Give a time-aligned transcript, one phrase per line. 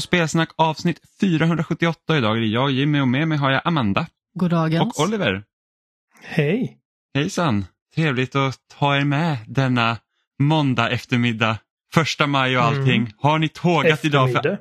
[0.00, 2.36] På Spelsnack avsnitt 478 idag.
[2.36, 4.98] Det är jag Jimmy och med mig har jag Amanda Goddagens.
[4.98, 5.44] och Oliver.
[6.22, 6.78] Hej!
[7.14, 7.64] Hejsan!
[7.94, 9.98] Trevligt att ha er med denna
[10.38, 11.58] måndag eftermiddag.
[11.92, 13.00] Första maj och allting.
[13.00, 13.12] Mm.
[13.18, 14.32] Har ni tågat idag?
[14.32, 14.58] För...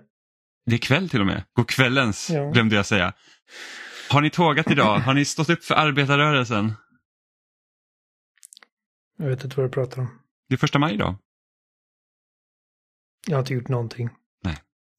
[0.66, 1.44] Det är kväll till och med.
[1.54, 2.52] God kvällens Ja.
[2.52, 3.14] glömde jag säga.
[4.10, 4.98] Har ni tågat idag?
[5.00, 6.74] Har ni stått upp för arbetarrörelsen?
[9.18, 10.20] Jag vet inte vad du pratar om.
[10.50, 11.16] Det är första maj idag.
[13.28, 14.10] Jag har inte gjort någonting.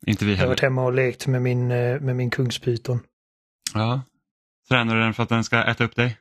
[0.06, 0.48] Inte vi Jag har heller.
[0.48, 3.00] varit hemma och lekt med min, eh, med min kungspyton.
[3.74, 4.02] Ja.
[4.68, 6.18] Tränar du den för att den ska äta upp dig?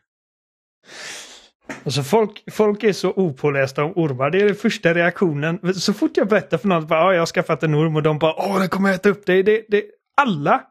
[1.85, 4.29] Alltså folk, folk är så opålästa om ormar.
[4.29, 5.73] Det är den första reaktionen.
[5.73, 8.19] Så fort jag berättar för någon bara, "Ja, jag har skaffat en orm och de
[8.19, 9.43] bara åh den kommer äta upp dig.
[9.43, 9.83] Det, det,
[10.17, 10.63] alla!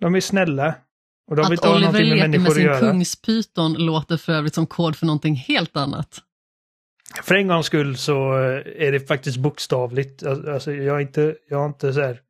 [0.00, 0.74] De är snälla.
[1.30, 2.80] Och de vill Att inte ha Oliver någonting med leker med att sin göra.
[2.80, 6.18] kungspyton låter för övrigt som kod för någonting helt annat.
[7.22, 10.22] För en gångs skull så eh, är det faktiskt bokstavligt.
[10.22, 12.20] Al- Alltså jag har inte, jag har inte så här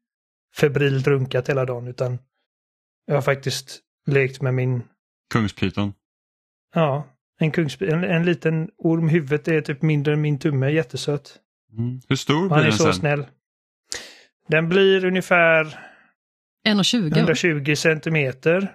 [0.57, 2.19] febrilt runkat hela dagen utan
[3.07, 4.83] jag har faktiskt lekt med min,
[5.33, 5.93] Kungspyton.
[6.75, 7.07] ja,
[7.39, 9.09] en kungsby, en, en liten orm.
[9.09, 11.39] Huvudet är typ mindre än min tumme, jättesöt.
[11.79, 12.01] Mm.
[12.09, 12.95] Hur stor blir han är den så sen?
[12.95, 13.27] snäll.
[14.49, 15.65] Den blir ungefär
[16.67, 17.17] 1,20.
[17.19, 18.75] 120 centimeter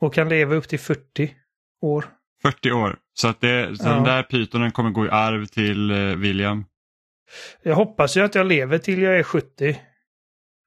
[0.00, 1.34] och kan leva upp till 40
[1.80, 2.04] år.
[2.42, 2.98] 40 år.
[3.20, 3.94] Så att det, så Ja.
[3.94, 6.64] den där pytonen kommer gå i arv till eh, William.
[7.62, 9.80] Jag hoppas ju att jag lever till jag är 70.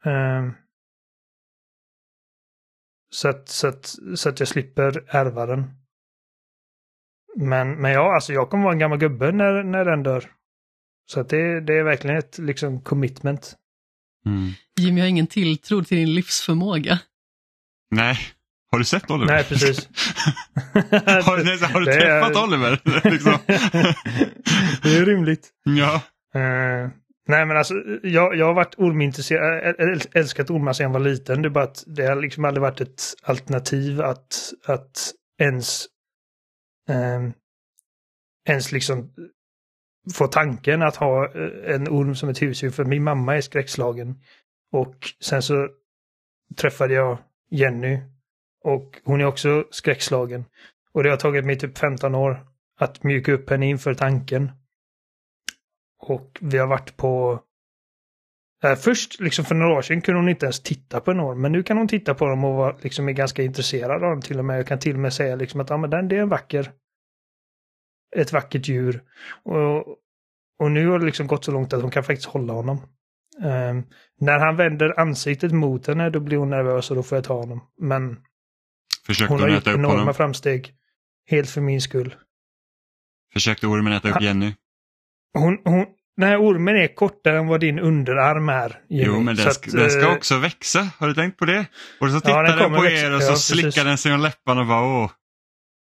[0.05, 0.53] Ehm.
[3.09, 5.71] så, att, så, att, så att jag slipper ärva den.
[7.35, 10.31] Men, men ja, alltså jag kommer vara en gammal gubbe när, när den dör.
[11.05, 13.57] Så att det, det är verkligen ett liksom commitment.
[14.25, 14.51] Mm.
[14.79, 16.99] Jimmy har ingen tilltro till din livsförmåga.
[17.91, 18.17] Nej,
[18.73, 19.33] har du sett Oliver?
[19.33, 19.89] Nej, precis.
[21.25, 22.81] har, du- nej, har du Det är- träffat Oliver?
[23.11, 23.37] liksom.
[24.83, 25.49] det är rimligt.
[25.63, 25.95] ja.
[26.39, 26.89] Eh,
[27.27, 27.73] nej men alltså
[28.03, 31.41] jag, jag har varit ormintresserad, äl- äl- älskat ormar sedan jag var liten.
[31.41, 35.11] Det är bara att det har liksom aldrig varit ett alternativ att, att
[35.41, 35.85] ens,
[36.89, 37.21] eh,
[38.49, 39.13] ens liksom
[40.13, 42.69] få tanken att ha eh, en orm som ett husdjur.
[42.71, 44.15] För min mamma är skräckslagen.
[44.71, 45.67] Och sen så
[46.57, 47.17] träffade jag
[47.51, 47.99] Jenny
[48.63, 50.45] och hon är också skräckslagen.
[50.93, 52.47] Och det har tagit mig typ 15 år
[52.79, 54.51] att mjuka upp henne inför tanken.
[55.99, 57.39] Och vi har varit på...
[58.63, 61.41] Äh, först, liksom för några år sedan, kunde hon inte ens titta på en orm.
[61.41, 64.21] Men nu kan hon titta på dem och vara, liksom, är ganska intresserad av dem
[64.21, 64.59] till och med.
[64.59, 66.71] Jag kan till och med säga liksom att ah, men den, det är en vacker...
[68.15, 69.03] Ett vackert djur.
[69.43, 69.87] Och,
[70.59, 72.77] och nu har det liksom gått så långt att hon kan faktiskt hålla honom.
[73.37, 73.83] Um,
[74.19, 77.33] när han vänder ansiktet mot henne då blir hon nervös och då får jag ta
[77.33, 77.61] honom.
[77.77, 78.17] Men
[79.05, 80.13] Försökte hon har gjort enorma honom?
[80.13, 80.73] framsteg.
[81.29, 82.15] Helt för min skull.
[83.33, 84.53] Försökte ormen äta upp Ha- Jenny?
[85.33, 85.85] Hon, hon,
[86.17, 88.79] den här ormen är kortare än vad din underarm är.
[88.89, 89.03] Jimmy.
[89.07, 90.87] Jo, men den, att, den ska eh, också växa.
[90.97, 91.65] Har du tänkt på det?
[91.99, 93.05] Och så Ja, tittar den den, kommer på växa.
[93.07, 93.59] er och så Ja, precis.
[93.59, 95.11] slickar den sig om läpparna och bara åh.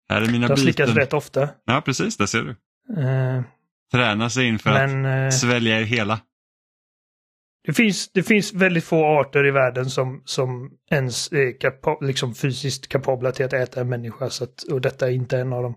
[0.09, 1.49] Här är mina De slickas rätt ofta.
[1.65, 2.17] Ja, precis.
[2.17, 2.49] Där ser du.
[3.01, 3.41] Eh,
[3.91, 6.19] Träna sig in för att men eh, svälja er hela.
[7.65, 12.35] Det, finns, det finns väldigt få arter i världen som, som ens är kapa, liksom
[12.35, 14.29] fysiskt kapabla till att äta en människa.
[14.29, 15.75] Så att, och detta är inte en av dem.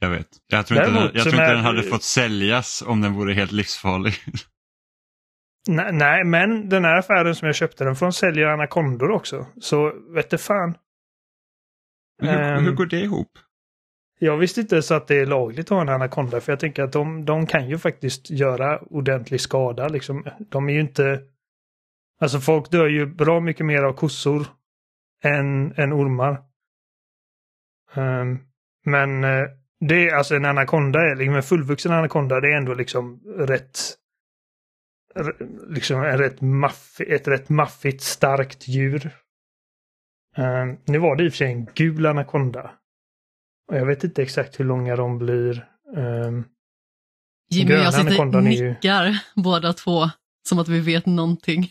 [0.00, 0.28] Jag vet.
[0.46, 3.12] Jag tror inte, den, Däremot jag tror inte när- den hade fått säljas om den
[3.14, 4.14] vore helt livsfarlig.
[5.68, 9.46] Nej, nej, men den här affären som jag köpte den från säljer anakondor också.
[9.60, 10.74] Så vet du fan.
[12.22, 12.64] Hur, Ehm.
[12.64, 13.28] hur går det ihop?
[14.24, 16.82] Jag visste inte så att det är lagligt att ha en anakonda för jag tänker
[16.82, 19.88] att de, de kan ju faktiskt göra ordentlig skada.
[19.88, 20.24] Liksom.
[20.38, 21.22] De är ju inte...
[22.20, 24.46] Alltså folk dör ju bra mycket mer av kossor
[25.24, 26.42] än, än ormar.
[27.94, 28.38] Um,
[28.84, 29.46] men eh,
[29.80, 33.78] det är alltså en anakonda, liksom en fullvuxen anakonda, det är ändå liksom rätt...
[35.68, 39.10] Liksom en rätt maff, ett rätt maffigt starkt djur.
[40.36, 42.70] Um, nu var det i och för sig en gul anakonda.
[43.68, 45.68] Och jag vet inte exakt hur långa de blir.
[45.96, 46.44] Ehm,
[47.50, 50.04] Jimmy och jag sitter anakondan är ju- nickar båda två,
[50.48, 51.68] som att vi vet någonting.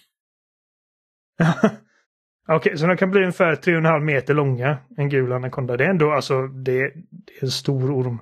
[2.47, 5.77] Okej, så de kan bli ungefär 3,5 meter långa, en gul anakonda.
[5.77, 6.79] Det är ändå alltså, det,
[7.09, 8.19] det är en stor orm.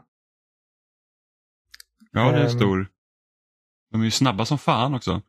[2.12, 2.50] Ja, det är Ehm.
[2.50, 2.88] stor.
[3.91, 5.21] De är ju snabba som fan också.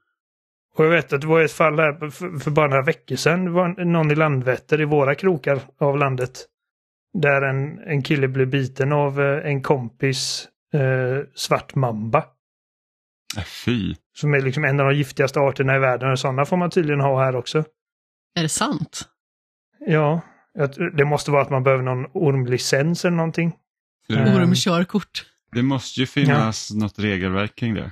[0.77, 3.45] Och jag vet att det var ett fall här för, för bara några veckor sedan.
[3.45, 6.47] Det var någon i Landvetter i våra krokar av landet.
[7.13, 12.25] Där en, en kille blev biten av eh, en kompis eh, svart mamba.
[13.37, 13.95] Äh, fy.
[14.15, 16.11] Som är liksom en av de giftigaste arterna i världen.
[16.11, 17.65] Och sådana får man tydligen ha här också.
[18.35, 19.09] Är det sant?
[19.87, 20.21] Ja,
[20.97, 23.53] det måste vara att man behöver någon ormlicens eller någonting.
[24.09, 24.37] Mm.
[24.37, 25.27] Ormkörkort.
[25.53, 27.91] det måste ju finnas något regelverk kring det.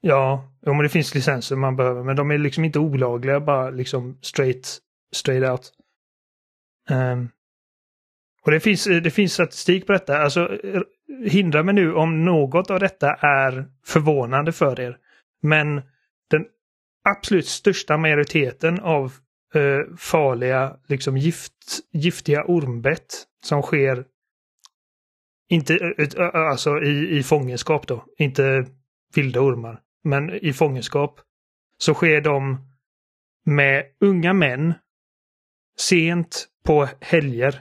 [0.00, 3.70] Ja, jo, men det finns licenser man behöver, men de är liksom inte olagliga, bara
[3.70, 4.78] liksom straight,
[5.14, 5.72] straight out.
[6.90, 7.28] Ehm,
[8.42, 10.18] och det finns, det finns statistik på detta.
[10.18, 10.58] Alltså,
[11.24, 14.96] hindra mig nu om något av detta är förvånande för er.
[15.42, 15.82] Men
[16.30, 16.46] den
[17.10, 19.12] absolut största majoriteten av
[19.54, 24.04] eh, farliga, liksom gift, giftiga ormbett som sker
[25.48, 28.66] inte eh, eh, alltså i, i fångenskap då, inte
[29.14, 31.20] vilda ormar, men i fångenskap
[31.78, 32.58] så sker de
[33.44, 34.74] med unga män
[35.78, 37.60] sent på helger.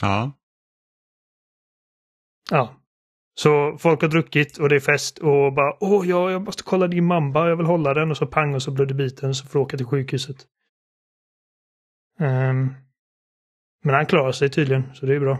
[0.00, 0.32] Ja.
[2.50, 2.74] Ja.
[3.34, 6.88] Så folk har druckit och det är fest och bara åh ja, jag måste kolla
[6.88, 9.58] din mamba, jag vill hålla den och så pang och så blödde biten så får
[9.58, 10.46] du åka till sjukhuset.
[12.20, 12.74] Um,
[13.84, 15.38] men han klarar sig tydligen, så det är bra.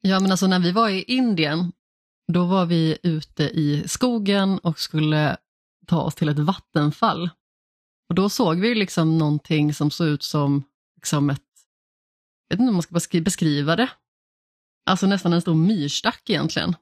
[0.00, 1.72] Ja, men alltså när vi var i Indien,
[2.32, 5.36] då var vi ute i skogen och skulle
[5.86, 7.30] ta oss till ett vattenfall.
[8.08, 10.64] Och då såg vi liksom någonting som såg ut som
[10.96, 11.42] liksom ett,
[12.50, 13.90] jag vet inte om man ska beskriva det,
[14.86, 16.76] alltså nästan en stor myrstack egentligen.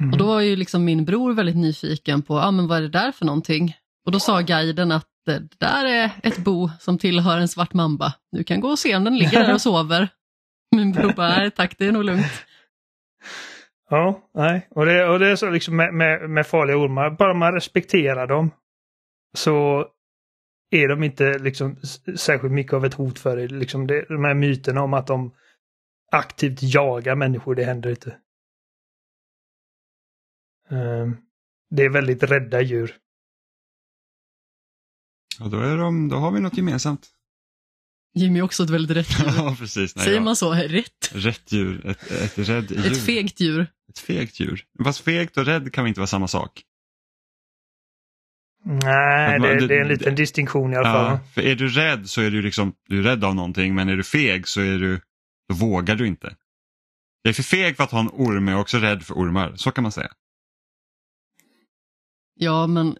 [0.00, 0.12] Mm.
[0.12, 2.88] Och då var ju liksom min bror väldigt nyfiken på, ah, men vad är det
[2.88, 3.76] där för någonting?
[4.06, 8.14] Och då sa guiden att det där är ett bo som tillhör en svart mamba.
[8.32, 10.08] Du kan gå och se om den ligger där och sover.
[10.76, 12.46] Min bror bara, nej tack, det är nog lugnt.
[13.90, 14.68] Ja, nej.
[14.70, 18.26] Och det, och det är så liksom med, med, med farliga ormar, bara man respekterar
[18.26, 18.50] dem
[19.36, 19.86] så
[20.70, 21.76] är de inte liksom
[22.16, 23.48] särskilt mycket av ett hot för dig.
[23.48, 25.34] Liksom det, de här myterna om att de
[26.12, 28.16] aktivt jagar människor, det händer inte.
[30.68, 31.16] Um,
[31.70, 32.96] det är väldigt rädda djur.
[35.38, 37.08] Ja, då, är de, då har vi något gemensamt.
[38.14, 39.32] Jimmy är också ett väldigt rätt djur.
[39.36, 39.96] ja, precis.
[39.96, 40.24] Nej, Säger ja.
[40.24, 40.52] man så?
[40.52, 41.10] Rätt?
[41.12, 41.86] Rätt djur.
[41.86, 42.86] Ett, ett rädd djur.
[42.86, 43.66] Ett fegt djur.
[43.88, 44.64] Ett fegt djur.
[44.84, 46.62] Fast fegt och rädd kan väl inte vara samma sak?
[48.64, 51.10] Nej, man, det, det, är en liten distinktion i alla fall.
[51.10, 53.88] Ja, för är du rädd så är du liksom, du är rädd av någonting, men
[53.88, 55.00] är du feg så är du,
[55.48, 56.34] då vågar du inte.
[57.22, 59.14] Jag är för feg för att ha en orm, men jag är också rädd för
[59.14, 59.52] ormar.
[59.56, 60.10] Så kan man säga.
[62.34, 62.96] Ja, men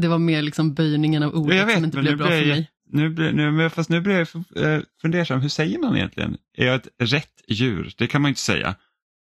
[0.00, 2.70] det var mer liksom böjningen av ordet vet, som inte blev bra för mig.
[2.92, 4.28] Nu blir, nu, fast nu blir jag
[4.66, 6.36] eh, fundersam, hur säger man egentligen?
[6.56, 7.94] Är jag ett rätt djur?
[7.98, 8.74] Det kan man inte säga.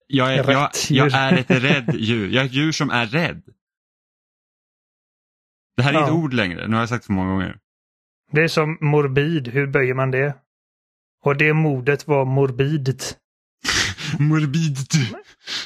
[0.07, 2.29] Jag är, jag, jag är ett rädd djur.
[2.29, 3.41] Jag är ett djur som är rädd.
[5.79, 6.05] Det här är ja.
[6.05, 7.59] ett ord längre, nu har jag sagt för många gånger.
[8.31, 10.35] Det är som morbid, hur böjer man det?
[11.23, 13.17] Och det mordet var morbidt.
[14.19, 14.93] morbidt.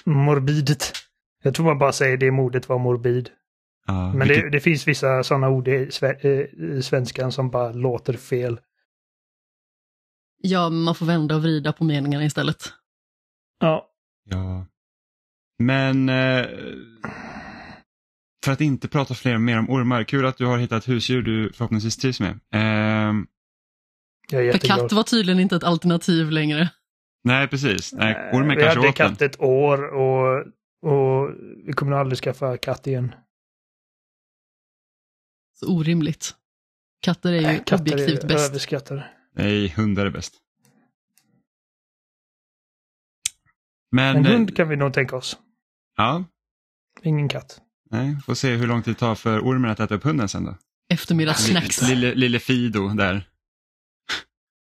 [0.05, 0.93] Morbidt.
[1.43, 3.29] Jag tror man bara säger det mordet var morbid.
[3.89, 4.43] Uh, Men vilket...
[4.43, 5.89] det, det, finns vissa sådana ord i,
[6.77, 8.59] i svenskan som bara låter fel.
[10.41, 12.63] Ja, man får vända och vrida på meningarna istället.
[13.59, 13.87] Ja.
[14.29, 14.65] Ja.
[15.59, 16.45] Men eh,
[18.43, 21.53] för att inte prata fler, mer om ormar, kul att du har hittat husdjur du
[21.53, 22.39] förhoppningsvis trivs med.
[22.53, 23.13] Eh,
[24.31, 26.69] jag är för katt var tydligen inte ett alternativ längre.
[27.23, 27.93] Nej, precis.
[27.93, 30.45] Nej, ormen kanske Vi hade katt ett år och,
[30.81, 31.29] och
[31.65, 33.15] vi kommer nog aldrig skaffa katt igen.
[35.53, 36.35] Så orimligt.
[37.01, 38.49] Katter är ju Nej, katter objektivt är bäst.
[38.49, 39.09] Överskattade.
[39.35, 40.33] Nej, hundar är bäst.
[43.91, 45.37] Men, en hund kan vi nog tänka oss.
[45.97, 46.25] Ja.
[47.01, 47.62] Ingen katt.
[47.93, 50.45] Nej, får se hur lång tid det tar för ormen att äta upp hunden sen
[50.45, 50.55] då.
[50.93, 51.81] Eftermiddagssnacks.
[51.81, 53.27] Lille, lille Fido där.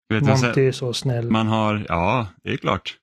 [0.09, 1.31] Vet Monty är så snäll.
[1.31, 2.97] Man har, ja, det är klart.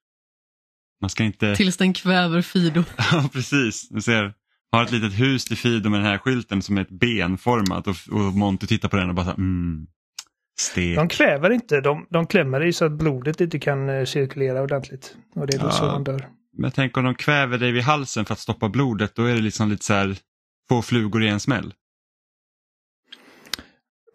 [1.01, 1.55] Man ska inte...
[1.57, 2.85] Tills den kväver Fido.
[2.97, 3.89] ja, precis.
[3.89, 4.35] Du ser,
[4.73, 7.97] har ett litet hus till Fido med den här skylten som är ett benformat och,
[8.11, 9.87] och Monty tittar på den och bara så mm,
[10.61, 10.97] stek.
[10.97, 15.17] De kväver inte, de, de klämmer i så att blodet inte kan eh, cirkulera ordentligt.
[15.35, 16.29] Och det är då ja, så man dör.
[16.57, 19.41] Men tänk om de kväver dig vid halsen för att stoppa blodet, då är det
[19.41, 20.17] liksom lite så här
[20.69, 21.75] få flugor i en smäll.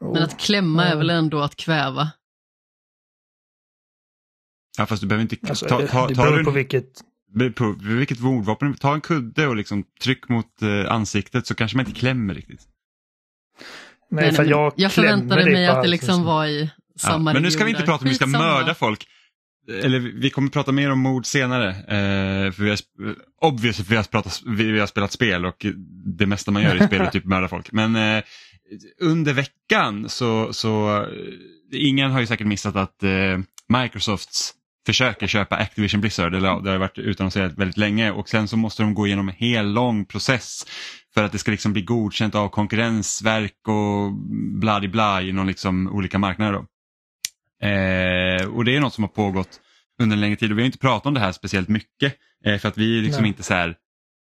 [0.01, 2.11] Men att klämma är väl ändå att kväva?
[4.77, 5.37] Ja fast du behöver inte...
[5.49, 7.01] Alltså, ta, ta, det beror på vilket
[7.55, 11.85] på vilket mordvapen, ta en kudde och liksom tryck mot eh, ansiktet så kanske man
[11.85, 12.61] inte klämmer riktigt.
[14.11, 17.43] Men, nej, nej, jag, jag förväntade mig att det liksom var i samma ja, Men
[17.43, 19.07] nu ska vi inte prata om att vi ska mörda folk.
[19.69, 21.69] Eller vi kommer prata mer om mord senare.
[21.69, 22.79] Eh, för vi har,
[23.41, 25.65] obviously, vi har, pratat, vi, vi har spelat spel och
[26.17, 27.71] det mesta man gör i spel är typ mörda folk.
[27.71, 28.23] Men eh,
[29.01, 31.07] under veckan så, så eh,
[31.71, 34.53] ingen har ju säkert missat att eh, Microsofts
[34.85, 38.83] försöker köpa Activision Blizzard, eller det har varit utannonserat väldigt länge och sen så måste
[38.83, 40.65] de gå igenom en hel lång process
[41.13, 44.13] för att det ska liksom bli godkänt av konkurrensverk och
[44.59, 46.53] bla bla i någon liksom olika marknader.
[46.53, 46.65] Då.
[47.63, 49.59] Eh, och det är något som har pågått
[50.01, 52.57] under en längre tid och vi har inte pratat om det här speciellt mycket Eh,
[52.57, 53.29] för att vi är liksom Nej.
[53.29, 53.75] inte så här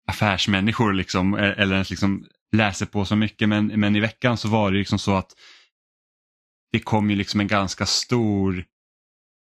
[0.08, 4.48] affärsmänniskor liksom, eh, eller ens liksom läser på så mycket men, men i veckan så
[4.48, 5.32] var det liksom så att
[6.72, 8.66] det kom ju liksom en ganska stor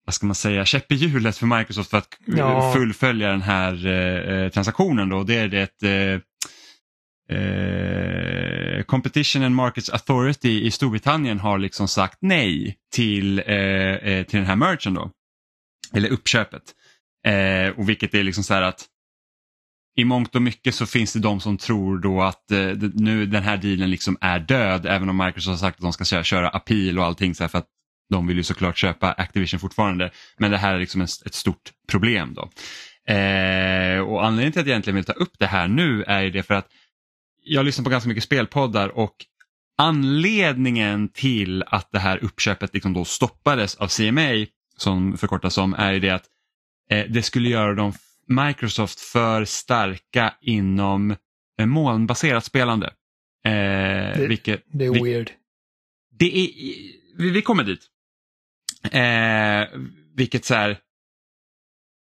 [0.04, 2.72] vad ska man säga, käpp i hjulet för Microsoft för att ja.
[2.72, 5.08] fullfölja den här eh, transaktionen.
[5.08, 5.22] Då.
[5.22, 6.20] Det är det eh,
[7.38, 13.56] eh, Competition and Markets Authority i Storbritannien har liksom sagt nej till, eh,
[13.94, 15.10] eh, till den här merchen då.
[15.94, 16.62] Eller uppköpet.
[17.26, 18.86] Eh, och vilket är liksom så här att
[19.96, 23.42] i mångt och mycket så finns det de som tror då att eh, nu den
[23.42, 26.48] här dealen liksom är död även om Microsoft har sagt att de ska köra, köra
[26.48, 27.66] appeal och allting så här för att
[28.10, 30.10] de vill ju såklart köpa Activision fortfarande.
[30.38, 32.50] Men det här är liksom ett, ett stort problem då.
[33.14, 36.42] Eh, och anledningen till att jag egentligen vill ta upp det här nu är det
[36.42, 36.68] för att
[37.48, 39.14] jag lyssnar på ganska mycket spelpoddar och
[39.78, 46.00] anledningen till att det här uppköpet liksom då stoppades av CMA, som förkortas som, är
[46.00, 46.24] det att
[46.90, 47.92] eh, det skulle göra dem
[48.26, 51.16] Microsoft för starka inom
[51.58, 52.86] eh, molnbaserat spelande.
[53.44, 55.30] Eh, det, vilket, det är weird.
[56.18, 56.50] Det är,
[57.18, 57.86] vi, vi kommer dit.
[58.92, 59.80] Eh,
[60.14, 60.78] vilket så här,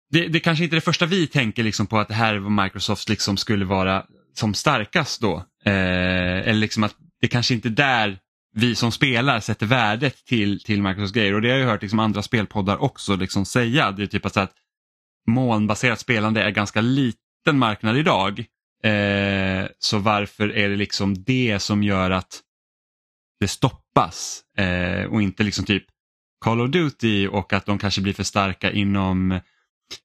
[0.09, 2.39] det, det kanske inte är det första vi tänker liksom på att det här är
[2.39, 5.35] vad Microsoft liksom skulle vara som starkast då.
[5.65, 8.19] Eh, eller liksom att det kanske inte är där
[8.55, 11.99] vi som spelar sätter värdet till, till Microsofts grejer och det har jag hört liksom
[11.99, 13.91] andra spelpoddar också liksom säga.
[13.91, 14.53] Det är typ att, att
[15.27, 18.39] molnbaserat spelande är ganska liten marknad idag.
[18.83, 22.41] Eh, så varför är det liksom det som gör att
[23.39, 25.83] det stoppas eh, och inte liksom typ
[26.45, 29.31] Call of Duty och att de kanske blir för starka inom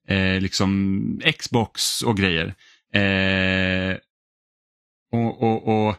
[0.08, 2.54] eh, liksom Xbox och grejer.
[2.94, 3.96] Eh,
[5.12, 5.96] och, och, och,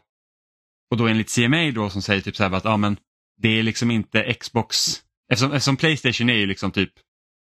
[0.91, 2.97] och då enligt CMA då som säger typ så här att ja, men
[3.41, 4.77] det är liksom inte Xbox,
[5.31, 6.93] eftersom, eftersom Playstation är ju liksom typ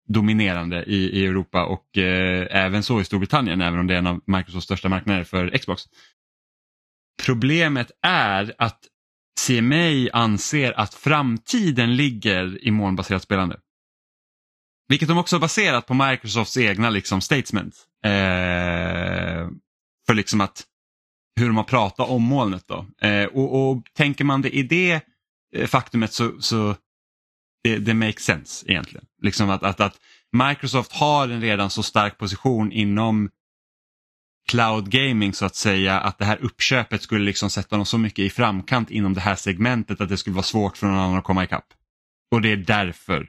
[0.08, 4.06] dominerande i, i Europa och eh, även så i Storbritannien även om det är en
[4.06, 5.82] av Microsofts största marknader för Xbox.
[7.26, 8.80] Problemet är att
[9.46, 13.60] CMA anser att framtiden ligger i molnbaserat spelande.
[14.88, 17.86] Vilket de också har baserat på Microsofts egna liksom, statements.
[18.04, 19.48] Eh,
[20.06, 20.64] för liksom att
[21.36, 22.64] hur de har pratat om molnet.
[22.68, 22.86] Då.
[23.08, 25.00] Eh, och, och, Tänker man det i det
[25.54, 26.76] eh, faktumet så, så
[27.64, 29.06] det, det makes sense egentligen.
[29.22, 29.96] Liksom att, att, att
[30.32, 33.30] Microsoft har en redan så stark position inom
[34.48, 38.18] cloud gaming så att säga att det här uppköpet skulle liksom sätta dem så mycket
[38.18, 41.24] i framkant inom det här segmentet att det skulle vara svårt för någon annan att
[41.24, 41.66] komma ikapp.
[42.30, 43.28] Och det är därför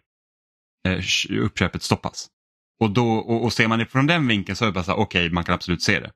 [0.87, 1.03] eh,
[1.39, 2.27] uppköpet stoppas.
[2.79, 4.93] Och, då, och, och ser man det från den vinkeln så är det bara så
[4.93, 6.11] okej, okay, man kan absolut se det.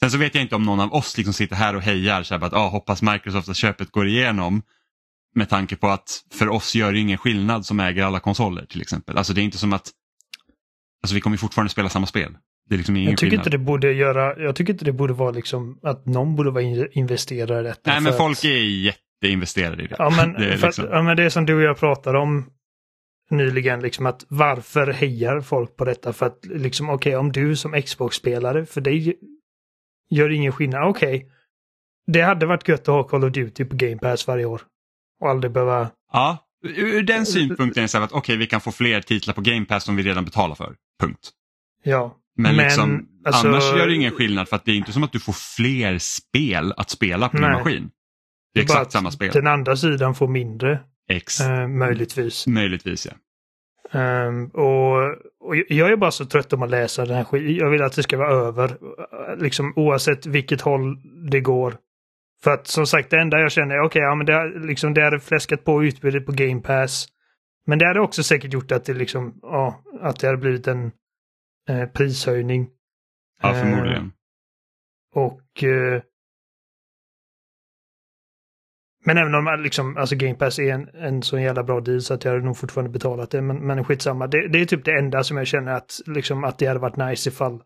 [0.00, 2.34] Sen så vet jag inte om någon av oss liksom sitter här och hejar så
[2.34, 4.62] här att ah, hoppas Microsoft att köpet går igenom.
[5.34, 8.80] Med tanke på att för oss gör det ingen skillnad som äger alla konsoler till
[8.80, 9.18] exempel.
[9.18, 9.90] Alltså det är inte som att
[11.02, 12.36] Alltså vi kommer fortfarande spela samma spel.
[12.68, 13.46] Det är liksom ingen jag tycker skillnad.
[13.46, 16.88] inte det borde göra, jag tycker inte det borde vara liksom att någon borde vara
[16.92, 17.90] investerare i detta.
[17.90, 18.44] Nej men folk att...
[18.44, 19.96] är jätteinvesterade i det.
[19.98, 20.84] Ja men, det är liksom...
[20.84, 22.50] att, ja men det är som du och jag pratade om
[23.30, 26.12] nyligen, liksom att varför hejar folk på detta?
[26.12, 29.16] För att liksom okej okay, om du som Xbox-spelare, för dig
[30.10, 30.88] gör ingen skillnad.
[30.88, 31.28] Okej, okay.
[32.06, 34.62] det hade varit gött att ha Call of Duty på Game Pass varje år.
[35.20, 35.90] Och aldrig behöva...
[36.12, 39.34] Ja, ur den synpunkten är det så att okej okay, vi kan få fler titlar
[39.34, 40.74] på Game Pass som vi redan betalar för.
[41.00, 41.30] Punkt.
[41.82, 44.92] Ja, men, men liksom, alltså, annars gör det ingen skillnad för att det är inte
[44.92, 47.90] som att du får fler spel att spela på din maskin.
[48.54, 49.32] Det är exakt samma spel.
[49.32, 50.80] Den andra sidan får mindre.
[51.08, 51.40] Ex.
[51.40, 52.46] Eh, möjligtvis.
[52.46, 53.12] Möjligtvis ja.
[53.92, 54.96] Um, och,
[55.40, 57.54] och, jag är bara så trött om att läsa den här skiten.
[57.54, 58.76] Jag vill att det ska vara över.
[59.36, 60.96] Liksom oavsett vilket håll
[61.30, 61.76] det går.
[62.42, 64.94] För att som sagt det enda jag känner är okej, okay, ja men det, liksom,
[64.94, 67.08] det hade fläskat på utbudet på Game Pass.
[67.66, 70.92] Men det hade också säkert gjort att det liksom, ja, att det hade blivit en
[71.68, 72.68] eh, prishöjning.
[73.42, 74.12] Ja, förmodligen.
[75.16, 76.02] Eh, och eh,
[79.06, 82.14] men även om liksom, alltså Game Pass är en, en så jävla bra deal så
[82.14, 83.42] att jag hade nog fortfarande betalat det.
[83.42, 84.26] Men, men skitsamma.
[84.26, 86.96] Det, det är typ det enda som jag känner att, liksom, att det hade varit
[86.96, 87.60] nice ifall,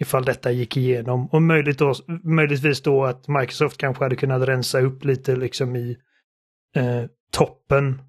[0.00, 1.26] ifall detta gick igenom.
[1.26, 1.94] Och möjligt då,
[2.24, 5.96] möjligtvis då att Microsoft kanske hade kunnat rensa upp lite liksom i
[6.76, 8.02] eh, toppen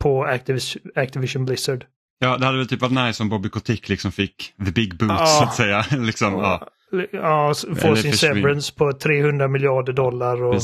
[0.00, 1.84] på Activision, Activision Blizzard.
[2.18, 5.14] Ja, det hade väl typ varit nice om Bobby Kotick liksom fick the big boots
[5.18, 5.26] ja.
[5.26, 5.84] så att säga.
[6.04, 6.68] liksom, ja.
[7.12, 10.54] Ja, få sin severance på 300 miljarder dollar och.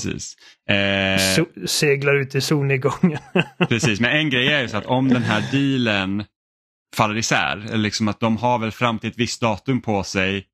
[0.75, 1.21] Eh,
[1.67, 3.19] seglar ut i solnedgången.
[3.69, 6.25] Precis, men en grej är ju så att om den här dealen
[6.97, 10.47] faller isär, liksom att de har väl fram till ett visst datum på sig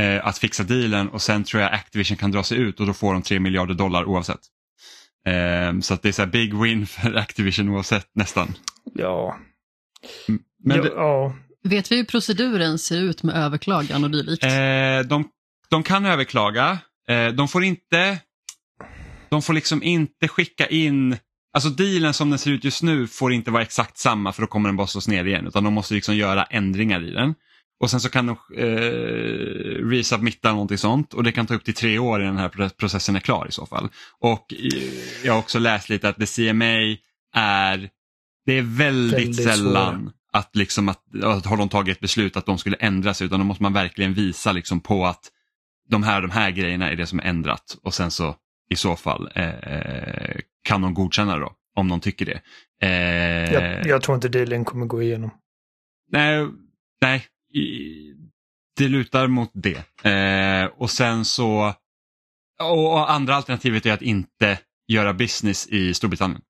[0.00, 2.92] eh, att fixa dealen och sen tror jag Activision kan dra sig ut och då
[2.92, 4.40] får de 3 miljarder dollar oavsett.
[5.26, 8.54] Eh, så att det är så big win för Activision oavsett nästan.
[8.94, 9.36] Ja,
[10.64, 11.34] men det, ja,
[11.68, 14.44] Vet vi hur proceduren ser ut med överklagan och dylikt?
[14.44, 15.28] Eh, de,
[15.68, 16.78] de kan överklaga.
[17.08, 18.18] Eh, de får inte
[19.30, 21.16] de får liksom inte skicka in
[21.54, 24.46] Alltså dealen som den ser ut just nu får inte vara exakt samma för då
[24.46, 27.34] kommer den bara slås ner igen utan de måste liksom göra ändringar i den.
[27.80, 31.74] Och sen så kan de eh, resubmitta någonting sånt och det kan ta upp till
[31.74, 33.88] tre år innan den här processen är klar i så fall.
[34.20, 34.54] Och
[35.24, 36.96] jag har också läst lite att det CMA
[37.36, 37.88] är,
[38.46, 40.12] det är väldigt, väldigt sällan svår.
[40.34, 43.40] Att, liksom att, att har de tagit ett beslut att de skulle ändra sig utan
[43.40, 45.30] då måste man verkligen visa liksom på att
[45.88, 48.36] de här de här grejerna är det som är ändrat och sen så
[48.70, 52.40] i så fall eh, kan de godkänna det då om de tycker det.
[52.82, 55.30] Eh, jag, jag, tror inte dealen kommer gå igenom.
[56.10, 56.48] Nej,
[57.00, 57.26] nej
[58.76, 60.04] det lutar mot det.
[60.10, 61.74] Eh, och sen så,
[62.62, 66.42] och andra alternativet är att inte göra business i Storbritannien.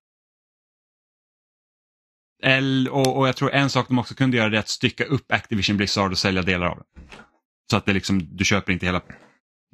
[2.90, 5.76] Och, och, jag tror en sak de också kunde göra är att stycka upp Activision
[5.76, 6.84] Blizzard och sälja delar av det.
[7.70, 9.02] Så att det liksom, du köper inte hela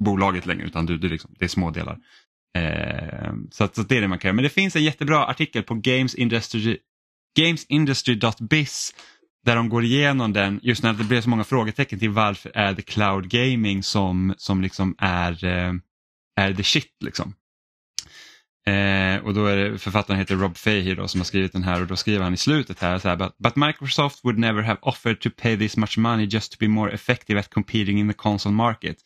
[0.03, 1.97] bolaget längre utan du, du liksom, det är små delar.
[2.57, 4.35] Eh, så, att, så det är det man kan göra.
[4.35, 6.77] Men det finns en jättebra artikel på gamesindustry,
[7.37, 8.93] gamesindustry.biz
[9.45, 12.73] där de går igenom den just när det blir så många frågetecken till varför är
[12.73, 15.73] det cloud gaming som, som liksom är, eh,
[16.35, 16.95] är the shit.
[17.03, 17.33] Liksom.
[18.65, 21.81] Eh, och då är det, författaren heter Rob Fahey då, som har skrivit den här
[21.81, 24.79] och då skriver han i slutet här så här but, but Microsoft would never have
[24.81, 28.13] offered to pay this much money just to be more effective at competing in the
[28.13, 28.97] console market.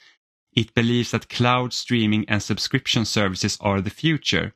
[0.56, 4.54] It believes that cloud streaming and subscription services are the future.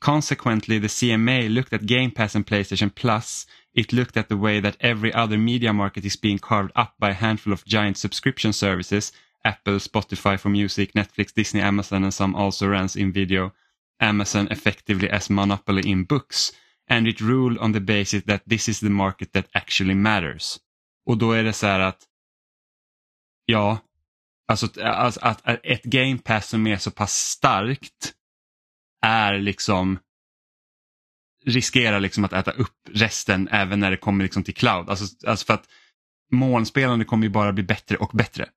[0.00, 3.46] Consequently, the CMA looked at Game Pass and PlayStation Plus.
[3.74, 7.10] It looked at the way that every other media market is being carved up by
[7.10, 9.12] a handful of giant subscription services
[9.44, 13.52] Apple, Spotify for music, Netflix, Disney, Amazon, and some also runs in video.
[14.00, 16.52] Amazon effectively as monopoly in books.
[16.90, 20.58] And it ruled on the basis that this is the market that actually matters.
[21.06, 22.02] Och då är det så här att
[23.44, 23.78] ja,
[24.48, 28.14] Alltså, alltså att ett game pass som är så pass starkt
[29.02, 29.98] är liksom
[31.44, 34.90] riskerar liksom att äta upp resten även när det kommer liksom till cloud.
[34.90, 35.68] Alltså, alltså för att
[36.32, 38.48] molnspelande kommer ju bara bli bättre och bättre.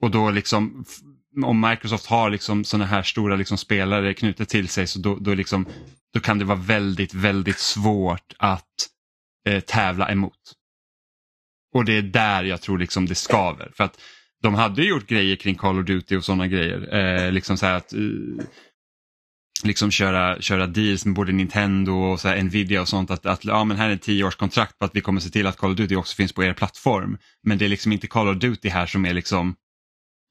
[0.00, 0.84] Och då liksom
[1.44, 5.34] om Microsoft har liksom sådana här stora liksom spelare knutet till sig så då, då,
[5.34, 5.66] liksom,
[6.14, 8.88] då kan det vara väldigt, väldigt svårt att
[9.48, 10.52] eh, tävla emot.
[11.74, 13.72] Och det är där jag tror liksom det skaver.
[13.74, 14.00] För att
[14.42, 16.94] de hade gjort grejer kring Call of Duty och sådana grejer.
[16.94, 18.00] Eh, liksom så att eh,
[19.64, 23.10] liksom köra, köra deals med både Nintendo och så Nvidia och sånt.
[23.10, 25.56] Att, att ja, men här är ett tioårskontrakt på att vi kommer se till att
[25.56, 27.18] Call of Duty också finns på er plattform.
[27.42, 29.56] Men det är liksom inte Call of Duty här som är liksom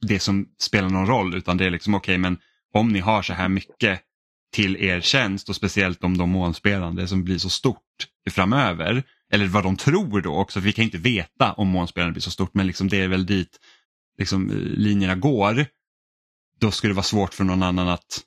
[0.02, 2.38] det som spelar någon roll utan det är liksom okej okay, men
[2.74, 4.02] om ni har så här mycket
[4.54, 9.04] till er tjänst och speciellt om de månspelande som blir så stort framöver.
[9.32, 12.32] Eller vad de tror då också, för vi kan inte veta om månspelande blir så
[12.32, 13.60] stort men liksom det är väl dit
[14.18, 15.66] liksom, eh, linjerna går,
[16.60, 18.22] då skulle det vara svårt för någon annan att,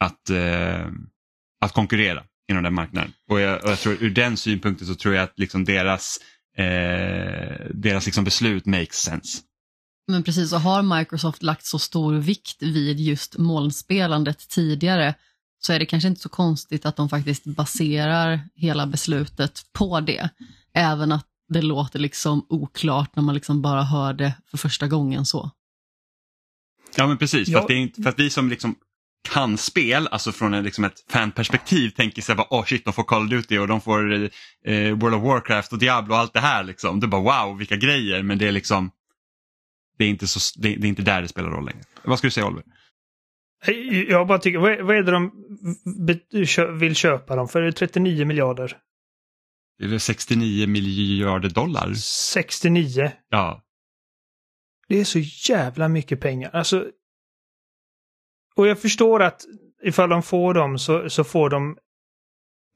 [0.00, 0.86] att, eh,
[1.60, 3.12] att konkurrera inom den marknaden.
[3.30, 6.18] Och jag, och jag, tror ur den synpunkten så tror jag att liksom deras,
[6.56, 9.38] eh, deras liksom beslut makes sense.
[10.08, 15.14] Men precis, och har Microsoft lagt så stor vikt vid just molnspelandet tidigare
[15.60, 20.28] så är det kanske inte så konstigt att de faktiskt baserar hela beslutet på det.
[20.74, 25.26] Även att det låter liksom oklart när man liksom bara hör det för första gången
[25.26, 25.50] så.
[26.96, 28.74] Ja men precis, för, att, det är för att vi som liksom
[29.32, 33.04] kan spel, alltså från en, liksom ett fanperspektiv tänker sig bara oh shit de får
[33.04, 34.12] Call of Duty och de får
[34.66, 36.64] eh, World of Warcraft och Diablo och allt det här.
[36.64, 37.00] Liksom.
[37.00, 38.90] Det är bara wow vilka grejer men det är liksom
[39.98, 41.82] det är inte, så, det, det är inte där det spelar roll längre.
[42.04, 42.64] Vad ska du säga Oliver?
[44.08, 47.70] Jag bara tycker, vad är, vad är det de vill köpa dem för?
[47.70, 48.78] 39 miljarder?
[49.82, 51.94] Är det 69 miljarder dollar?
[51.94, 53.12] 69?
[53.28, 53.64] Ja.
[54.88, 55.18] Det är så
[55.52, 56.50] jävla mycket pengar.
[56.52, 56.86] Alltså.
[58.54, 59.44] Och jag förstår att
[59.82, 61.78] ifall de får dem så, så får de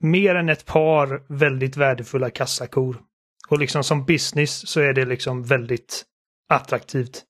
[0.03, 3.03] mer än ett par väldigt värdefulla kassakor.
[3.49, 6.05] Och liksom som business så är det liksom väldigt
[6.55, 7.25] attraktivt.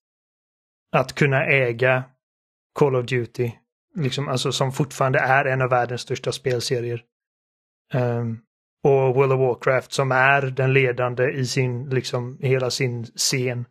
[0.93, 2.05] Att kunna äga
[2.79, 3.51] Call of Duty.
[3.95, 7.05] Liksom, alltså som fortfarande är en av världens största spelserier.
[7.95, 8.41] Um,
[8.85, 13.65] och World of Warcraft som är den ledande i sin, liksom, hela sin scen.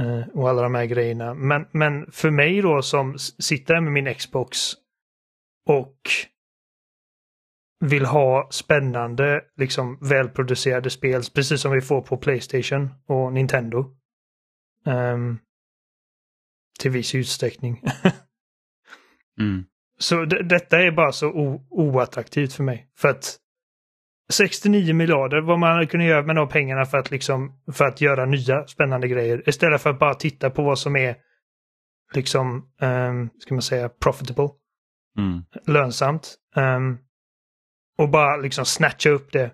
[0.00, 1.34] Uh, och alla de här grejerna.
[1.34, 4.58] Men, men för mig då som sitter med min Xbox
[5.68, 5.96] och
[7.80, 13.96] vill ha spännande, liksom välproducerade spel, precis som vi får på Playstation och Nintendo.
[14.84, 15.38] Um,
[16.78, 17.82] till viss utsträckning.
[19.40, 19.64] mm.
[19.98, 21.30] Så detta är bara så
[21.70, 22.88] oattraktivt för mig.
[22.96, 23.38] För att
[24.32, 28.26] 69 miljarder, vad man kunnat göra med de pengarna för att, liksom, för att göra
[28.26, 29.48] nya spännande grejer.
[29.48, 31.16] Istället för att bara titta på vad som är
[32.14, 34.48] liksom, um, ska man säga, profitable.
[35.18, 35.44] Mm.
[35.66, 36.34] Lönsamt.
[36.56, 36.98] Um,
[37.98, 39.50] och bara liksom snatcha upp det.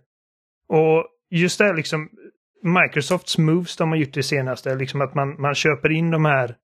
[0.69, 2.09] Och just det liksom,
[2.73, 6.57] Microsofts moves de har gjort det senaste, liksom att man, man köper in de här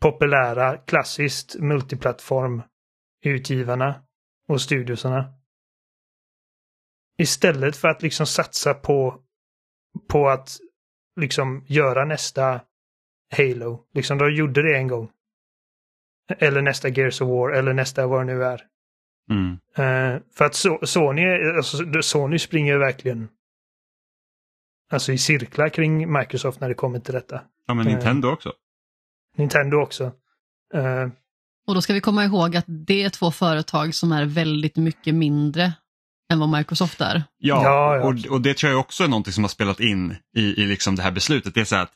[0.00, 3.94] populära, klassiskt multiplattform-utgivarna
[4.48, 5.34] och studiosarna.
[7.18, 9.20] Istället för att liksom satsa på,
[10.08, 10.58] på att
[11.20, 12.60] liksom göra nästa
[13.36, 13.84] Halo.
[13.94, 15.10] Liksom de gjorde det en gång.
[16.38, 18.62] Eller nästa Gears of War eller nästa vad det nu är.
[19.30, 19.52] Mm.
[19.78, 21.22] Uh, för att so Sony,
[21.56, 23.28] alltså, Sony springer verkligen
[24.92, 27.40] alltså i cirklar kring Microsoft när det kommer till detta.
[27.66, 28.52] Ja, men Nintendo uh, också.
[29.36, 30.04] Nintendo också.
[30.74, 31.08] Uh,
[31.66, 35.14] och då ska vi komma ihåg att det är två företag som är väldigt mycket
[35.14, 35.72] mindre
[36.32, 37.22] än vad Microsoft är.
[37.38, 38.04] Ja, ja, ja.
[38.04, 40.96] Och, och, det tror jag också är någonting som har spelat in i, i liksom
[40.96, 41.54] det här beslutet.
[41.54, 41.92] Det är så att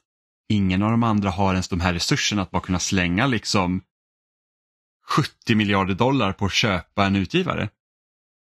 [0.48, 3.83] ingen av de andra har ens de här resurserna att bara kunna slänga liksom
[5.09, 7.68] 70 miljarder dollar på att köpa en utgivare.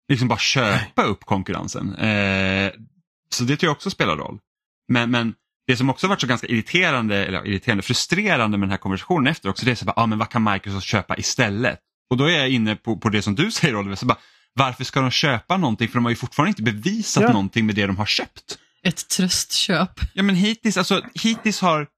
[0.08, 1.94] Liksom bara köpa upp konkurrensen.
[1.94, 2.72] Eh,
[3.34, 4.38] så det tror jag också spelar roll.
[4.88, 5.34] Men, men
[5.66, 9.48] det som också varit så ganska irriterande, eller irriterande, frustrerande med den här konversationen efter
[9.48, 11.78] också, det är så bara, ah, men vad kan Microsoft köpa istället?
[12.10, 14.18] Och då är jag inne på, på det som du säger Oliver, så bara,
[14.54, 15.88] varför ska de köpa någonting?
[15.88, 17.32] För de har ju fortfarande inte bevisat ja.
[17.32, 18.58] någonting med det de har köpt.
[18.82, 20.00] Ett tröstköp.
[20.14, 21.88] Ja men hittills, alltså, hittills har,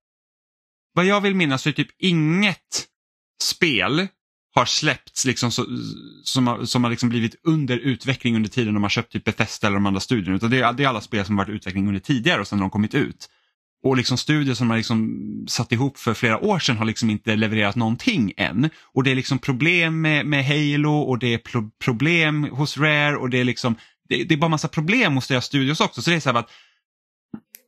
[0.94, 2.86] vad jag vill minnas så är typ inget
[3.42, 4.08] spel
[4.54, 5.66] har släppts liksom så,
[6.24, 9.66] som har, som har liksom blivit under utveckling under tiden de har köpt typ Bethesda
[9.66, 10.36] eller de andra studierna.
[10.36, 12.58] Utan det är, det är alla spel som har varit utveckling under tidigare och sen
[12.58, 13.28] har de kommit ut.
[13.82, 17.36] Och liksom studier som man liksom satt ihop för flera år sedan har liksom inte
[17.36, 18.70] levererat någonting än.
[18.94, 23.16] Och det är liksom problem med, med Halo och det är pro problem hos Rare
[23.16, 23.76] och det är liksom
[24.08, 26.02] det, det, är bara massa problem hos deras studios också.
[26.02, 26.50] Så det är så här att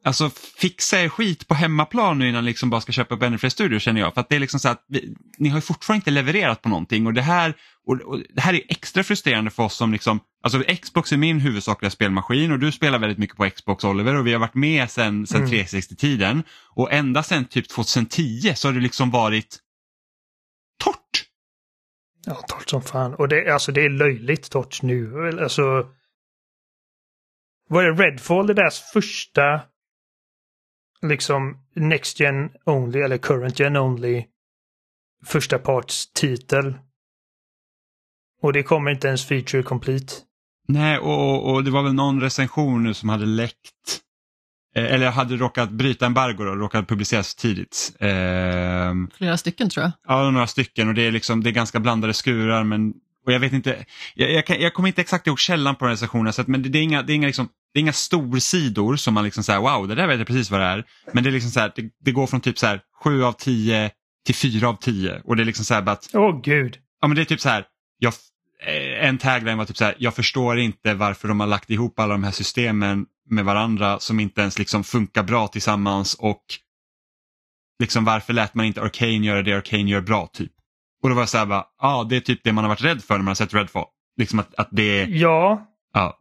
[0.04, 3.50] Alltså fixa er skit på hemmaplan nu innan liksom bara ska köpa upp ännu fler
[3.50, 4.14] studior känner jag.
[4.14, 6.68] För att det är liksom så att vi, ni har ju fortfarande inte levererat på
[6.68, 7.54] någonting och det här,
[7.86, 11.40] och, och, det här är extra frustrerande för oss som liksom, alltså Xbox är min
[11.40, 14.90] huvudsakliga spelmaskin och du spelar väldigt mycket på Xbox Oliver och vi har varit med
[14.90, 15.52] sedan sen mm.
[15.52, 16.42] 360-tiden
[16.74, 19.58] och ända sedan typ 2010 så har det liksom varit
[20.84, 21.24] torrt.
[22.26, 23.14] Ja, torrt som fan.
[23.14, 25.28] Och det, alltså, det är löjligt torrt nu.
[25.42, 25.62] Alltså,
[27.68, 29.60] var det Redfall, det deras första
[31.02, 34.24] liksom Next Gen Only eller Current Gen Only
[35.24, 36.74] första parts titel.
[38.42, 40.12] Och det kommer inte ens feature complete.
[40.68, 44.00] Nej, och, och det var väl någon recension nu som hade läckt
[44.76, 47.96] eh, eller hade råkat bryta embargo och råkat publiceras tidigt.
[47.98, 49.92] Eh, Flera stycken tror jag.
[50.08, 52.94] Ja, några stycken och det är, liksom, det är ganska blandade skurar men
[53.26, 53.84] och jag vet inte,
[54.14, 56.62] jag, jag, kan, jag kommer inte exakt ihåg källan på den recensionen så att, men
[56.62, 59.44] det, det, är inga, det är inga liksom det är inga storsidor som man liksom
[59.44, 60.84] säger wow det där vet jag precis vad det är.
[61.12, 63.32] Men det är liksom så här, det, det, går från typ så här 7 av
[63.32, 63.90] 10
[64.26, 66.10] till 4 av 10 och det är liksom så här att.
[66.14, 66.78] Åh oh, gud.
[67.00, 67.64] Ja men det är typ så här,
[67.98, 68.12] jag,
[68.66, 71.98] eh, en tagline var typ så här, jag förstår inte varför de har lagt ihop
[71.98, 76.42] alla de här systemen med varandra som inte ens liksom funkar bra tillsammans och
[77.78, 80.52] liksom varför lät man inte Arcane göra det Arcane gör bra typ.
[81.02, 82.84] Och då var jag så här, ja ah, det är typ det man har varit
[82.84, 83.86] rädd för när man har sett Redfall.
[84.16, 85.68] Liksom att, att det Ja.
[85.92, 86.18] Ja,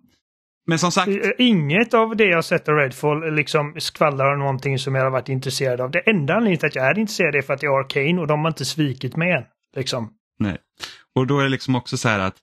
[0.71, 1.11] men som sagt.
[1.37, 5.29] Inget av det jag sett av Redfall liksom skvallrar om någonting som jag har varit
[5.29, 5.91] intresserad av.
[5.91, 8.27] Det enda anledningen till att jag är intresserad är för att det är Arcane och
[8.27, 9.43] de har inte svikit mig än.
[9.75, 10.13] Liksom.
[10.39, 10.57] Nej.
[11.15, 12.35] Och då är det liksom också så här att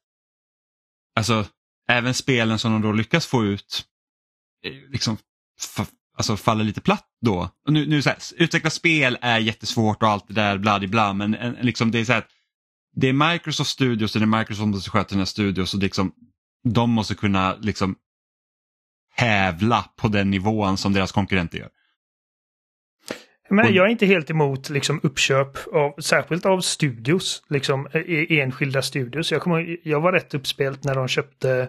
[1.17, 1.47] alltså
[1.89, 3.85] även spelen som de då lyckas få ut
[4.65, 5.17] eh, liksom
[6.17, 7.51] alltså faller lite platt då.
[7.67, 11.13] Och nu, nu så här, utveckla spel är jättesvårt och allt det där bla bla
[11.13, 12.25] men en, liksom det är så här
[12.97, 16.13] det är Microsoft Studios och det är Microsoft som sköter sina studios och liksom,
[16.69, 17.97] de måste kunna liksom
[19.19, 21.69] hävla på den nivån som deras konkurrenter gör.
[23.51, 27.89] Men jag är inte helt emot liksom, uppköp, av, särskilt av studios, liksom
[28.29, 29.33] enskilda studios.
[29.33, 31.69] Jag, kommer, jag var rätt uppspelt när de köpte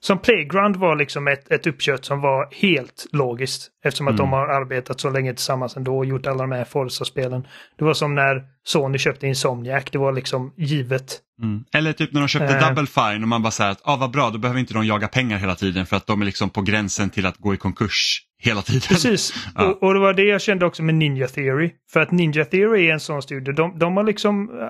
[0.00, 3.70] som Playground var liksom ett, ett uppköp som var helt logiskt.
[3.84, 4.16] Eftersom att mm.
[4.16, 7.46] de har arbetat så länge tillsammans ändå och gjort alla de här Forza-spelen.
[7.78, 11.20] Det var som när Sony köpte Insomniac, det var liksom givet.
[11.42, 11.64] Mm.
[11.74, 12.68] Eller typ när de köpte äh...
[12.68, 15.08] Double Fine och man bara säger att ah, vad bra, då behöver inte de jaga
[15.08, 18.22] pengar hela tiden för att de är liksom på gränsen till att gå i konkurs
[18.38, 18.80] hela tiden.
[18.88, 19.64] Precis, ja.
[19.64, 21.70] och, och, det var det jag kände också med Ninja Theory.
[21.92, 24.66] För att Ninja Theory är en sån studio, de, de har liksom äh,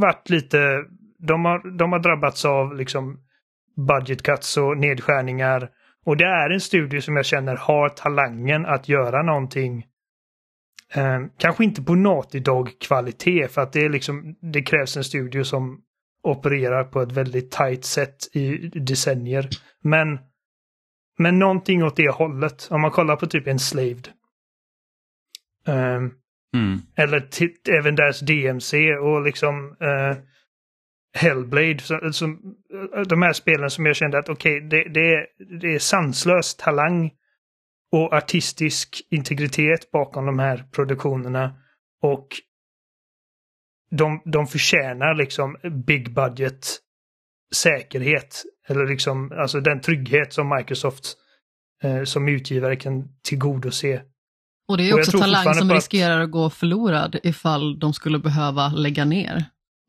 [0.00, 0.58] varit lite,
[1.28, 3.18] de har, de har drabbats av liksom
[3.76, 5.70] budget cuts och nedskärningar.
[6.04, 9.86] Och det är en studio som jag känner har talangen att göra någonting.
[10.94, 12.42] Eh, kanske inte på Naughty
[12.80, 15.80] kvalitet för att det är liksom det krävs en studio som
[16.22, 19.48] opererar på ett väldigt tight sätt i decennier.
[19.82, 20.18] Men
[21.18, 22.68] men någonting åt det hållet.
[22.70, 24.08] Om man kollar på typ Enslaved.
[25.66, 26.14] Um,
[26.54, 26.78] mm.
[26.96, 27.28] Eller
[27.78, 30.16] även deras DMC och liksom uh,
[31.14, 31.78] Hellblade.
[31.78, 32.54] Som, som,
[33.08, 35.26] de här spelen som jag kände att okej, okay, det, det,
[35.60, 37.10] det är sanslös talang
[37.92, 41.54] och artistisk integritet bakom de här produktionerna.
[42.02, 42.28] Och
[43.90, 46.66] de, de förtjänar liksom big budget
[47.54, 48.42] säkerhet.
[48.68, 51.16] Eller liksom alltså den trygghet som Microsoft
[51.82, 54.02] eh, som utgivare kan tillgodose.
[54.68, 59.04] Och det är också talang som riskerar att gå förlorad ifall de skulle behöva lägga
[59.04, 59.44] ner.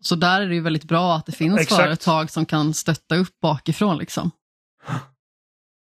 [0.06, 1.82] Så där är det ju väldigt bra att det finns Exakt.
[1.82, 4.32] företag som kan stötta upp bakifrån liksom.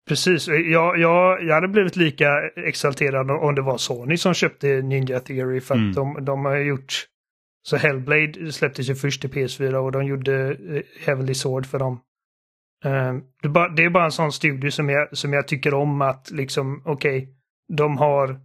[0.08, 2.28] Precis, jag, jag, jag hade blivit lika
[2.68, 5.94] exalterad om det var Sony som köpte Ninja Theory för att mm.
[5.94, 7.06] de, de har gjort
[7.68, 12.00] så Hellblade släpptes ju först till PS4 och de gjorde eh, Heavenly Sword för dem.
[12.86, 13.24] Ehm,
[13.76, 17.18] det är bara en sån studio som jag, som jag tycker om att liksom, okej,
[17.18, 17.34] okay,
[17.74, 18.40] de har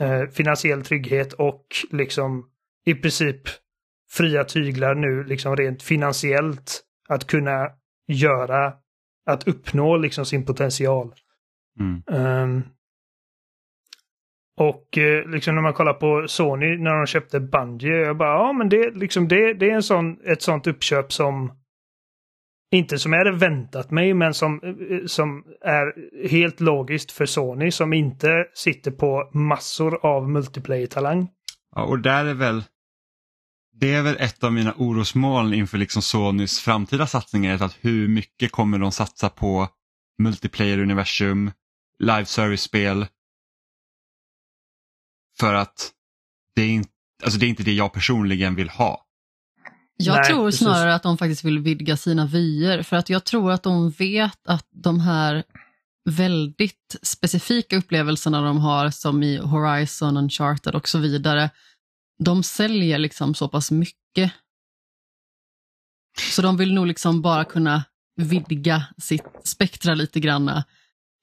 [0.00, 2.50] eh, finansiell trygghet och liksom
[2.86, 3.40] i princip
[4.10, 7.70] fria tyglar nu, liksom rent finansiellt, att kunna
[8.08, 8.72] göra,
[9.26, 11.14] att uppnå liksom sin potential.
[11.80, 12.02] Mm.
[12.06, 12.64] Um,
[14.58, 18.52] och eh, liksom när man kollar på Sony när de köpte Bungie, jag bara ja
[18.52, 21.52] men det, liksom det, det är en sån, ett sånt uppköp som
[22.72, 25.94] inte som jag hade väntat mig men som, eh, som är
[26.28, 31.28] helt logiskt för Sony som inte sitter på massor av multiplayer-talang.
[31.74, 32.62] Ja, och där är väl
[33.80, 37.62] det är väl ett av mina orosmoln inför liksom Sonys framtida satsningar.
[37.62, 39.68] Att hur mycket kommer de satsa på
[40.22, 41.52] multiplayer-universum,
[41.98, 43.06] live service-spel
[45.38, 45.92] för att
[46.54, 46.90] det är, inte,
[47.24, 49.02] alltså det är inte det jag personligen vill ha.
[49.96, 50.60] Jag Nej, tror precis.
[50.60, 54.46] snarare att de faktiskt vill vidga sina vyer för att jag tror att de vet
[54.46, 55.44] att de här
[56.10, 61.50] väldigt specifika upplevelserna de har som i Horizon, Uncharted och så vidare,
[62.18, 64.32] de säljer liksom så pass mycket.
[66.32, 67.84] Så de vill nog liksom bara kunna
[68.16, 70.64] vidga sitt spektra lite granna.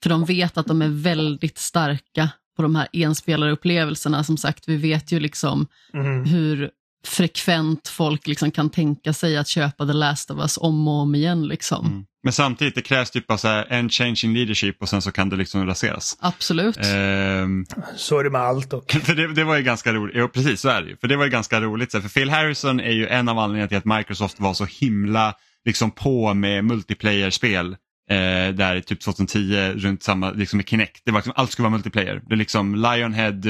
[0.03, 4.23] För de vet att de är väldigt starka på de här enspelarupplevelserna.
[4.23, 6.25] Som sagt, vi vet ju liksom mm.
[6.25, 6.71] hur
[7.07, 11.15] frekvent folk liksom kan tänka sig att köpa The Last of Us om och om
[11.15, 11.47] igen.
[11.47, 11.85] Liksom.
[11.85, 12.05] Mm.
[12.23, 15.11] Men samtidigt, det krävs typ bara så här, en change in leadership och sen så
[15.11, 16.17] kan det liksom raseras.
[16.19, 16.77] Absolut.
[16.77, 18.91] Ehm, så är det med allt och.
[19.03, 20.97] För det, det var ju ganska roligt, ja precis så är det ju.
[20.97, 23.77] För det var ju ganska roligt, för Phil Harrison är ju en av anledningarna till
[23.77, 25.33] att Microsoft var så himla
[25.65, 27.75] liksom på med multiplayer-spel
[28.09, 31.01] Eh, där typ 2010 runt samma, liksom med Kinect.
[31.05, 32.21] Det var liksom, allt skulle vara multiplayer.
[32.29, 33.41] Det liksom, Lionhead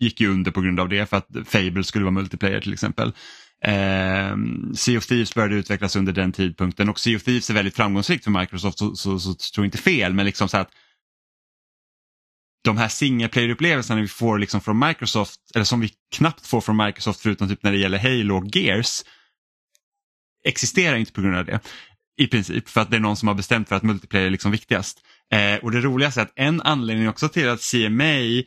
[0.00, 3.12] gick ju under på grund av det för att Fable skulle vara multiplayer till exempel.
[3.64, 4.36] Eh,
[4.74, 8.24] sea of Thieves började utvecklas under den tidpunkten och Sea of Thieves är väldigt framgångsrikt
[8.24, 10.70] för Microsoft så, så, så, så tror inte fel men liksom så att
[12.64, 16.76] de här single player-upplevelserna vi får liksom från Microsoft, eller som vi knappt får från
[16.76, 19.02] Microsoft förutom typ när det gäller Halo och Gears,
[20.44, 21.60] existerar inte på grund av det.
[22.16, 24.52] I princip, för att det är någon som har bestämt för att multiplayer är liksom
[24.52, 25.00] viktigast.
[25.32, 28.42] Eh, och det roligaste är att en anledning också till att CMA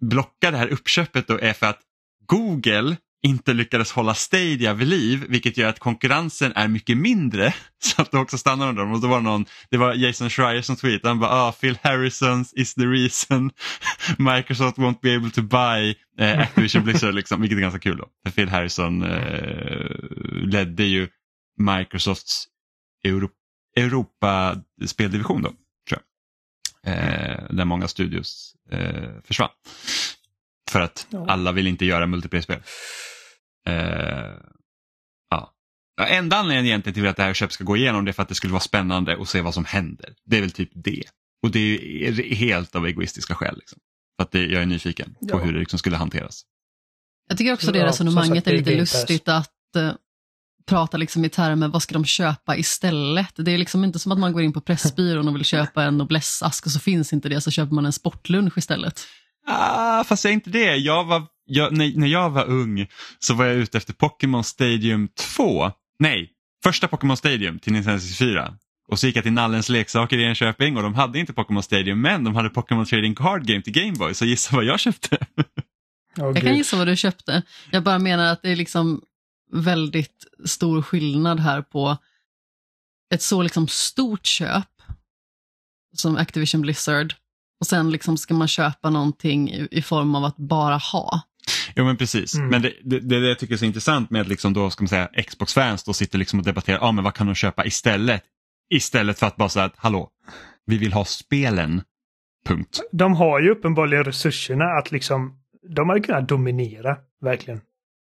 [0.00, 1.80] blockar det här uppköpet då är för att
[2.26, 7.54] Google inte lyckades hålla Stadia vid liv vilket gör att konkurrensen är mycket mindre.
[7.82, 8.92] Så att det också stannar under dem.
[8.92, 12.52] Och då var någon, det var Jason Schreier som tweetade, han bara ah, Phil Harrisons
[12.52, 13.50] is the reason
[14.18, 17.96] Microsoft won't be able to buy eh, Activision Blizzard, liksom, vilket är ganska kul.
[17.96, 18.06] Då.
[18.26, 19.90] För Phil Harrison eh,
[20.32, 21.08] ledde ju
[21.58, 22.46] Microsofts
[23.04, 23.28] Euro
[23.76, 25.65] Europa-speldivision då, tror jag.
[26.86, 29.50] Eh, där många studios eh, försvann.
[30.70, 31.26] För att ja.
[31.28, 32.62] alla vill inte göra multiplayer-spel.
[33.68, 34.34] Eh,
[35.30, 35.54] ja.
[36.00, 38.28] Enda anledningen egentligen till att det här köpet ska gå igenom det är för att
[38.28, 40.14] det skulle vara spännande att se vad som händer.
[40.24, 41.02] Det är väl typ det.
[41.42, 41.58] Och det
[42.08, 43.56] är helt av egoistiska skäl.
[43.56, 43.78] Liksom.
[44.16, 45.38] För att det, jag är nyfiken på ja.
[45.38, 46.42] hur det liksom skulle hanteras.
[47.28, 49.52] Jag tycker också det resonemanget är lite lustigt att
[50.72, 53.32] uh, prata liksom i termer vad ska de köpa istället.
[53.36, 56.02] Det är liksom inte som att man går in på Pressbyrån och vill köpa en
[56.02, 59.06] Noblesse-ask och så finns inte det så köper man en sportlunch istället.
[59.46, 60.76] Ah, fast jag är inte det.
[60.76, 62.86] Jag var, jag, när, när jag var ung
[63.18, 65.70] så var jag ute efter Pokémon Stadium 2.
[65.98, 66.30] Nej,
[66.64, 68.54] första Pokémon Stadium till Nintendo 64.
[68.88, 72.00] Och så gick jag till Nallens leksaker i Enköping och de hade inte Pokémon Stadium
[72.00, 75.16] men de hade Pokémon Trading Card Game till Gameboy så gissa vad jag köpte.
[76.18, 77.42] Oh, jag kan gissa vad du köpte.
[77.70, 79.02] Jag bara menar att det är liksom
[79.52, 81.96] väldigt stor skillnad här på
[83.14, 84.68] ett så liksom stort köp
[85.96, 87.14] som Activision Blizzard
[87.60, 91.20] och sen liksom ska man köpa någonting i, i form av att bara ha.
[91.76, 92.48] Jo men precis, mm.
[92.48, 94.88] men det, det, det jag tycker är så intressant med att liksom då, ska man
[94.88, 98.22] säga, Xbox-fans då sitter liksom och debatterar, ah, men vad kan de köpa istället?
[98.70, 100.10] Istället för att bara säga att hallå,
[100.66, 101.82] Vi vill ha spelen.
[102.46, 102.80] Punkt.
[102.92, 107.60] De har ju uppenbarligen resurserna att liksom, de hade kunnat dominera, verkligen.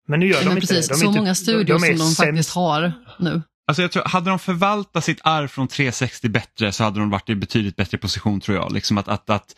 [0.07, 0.93] Men nu gör Ja, de men inte precis, det.
[0.93, 3.41] De så inte, många studios de är som de faktiskt har nu.
[3.67, 7.29] Alltså jag tror, hade de förvaltat sitt arv från 360 bättre så hade de varit
[7.29, 8.71] i betydligt bättre position tror jag.
[8.71, 9.55] Liksom att, att, att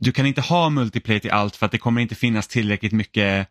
[0.00, 3.48] Du kan inte ha multiplayer till allt för att det kommer inte finnas tillräckligt mycket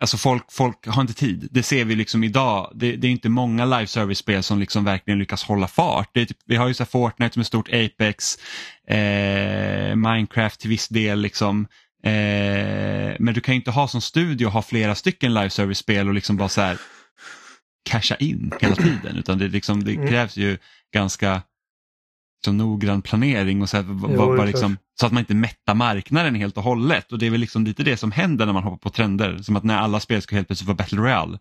[0.00, 1.48] Alltså folk, folk har inte tid.
[1.50, 2.72] Det ser vi liksom idag.
[2.74, 6.10] Det, det är inte många live service-spel som liksom verkligen lyckas hålla fart.
[6.12, 8.38] Det är typ, vi har ju så här Fortnite som är stort, Apex,
[8.88, 11.20] eh, Minecraft till viss del.
[11.20, 11.66] Liksom.
[12.02, 16.14] Eh, men du kan ju inte ha som studio ha flera stycken live service-spel och
[16.14, 16.78] liksom bara så här
[17.90, 19.16] casha in hela tiden.
[19.16, 20.08] Utan det, liksom, det Mm.
[20.08, 20.58] krävs ju
[20.94, 21.42] ganska
[22.44, 26.34] så noggrann planering och så, här, Jo, är liksom, så att man inte mättar marknaden
[26.34, 27.12] helt och hållet.
[27.12, 29.38] Och det är väl liksom lite det som händer när man hoppar på trender.
[29.38, 31.38] Som att när alla spel ska helt plötsligt vara Battle Royale.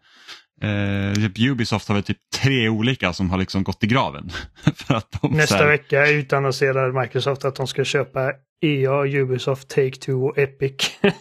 [0.62, 4.30] Eh, typ Ubisoft har väl typ tre olika som har liksom gått i graven.
[4.76, 9.76] För att de, så Nästa här, vecka utannonserar Microsoft att de ska köpa EA, Ubisoft,
[9.76, 11.00] Take-Two och Epic.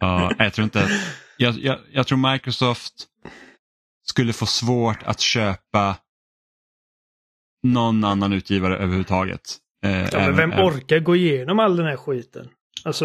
[0.00, 0.88] Ja, jag tror inte
[1.36, 2.92] jag, jag, jag tror Microsoft
[4.06, 5.96] skulle få svårt att köpa
[7.62, 9.40] någon annan utgivare överhuvudtaget.
[9.84, 12.48] Eh, ja, men vem även- orkar gå igenom all den här skiten?
[12.84, 13.04] Alltså,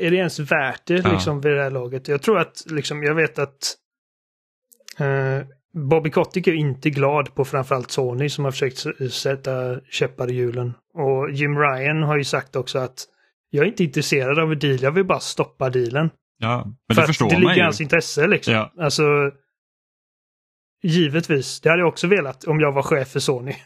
[0.00, 1.12] är det ens värt det Ja.
[1.12, 2.08] liksom vid det här laget?
[2.08, 3.76] Jag tror att, liksom, jag vet att
[4.98, 5.46] eh,
[5.90, 10.74] Bobby Kotick är inte glad på framförallt Sony som har försökt sätta käppar i hjulen.
[10.96, 13.04] Och Jim Ryan har ju sagt också att
[13.50, 16.10] jag är inte intresserad av en deal, jag vill bara stoppa dealen.
[16.38, 17.62] Ja, men För det förstår det man ligger i ju.
[17.62, 18.54] hans intresse liksom.
[18.54, 18.72] Ja.
[18.78, 19.02] Alltså,
[20.82, 21.60] givetvis.
[21.60, 23.54] Det hade jag också velat om jag var chef för Sony.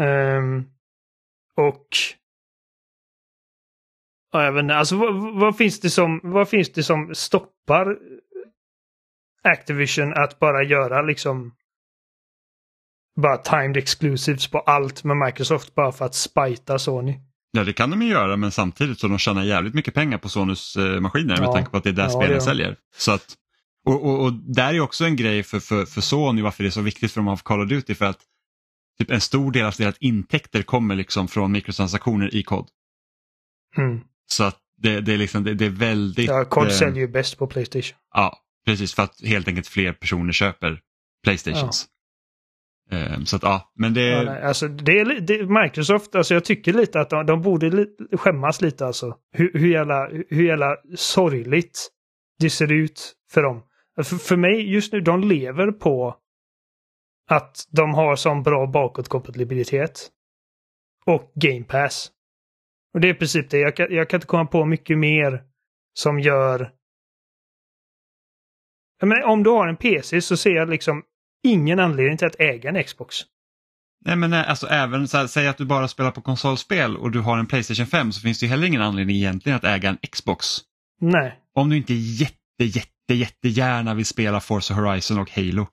[0.00, 0.64] Ehm,
[1.56, 1.86] och
[4.32, 7.98] ja, jag vet inte, alltså vad, vad, finns det som, vad finns det som stoppar
[9.42, 11.54] Activision att bara göra liksom
[13.22, 17.18] bara timed exclusives på allt med Microsoft bara för att spita Sony?
[17.50, 20.28] Ja, det kan de ju göra men samtidigt så de tjänar jävligt mycket pengar på
[20.28, 21.52] Sonys eh, maskiner med Ja.
[21.52, 22.76] tanke på att det är där Ja, spelen säljer.
[22.96, 23.34] Så att,
[23.86, 26.70] och, och, och där är också en grej för, för, för Sony varför det är
[26.70, 28.18] så viktigt för dem att ha Call of Duty för att
[28.98, 32.68] typ en stor del av deras intäkter kommer liksom från mikrotransaktioner i kod.
[33.76, 34.00] Mm.
[34.30, 36.26] Så att det, det, är, liksom, det, det är väldigt...
[36.26, 37.98] Ja, COD eh, säljer ju bäst på Playstation.
[38.14, 40.80] Ja, precis för att helt enkelt fler personer köper
[41.24, 41.82] Playstations.
[41.82, 41.97] Eh,
[42.90, 44.06] Eh, så att ja, men det...
[44.08, 47.42] Ja, nej, alltså, det är, li- det, Microsoft, alltså jag tycker lite att de, de
[47.42, 49.16] borde li, skämmas lite alltså.
[49.32, 51.88] Hur, hur, jävla, hur jävla sorgligt
[52.38, 53.62] det ser ut för dem.
[53.96, 56.16] För, för mig just nu, de lever på
[57.30, 60.08] att de har sån bra bakåtkompatibilitet.
[61.06, 62.10] Och Game Pass.
[62.94, 63.58] Och det är i princip det.
[63.58, 65.42] Jag kan, jag kan inte komma på mycket mer
[65.94, 66.70] som gör...
[69.02, 71.02] Men om du har en PC så ser jag liksom
[71.44, 73.16] ingen anledning till att äga en Xbox.
[74.04, 77.10] Nej men nej, alltså även så här, säg att du bara spelar på konsolspel och
[77.10, 79.88] du har en Playstation 5 så finns det ju heller ingen anledning egentligen att äga
[79.88, 80.46] en Xbox.
[81.00, 81.34] Nej.
[81.54, 85.66] Om du inte jätte, jätte, jättegärna vill spela Forza Horizon och Halo.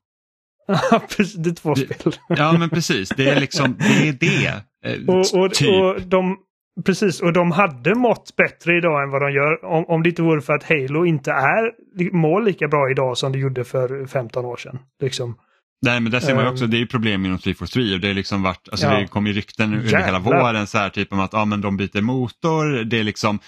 [0.68, 1.34] Ja, precis.
[1.34, 2.14] Det är två spel.
[2.28, 4.08] Ja men precis, det är liksom det.
[4.08, 4.48] Är det.
[4.86, 5.70] Eh, Och, och, typ.
[5.70, 6.38] och de,
[6.86, 9.66] precis, och de hade mått bättre idag än vad de gör.
[9.66, 11.72] Om, om det inte vore för att Halo inte är,
[12.12, 14.80] mår lika bra idag som det gjorde för 15 år sedan.
[15.02, 15.36] Liksom.
[15.82, 16.54] Nej men där ser man ju Ehm.
[16.54, 19.00] också, det är ju problem inom 343 och det är liksom varit, alltså Ja.
[19.00, 20.06] det kom ju rykten under Jävlar.
[20.06, 23.40] hela våren så här typ om att ja men de byter motor, det är liksom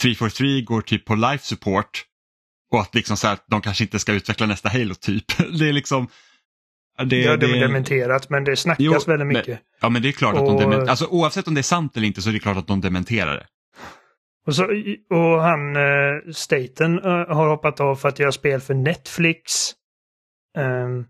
[0.00, 2.04] 343 går typ på life support
[2.72, 5.24] och att liksom så här att de kanske inte ska utveckla nästa Halo typ.
[5.58, 6.08] Det är liksom
[6.98, 9.60] det, de det- dementerat, men det snackas Jo, väldigt men- mycket.
[9.80, 11.96] Ja men det är klart att de Och- dementerar, alltså oavsett om det är sant
[11.96, 13.46] eller inte så är det klart att de dementerar det.
[14.46, 14.64] Och, så,
[15.10, 19.72] och han, uh, Staten, eh, har hoppat av för att göra spel för Netflix.
[20.58, 21.04] Ehm,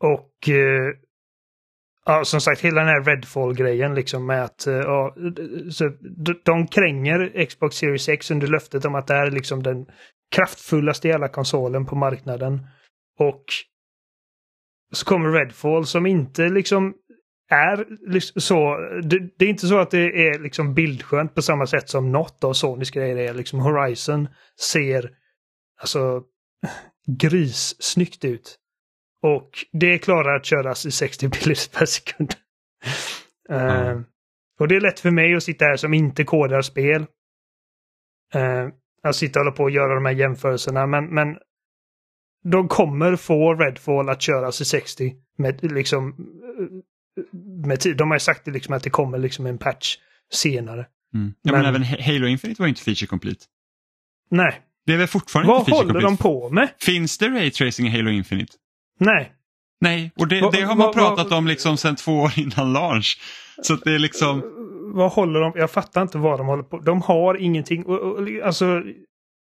[0.00, 0.92] och eh,
[2.06, 5.16] ja, som sagt, hela den här Redfall-grejen liksom med att eh, ja,
[5.70, 9.62] så, de, de kränger Xbox Series X under löftet om att det här är liksom
[9.62, 9.86] den
[10.34, 12.66] kraftfullaste jävla konsolen på marknaden.
[13.18, 13.44] Och
[14.92, 16.94] så kommer Redfall som inte liksom
[17.48, 18.76] är liksom så.
[19.02, 22.44] Det, det är inte så att det är liksom bildskönt på samma sätt som något
[22.44, 23.34] av Sonys grejer är.
[23.34, 24.28] Liksom Horizon
[24.72, 25.10] ser
[25.80, 26.22] alltså
[27.18, 28.58] grissnyggt ut.
[29.34, 32.34] Och det klarar att köras i 60 bilder per sekund.
[33.48, 34.00] Eh,
[34.60, 37.06] och det är lätt för mig att sitta här som inte kodar spel.
[38.34, 38.68] Uh,
[39.02, 40.86] att sitta och hålla på och göra de här jämförelserna.
[40.86, 41.36] Men, men
[42.44, 47.96] de kommer få Redfall att köras i 60 med liksom eh, med tid.
[47.96, 49.96] De har ju sagt liksom att det kommer liksom en patch
[50.32, 50.86] senare.
[51.14, 51.34] Mm.
[51.42, 53.44] Ja, men, Men- även Halo Infinite var ju inte feature complete.
[54.30, 56.22] Nej, Det är väl fortfarande vad inte feature håller complete.
[56.22, 56.68] de på med?
[56.80, 58.52] Finns det Ray Tracing i Halo Infinite?
[59.00, 59.32] Nej,
[59.80, 62.32] Nej, och det, Va- det har man va- pratat va- om liksom sedan två år
[62.36, 63.20] innan launch.
[63.62, 64.42] Så det är liksom,
[64.94, 65.52] Vad håller de?
[65.56, 66.78] Jag fattar inte vad de håller på.
[66.78, 67.84] De har ingenting.
[68.44, 68.82] Alltså,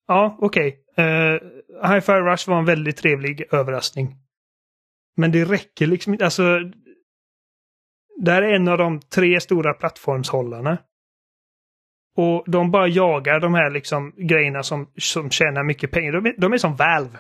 [0.07, 0.79] ja, okej.
[0.93, 1.39] Okay.
[1.95, 4.17] Hi-Fi Rush var en väldigt trevlig överraskning.
[5.17, 6.25] Men det räcker liksom inte.
[6.25, 6.59] Alltså,
[8.25, 10.79] det här är en av de tre stora plattformshållarna.
[12.17, 16.13] Och de bara jagar de här liksom grejerna som, som tjänar mycket pengar.
[16.13, 17.19] De är, de är som Valve.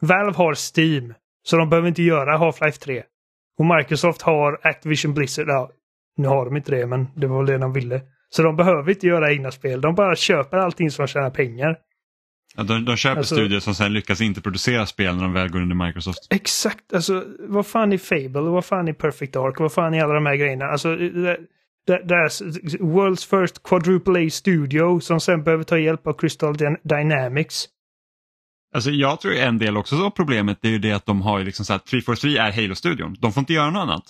[0.00, 1.14] Valve har Steam.
[1.42, 3.02] Så de behöver inte göra Half-Life 3.
[3.58, 5.48] Och Microsoft har Activision Blizzard.
[5.48, 5.70] Ja,
[6.16, 8.00] nu har de inte det, men det var väl det de ville.
[8.30, 9.80] Så de behöver inte göra egna spel.
[9.80, 11.76] De bara köper allting som tjänar pengar.
[12.56, 15.48] ja, de, de köper Alltså- studier som sen lyckas inte producera spel när de väl
[15.50, 16.18] går under Microsoft.
[16.30, 20.14] Exakt, alltså vad fan är Fable, vad fan är Perfect Dark, vad fan är alla
[20.14, 20.64] de här grejerna?
[20.64, 21.10] Alltså, det,
[21.86, 22.28] det, det är
[22.78, 27.64] World's First Quadruple A Studio som sen behöver ta hjälp av Crystal Dyn- Dynamics.
[28.74, 31.44] Alltså jag tror en del också av problemet är ju det att de har ju
[31.44, 33.16] liksom så här, 343 är Halo-studion.
[33.18, 34.04] De får inte göra något annat.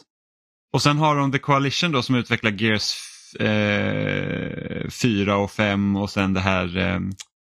[0.72, 2.94] Och sen har de The Coalition då som utvecklar Gears
[3.40, 7.00] eh, 4 och 5 och sen det här eh,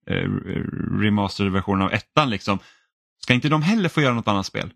[0.07, 0.29] eh,
[0.99, 2.59] remasterade versionen av ettan liksom.
[3.23, 4.71] Ska inte de heller få göra något annat spel?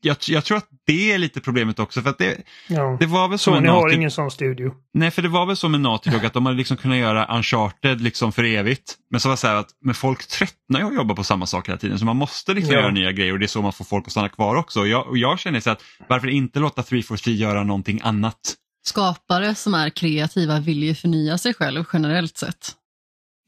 [0.00, 2.36] Jag, jag tror att det är lite problemet också för att det,
[2.68, 2.96] Ja.
[3.00, 4.72] det var väl så Sony har ingen sån studio.
[4.94, 7.36] Nej, för det var väl så med Naughty Dog att de hade liksom kunnat göra
[7.36, 8.96] Uncharted liksom för evigt.
[9.10, 11.46] Men så var det så här att men folk tröttnar ju att jobba på samma
[11.46, 12.80] sak hela tiden så man måste liksom Ja.
[12.80, 14.80] göra nya grejer och det är så man får folk att stanna kvar också.
[14.80, 18.54] Och jag, och jag känner så att varför inte låta 343 göra någonting annat?
[18.86, 22.72] Skapare som är kreativa vill ju förnya sig själv generellt sett.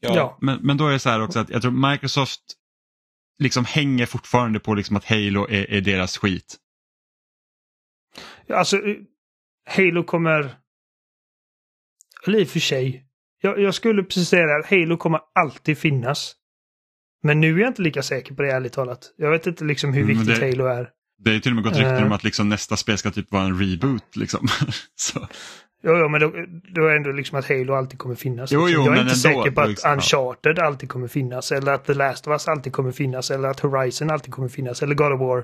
[0.01, 0.37] Ja.
[0.41, 2.41] Men, men då är det så här också att jag tror Microsoft
[3.41, 6.57] liksom hänger fortfarande på liksom att Halo är, är deras skit.
[8.49, 8.95] Alltså, eh,
[9.69, 10.55] Halo kommer...
[12.27, 13.05] Eller i och för sig.
[13.41, 16.35] Jag, jag skulle precis säga att Halo kommer alltid finnas.
[17.23, 19.13] Men nu är jag inte lika säker på det ärligt talat.
[19.17, 20.89] Jag vet inte liksom hur Mm, viktigt det- Halo är.
[21.23, 22.05] Det är till och med gått rykten Eh.
[22.05, 24.15] om att liksom nästa spel ska typ vara en reboot.
[24.15, 24.47] Liksom.
[24.95, 25.27] så.
[25.83, 26.31] Jo, jo, men då,
[26.75, 28.51] då är ändå liksom att Halo alltid kommer finnas.
[28.51, 29.91] Jo, jo, jag är inte säker på att liksom.
[29.91, 31.51] Uncharted alltid kommer finnas.
[31.51, 33.31] Eller att The Last of Us alltid kommer finnas.
[33.31, 34.83] Eller att Horizon alltid kommer finnas.
[34.83, 35.43] Eller God of War.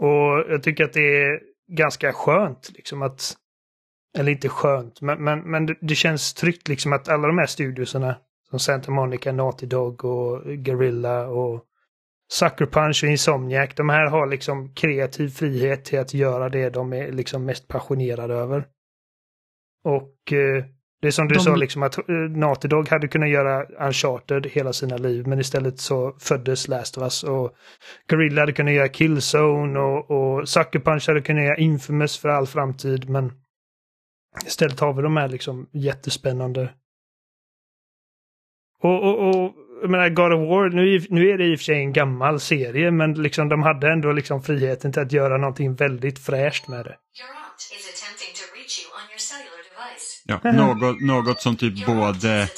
[0.00, 1.40] Och jag tycker att det är
[1.76, 3.34] ganska skönt liksom att...
[4.18, 8.16] Eller inte skönt, men, men, men det, känns tryggt liksom att alla de här studiosarna
[8.50, 11.64] som Santa Monica, Naughty Dog och Guerrilla och
[12.32, 16.92] Sucker Punch och Insomniac, de här har liksom kreativ frihet till att göra det de
[16.92, 18.66] är liksom mest passionerade över.
[19.84, 20.64] Och eh,
[21.00, 24.46] det är som du De- sa, liksom att eh, Naughty Dog hade kunnat göra Uncharted
[24.46, 27.56] hela sina liv, men istället så föddes Last of Us och
[28.06, 32.46] Guerrilla hade kunnat göra Killzone och, och Sucker Punch hade kunnat göra Infamous för all
[32.46, 33.32] framtid, men
[34.46, 36.74] istället har vi de här liksom jättespännande.
[38.82, 39.52] Och, och, och
[39.82, 41.92] jag menar, God of War, nu, är- nu är det i och för sig en
[41.92, 46.68] gammal serie, men liksom de hade ändå liksom friheten till att göra någonting väldigt fräscht
[46.68, 46.96] med det.
[50.26, 52.48] Ja, något, något som typ både...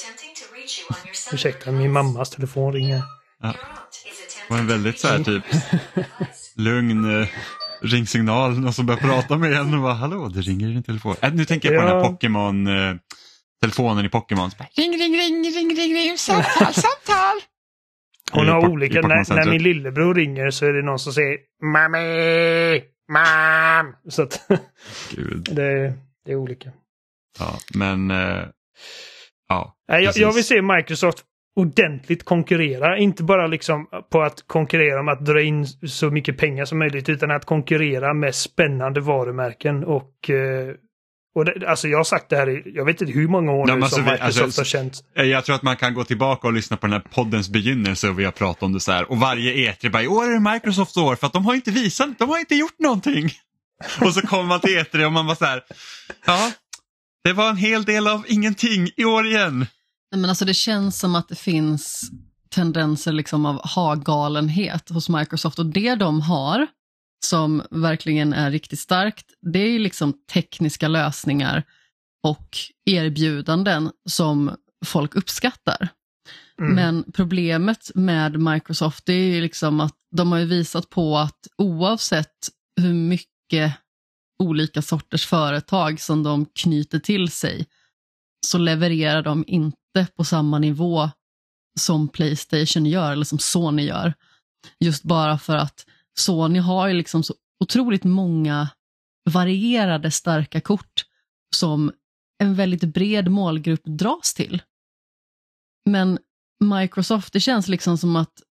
[1.32, 3.02] Ursäkta, min mammas telefon ringer.
[3.42, 3.54] Ja,
[4.48, 5.42] var en väldigt så här typ
[6.56, 7.28] lugn eh,
[7.82, 11.16] ringsignal, någon som börjar prata med en och bara hallå, det ringer i din telefon.
[11.22, 12.08] Äh, nu tänker jag på den här Ja.
[12.10, 12.94] Pokémon, eh,
[13.60, 14.50] telefonen i Pokémon.
[14.76, 17.40] Ring, ring, ring, ring, ring, ring, samtal, samtal.
[18.32, 22.82] Hon har olika, när, när min lillebror ringer så är det någon som säger Mami!
[23.12, 23.94] Mam!
[24.08, 24.48] Så att
[25.16, 25.48] Gud.
[25.52, 25.94] det,
[26.24, 26.70] det är olika.
[27.38, 28.44] Ja, men eh,
[29.48, 29.76] ja.
[29.86, 31.24] Jag, jag vill se Microsoft
[31.56, 32.98] ordentligt konkurrera.
[32.98, 37.08] Inte bara liksom på att konkurrera om att dra in så mycket pengar som möjligt
[37.08, 40.74] utan att konkurrera med spännande varumärken och eh,
[41.34, 43.68] och det, alltså jag har sagt det här i, jag vet inte hur många år
[43.68, 45.04] Ja, nu som alltså vi- Microsoft alltså, har känt.
[45.16, 48.08] Eh, Jag tror att man kan gå tillbaka och lyssna på den här poddens begynnelse
[48.08, 49.10] och vi har pratat om det så här.
[49.10, 51.70] Och varje E3 bara, i år är det Microsofts år för att de har inte
[51.70, 53.30] visat, de har inte gjort någonting.
[54.00, 55.62] Och så kommer man till E3 och man bara så här,
[56.26, 56.52] ja,
[57.24, 59.58] det var en hel del av ingenting i år igen.
[59.58, 62.10] Nej, Men alltså det känns som att det finns
[62.54, 66.66] tendenser liksom av ha-galenhet hos Microsoft och det de har
[67.24, 71.62] som verkligen är riktigt starkt, det är ju liksom tekniska lösningar
[72.22, 74.56] och erbjudanden som
[74.86, 75.88] folk uppskattar.
[76.60, 76.74] Mm.
[76.74, 81.46] Men problemet med Microsoft det är ju liksom att de har ju visat på att
[81.58, 82.48] oavsett
[82.80, 83.74] hur mycket
[84.38, 87.66] olika sorters företag som de knyter till sig
[88.46, 91.10] så levererar de inte på samma nivå
[91.80, 94.14] som Playstation gör eller som Sony gör.
[94.80, 95.86] Just bara för att
[96.18, 98.68] Sony har ju liksom så otroligt många
[99.30, 101.04] varierade starka kort
[101.56, 101.92] som
[102.38, 104.62] en väldigt bred målgrupp dras till.
[105.90, 106.18] Men
[106.64, 108.42] Microsoft, det känns liksom som att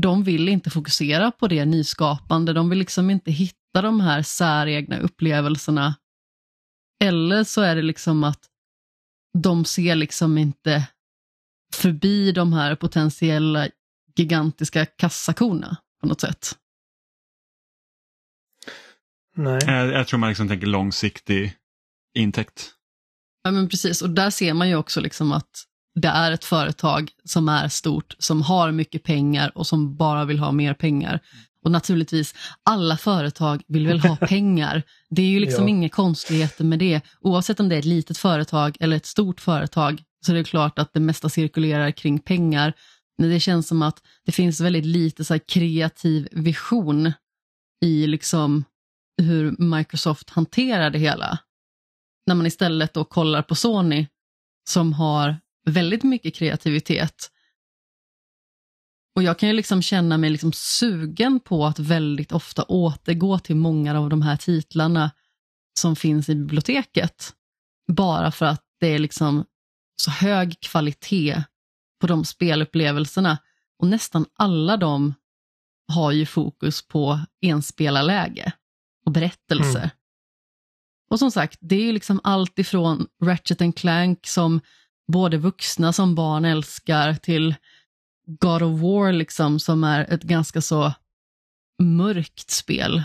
[0.00, 2.52] de vill inte fokusera på det nyskapande.
[2.52, 5.94] De vill liksom inte hitta de här säregna upplevelserna.
[7.04, 8.48] Eller så är det liksom att
[9.38, 10.88] de ser liksom inte
[11.74, 13.68] förbi de här potentiella
[14.16, 16.58] gigantiska kassakorna på något sätt.
[19.38, 19.58] Nej.
[19.66, 21.54] Jag, jag tror man liksom tänker långsiktig
[22.18, 22.70] intäkt.
[23.44, 25.48] Ja men precis, och där ser man ju också liksom att
[26.00, 30.38] det är ett företag som är stort, som har mycket pengar och som bara vill
[30.38, 31.20] ha mer pengar.
[31.64, 34.82] Och naturligtvis, alla företag vill väl ha pengar.
[35.10, 35.68] Det är ju liksom Ja.
[35.70, 37.00] inga konstigheter med det.
[37.20, 40.78] Oavsett om det är ett litet företag eller ett stort företag så är det klart
[40.78, 42.72] att det mesta cirkulerar kring pengar.
[43.18, 47.12] Men det känns som att det finns väldigt lite så här kreativ vision
[47.84, 48.64] i liksom
[49.18, 51.38] hur Microsoft hanterar det hela.
[52.26, 54.06] När man istället då kollar på Sony
[54.68, 57.30] som har väldigt mycket kreativitet.
[59.16, 63.56] Och jag kan ju liksom känna mig liksom sugen på att väldigt ofta återgå till
[63.56, 65.10] många av de här titlarna
[65.78, 67.34] som finns i biblioteket.
[67.92, 69.44] Bara för att det är liksom
[69.96, 71.42] så hög kvalitet
[72.00, 73.38] på de spelupplevelserna.
[73.78, 75.14] Och nästan alla de
[75.92, 78.52] har ju fokus på enspelarläge
[79.08, 79.78] och berättelse.
[79.78, 79.90] Mm.
[81.10, 84.60] Och som sagt, det är ju liksom allt ifrån Ratchet and Clank som
[85.12, 87.54] både vuxna som barn älskar till
[88.40, 90.92] God of War liksom som är ett ganska så
[91.82, 93.02] mörkt spel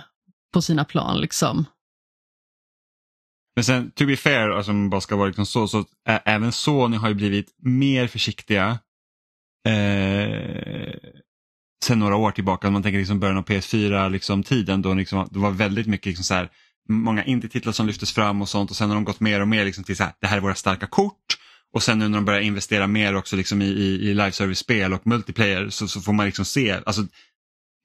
[0.53, 1.65] på sina plan liksom.
[3.55, 7.09] Men sen, to be fair, alltså, bara ska vara liksom så, så även Sony har
[7.09, 8.79] ju blivit mer försiktiga
[9.67, 10.93] eh,
[11.83, 12.69] sen några år tillbaka.
[12.69, 16.23] Man tänker liksom början av PS4-tiden liksom, tiden då liksom, det var väldigt mycket liksom
[16.23, 16.49] så här,
[16.89, 19.65] många indie-titlar som lyftes fram och sånt och sen har de gått mer och mer
[19.65, 21.37] liksom till så här, det här är våra starka kort.
[21.73, 24.93] Och sen nu när de börjar investera mer också liksom i, i, i live service-spel
[24.93, 27.01] och multiplayer så, så får man liksom se, alltså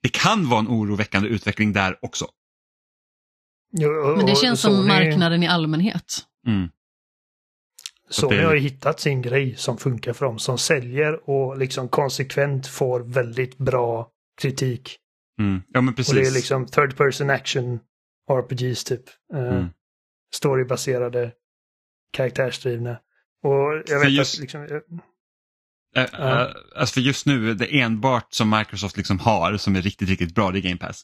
[0.03, 2.25] det kan vara en oroväckande utveckling där också.
[4.17, 6.25] Men det känns som marknaden i allmänhet.
[6.47, 6.69] Mm.
[8.09, 11.89] Sony det- har ju hittat sin grej som funkar för dem, som säljer och liksom
[11.89, 14.09] konsekvent får väldigt bra
[14.41, 14.97] kritik.
[15.39, 15.61] Mm.
[15.67, 16.13] Ja men precis.
[16.13, 17.79] Och det är liksom third person action
[18.31, 19.03] RPGs typ.
[19.33, 19.69] Eh, Mm.
[20.33, 21.31] Storybaserade,
[22.13, 22.99] karaktärsdrivna.
[23.43, 24.81] Och jag vet just- att liksom,
[25.93, 26.01] Ja.
[26.01, 30.35] äh, alltså för just nu, det enbart som Microsoft liksom har som är riktigt, riktigt
[30.35, 31.03] bra, det är Game Pass.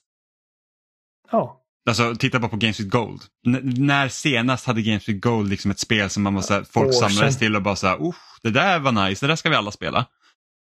[1.32, 3.22] ja, Alltså titta bara på Games with Gold.
[3.48, 6.64] N- när senast hade Games with Gold liksom ett spel som man var så här,
[6.64, 9.50] folk samlades till och bara så här, "Usch, det där var nice, det där ska
[9.50, 10.06] vi alla spela.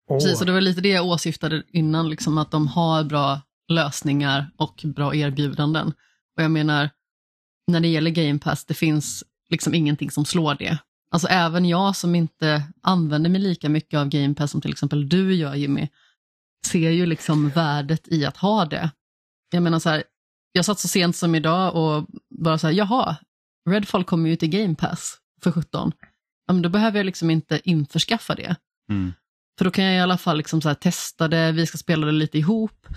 [0.09, 3.41] Åh, Precis, och det var lite det jag åsyftade innan, liksom att de har bra
[3.67, 5.88] lösningar och bra erbjudanden.
[6.38, 6.89] Och jag menar,
[7.67, 10.78] när det gäller Game Pass, det finns liksom ingenting som slår det.
[11.11, 15.09] Alltså även jag som inte använder mig lika mycket av Game Pass som till exempel
[15.09, 15.88] du gör Jimmy,
[16.67, 18.91] ser ju liksom värdet i att ha det.
[19.51, 20.03] Jag menar så här,
[20.51, 23.15] jag satt så sent som idag och bara så här, jaha,
[23.69, 25.91] Redfall kommer ju till Game Pass för 17.
[26.47, 28.55] Ja, men då behöver jag liksom inte införskaffa det.
[28.89, 29.13] Mm.
[29.57, 32.05] För då kan jag i alla fall liksom så här testa det, vi ska spela
[32.05, 32.87] det lite ihop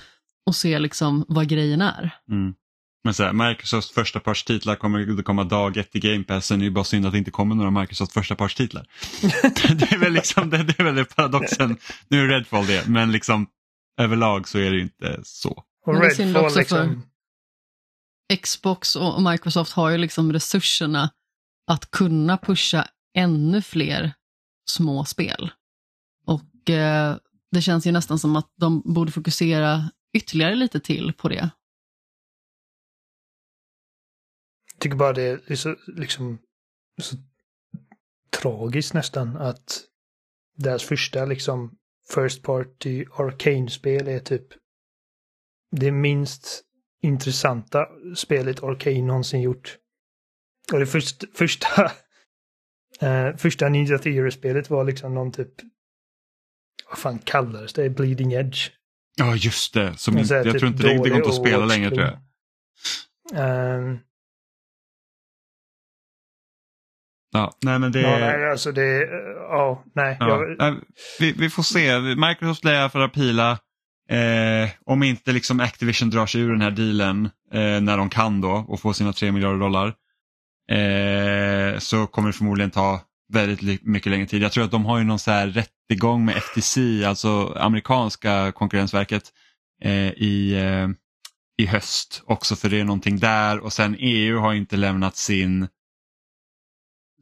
[0.46, 2.10] och se liksom vad grejen är.
[2.30, 2.54] Mm.
[3.04, 6.60] Men så här, Microsofts första partstitlar kommer att komma dag ett i Game Pass, sen
[6.60, 8.86] är det bara synd att det inte kommer några Microsoft första partstitlar.
[9.74, 11.76] det är väl liksom det, det är väl det paradoxen.
[12.08, 13.46] Nu är Redfall det, men liksom
[14.00, 15.64] överlag så är det ju inte så.
[15.86, 17.02] och Men det är synd Redfall också liksom.
[18.42, 21.10] Xbox och Microsoft har ju liksom resurserna
[21.66, 24.12] att kunna pusha ännu fler
[24.70, 25.50] små spel.
[26.26, 27.16] Och eh,
[27.50, 31.50] det känns ju nästan som att de borde fokusera ytterligare lite till på det.
[34.72, 36.38] Jag tycker bara det är så, liksom,
[37.02, 37.16] så
[38.30, 39.84] tragiskt nästan att
[40.56, 41.76] deras första liksom
[42.14, 44.46] First Party Arcane-spel är typ
[45.70, 46.64] det minst
[47.04, 47.86] intressanta
[48.16, 49.76] spelet Arcane någonsin gjort.
[50.72, 51.84] Och det först, första
[53.00, 55.50] eh, första Ninja Theory-spelet var liksom någon typ
[56.88, 57.90] vad fan kallades det?
[57.90, 58.70] Bleeding Edge.
[59.16, 61.64] Ja just det, som inte, jag typ tror inte det, det går inte att spela
[61.64, 62.18] längre tror jag.
[63.34, 63.98] Ehm,
[67.36, 68.00] Ja, nej men det...
[68.00, 70.16] Ja, nej, alltså det, ja, nej.
[70.20, 70.80] Ja, Jag, nej,
[71.20, 72.00] vi, vi får se.
[72.00, 73.58] Microsoft lär alla fall pila.
[74.08, 78.40] Eh, om inte liksom Activision drar sig ur den här dealen eh, när de kan
[78.40, 79.94] då och får sina 3 miljarder dollar.
[80.70, 83.00] Eh, så kommer det förmodligen ta
[83.32, 84.42] väldigt mycket längre tid.
[84.42, 89.32] Jag tror att de har ju någon så här rättegång med FTC, alltså amerikanska konkurrensverket
[89.82, 90.88] eh, i, eh,
[91.64, 95.68] i höst också för det är någonting där och sen EU har inte lämnat sin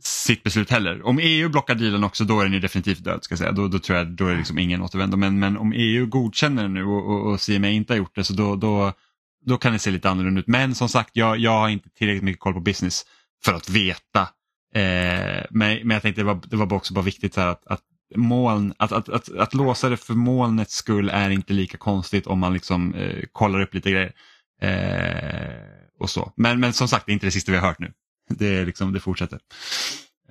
[0.06, 1.06] sitt beslut heller.
[1.06, 3.24] Om EU blockar dealen också då är den ju definitivt död.
[3.24, 3.52] Ska jag säga.
[3.52, 5.16] Då, då tror jag då är det liksom ingen återvändo.
[5.16, 8.24] Men, men om EU godkänner den nu och, och, och CMA inte har gjort det
[8.24, 8.92] så då, då,
[9.46, 10.46] då kan det se lite annorlunda ut.
[10.46, 13.04] Men som sagt, jag, jag har inte tillräckligt mycket koll på business
[13.44, 14.20] för att veta.
[14.74, 17.66] Eh, men, men jag tänkte det var, det var också bara viktigt så här att,
[17.66, 17.82] att
[18.16, 22.38] moln, att, att, att, att låsa det för molnets skull är inte lika konstigt om
[22.38, 24.12] man liksom eh, kollar upp lite grejer.
[24.62, 26.32] Eh, och så.
[26.36, 27.92] Men, men som sagt, det är inte det sista vi har hört nu.
[28.38, 29.38] Det, är liksom, det fortsätter.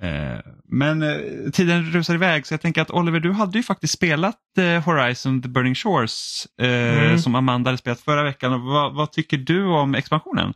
[0.02, 3.94] Eh, men eh, tiden rusar iväg så jag tänker att Oliver, du hade ju faktiskt
[3.94, 7.18] spelat eh, Horizon The Burning Shores Mm.
[7.18, 8.66] som Amanda hade spelat förra veckan.
[8.66, 10.54] Vad, vad tycker du om expansionen?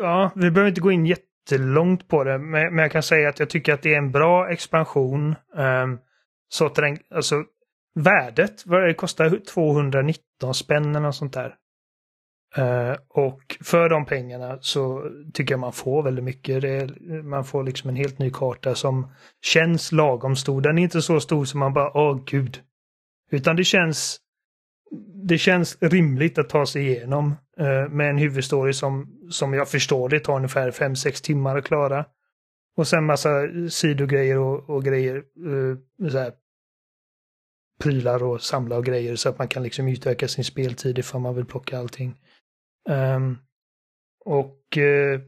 [0.00, 3.50] Ja, vi behöver inte gå in jättelångt på det, men, jag kan säga att jag
[3.50, 5.34] tycker att det är en bra expansion.
[5.56, 5.98] Um,
[6.48, 6.70] så
[7.14, 7.44] alltså
[7.94, 11.54] värdet, det kostar 219 spänn eller något sånt där.
[12.56, 16.62] Eh, och för de pengarna så tycker jag man får väldigt mycket.
[16.62, 20.60] Det är, man får liksom en helt ny karta som känns lagom stor.
[20.60, 22.60] Den är inte så stor som man bara, åh gud.
[23.30, 24.18] Utan det känns
[25.28, 30.08] det känns rimligt att ta sig igenom uh, med en huvudstory som, som jag förstår
[30.08, 32.04] det tar ungefär 5-6 timmar att klara.
[32.76, 33.30] Och sen massa
[33.70, 35.76] sidogrejer och, och grejer, Uh,
[36.10, 36.32] så här,
[37.82, 41.34] prylar och samla och grejer så att man kan liksom utöka sin speltid ifall man
[41.34, 42.14] vill plocka allting.
[42.90, 43.38] Um,
[44.24, 45.26] och eh, uh,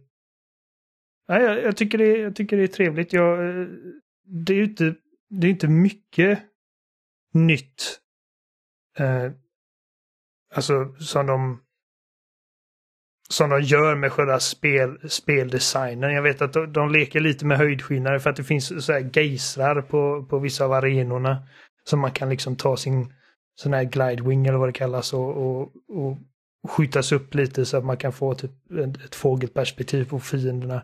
[1.27, 3.13] ja, jag, jag, tycker det, jag tycker det är trevligt.
[3.13, 3.67] Jag, eh,
[4.25, 4.95] det är ju inte,
[5.31, 6.39] det är inte mycket
[7.33, 8.01] nytt
[9.01, 9.33] Uh,
[10.55, 11.61] alltså som de
[13.29, 16.13] som de gör med själva spel, speldesignen.
[16.13, 19.11] Jag vet att de, de leker lite med höjdskillnader för att det finns så här
[19.13, 21.49] gejsrar på, på vissa av arenorna.
[21.85, 23.13] Som man kan liksom ta sin
[23.55, 26.19] sån här glidewing eller vad det kallas och, och, och
[26.69, 28.51] skjutas upp lite så att man kan få typ
[29.05, 30.83] ett, fågelperspektiv på fienderna.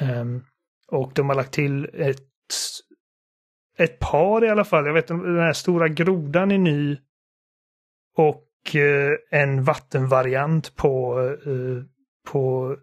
[0.00, 0.44] Ehm,
[0.88, 2.28] och de har lagt till ett,
[3.78, 4.86] ett par i alla fall.
[4.86, 6.96] Jag vet den här stora grodan är ny.
[8.16, 11.84] Och eh, en vattenvariant på, eh,
[12.32, 12.76] på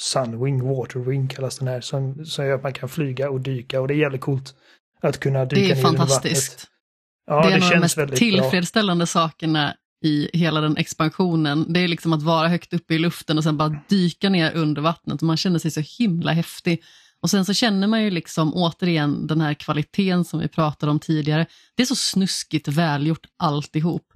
[0.00, 3.88] Sunwing, Waterwing kallas den här, som, som gör att man kan flyga och dyka och
[3.88, 4.54] det är jävligt coolt
[5.00, 6.52] att kunna dyka Det är ner under fantastiskt.
[6.52, 6.70] vattnet.
[7.26, 8.18] Ja, det är det, en av de känns mest väldigt bra.
[8.18, 11.72] tillfredsställande sakerna i hela den expansionen.
[11.72, 14.82] Det är liksom att vara högt uppe i luften och sen bara dyka ner under
[14.82, 15.22] vattnet.
[15.22, 16.82] Och man känner sig så himla häftig.
[17.20, 21.00] Och sen så känner man ju liksom återigen den här kvaliteten som vi pratade om
[21.00, 21.46] tidigare.
[21.74, 24.12] Det är så snuskigt välgjort alltihop.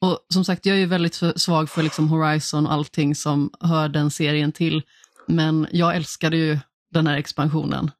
[0.00, 3.88] Och som sagt, jag är ju väldigt svag för liksom Horizon och allting som hör
[3.88, 4.82] den serien till.
[5.26, 6.58] Men jag älskade ju
[6.90, 7.90] den här expansionen.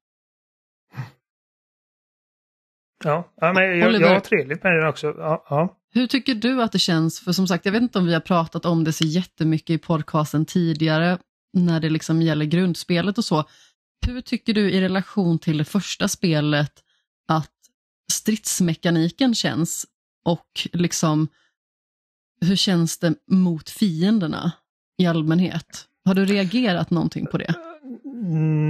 [3.04, 5.06] Ja, ja men jag, jag har trevligt med den också.
[5.06, 5.77] Ja, ja.
[5.94, 7.20] Hur tycker du att det känns?
[7.20, 9.78] För som sagt, jag vet inte om vi har pratat om det så jättemycket i
[9.78, 11.18] podcasten tidigare,
[11.52, 13.44] när det liksom gäller grundspelet och så.
[14.06, 16.72] Hur tycker du i relation till det första spelet
[17.28, 17.52] att
[18.12, 19.86] stridsmekaniken känns?
[20.24, 21.28] Och liksom,
[22.40, 24.52] hur känns det mot fienderna
[24.98, 25.84] i allmänhet?
[26.04, 27.54] Har du reagerat någonting på det?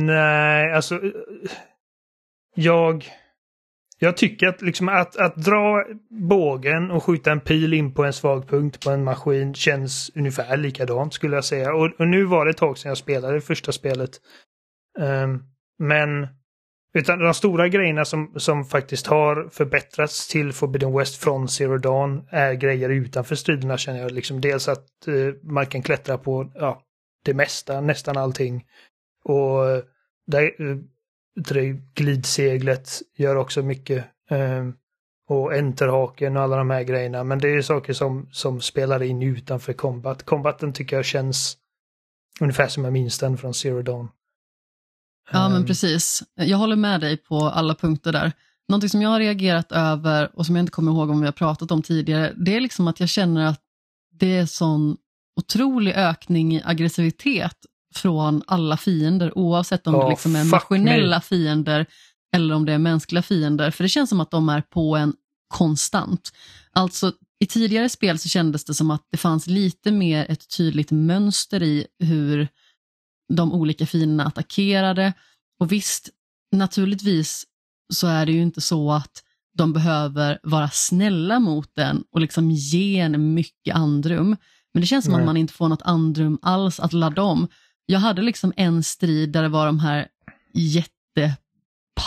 [0.04, 1.00] Nej, alltså.
[2.54, 3.10] Jag.
[3.98, 8.12] Jag tycker att, liksom att, att dra bågen och skjuta en pil in på en
[8.12, 11.74] svag punkt på en maskin känns ungefär likadant skulle jag säga.
[11.74, 14.10] Och, och nu var det ett tag sedan jag spelade det första spelet.
[14.98, 15.44] Um,
[15.78, 16.26] men
[16.94, 22.26] utan de stora grejerna som, som faktiskt har förbättrats till Forbidden West från Zero Dawn
[22.30, 24.10] är grejer utanför striderna känner jag.
[24.10, 26.82] Liksom dels att uh, man kan klättra på ja,
[27.24, 28.64] det mesta, nästan allting.
[29.24, 29.82] Och eh,
[30.26, 30.76] där, eh,
[31.94, 34.04] glidseglet gör också mycket.
[34.30, 34.68] Eh,
[35.28, 37.24] och enterhaken och alla de här grejerna.
[37.24, 40.22] Men det är saker som, som spelar in utanför combat.
[40.22, 41.56] Combaten tycker jag känns
[42.40, 44.08] ungefär som jag minns den från Zero Dawn.
[45.32, 46.22] Ja, men Ehm, precis.
[46.34, 48.32] Jag håller med dig på alla punkter där.
[48.68, 51.32] Någonting som jag har reagerat över och som jag inte kommer ihåg om vi har
[51.32, 53.60] pratat om tidigare, det är liksom att jag känner att
[54.12, 54.96] det är sån
[55.36, 57.56] otrolig ökning i aggressivitet
[57.94, 61.86] från alla fiender, oavsett om Ja, det liksom är maskinella fiender
[62.36, 63.70] eller om det är mänskliga fiender.
[63.70, 65.14] För det känns som att de är på en
[65.48, 66.32] konstant.
[66.72, 70.90] Alltså, i tidigare spel så kändes det som att det fanns lite mer ett tydligt
[70.90, 72.48] mönster i hur
[73.32, 75.12] de olika fienderna attackerade.
[75.60, 76.08] Och visst,
[76.52, 77.44] naturligtvis
[77.92, 79.22] så är det ju inte så att
[79.54, 84.36] de behöver vara snälla mot den och liksom ge en mycket andrum.
[84.74, 85.20] Men det känns som Nej.
[85.20, 87.48] att man inte får något andrum alls att ladda om.
[87.90, 90.06] Jag hade liksom en strid där det var de här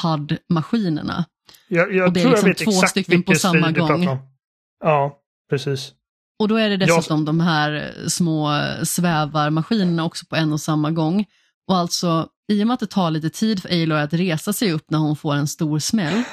[0.02, 1.26] jättepaddmaskinerna.
[1.68, 4.08] Jag, jag Och det är tror liksom jag vet två exakt stycken på samma gång.
[4.08, 4.18] om.
[4.84, 5.18] Ja,
[5.50, 5.92] precis.
[6.40, 8.52] Och då är det Jag- dessutom de här små
[8.84, 11.26] svävarmaskinerna också på en och samma gång.
[11.68, 14.72] Och alltså, i och med att det tar lite tid för Aloy att resa sig
[14.72, 16.24] upp när hon får en stor smäll.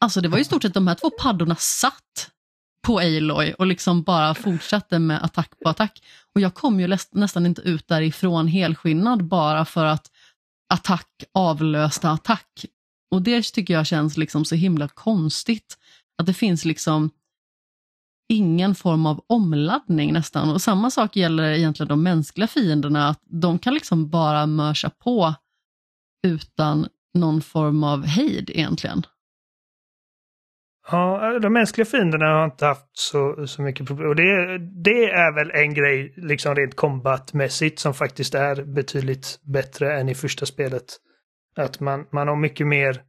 [0.00, 2.30] Alltså det var ju i stort sett de här två paddorna satt
[2.86, 6.02] på Aloy och liksom bara fortsatte med attack på attack.
[6.34, 10.10] Och jag kom ju läst- nästan inte ut därifrån helskinnad bara för att
[10.74, 12.64] attack avlöste attack.
[13.10, 15.78] Och det tycker jag känns liksom så himla konstigt.
[16.18, 17.10] Att det finns liksom
[18.28, 20.50] ingen form av omladdning nästan.
[20.50, 25.34] Och samma sak gäller egentligen de mänskliga fienderna, att de kan liksom bara mörsa på
[26.26, 29.02] utan någon form av hejd egentligen.
[30.90, 34.08] Ja, de mänskliga fienderna har inte haft så, så mycket problem.
[34.08, 40.00] Och det, det är väl en grej, liksom rent kombatmässigt, som faktiskt är betydligt bättre
[40.00, 40.84] än i första spelet.
[41.56, 43.02] Att man, man har mycket mer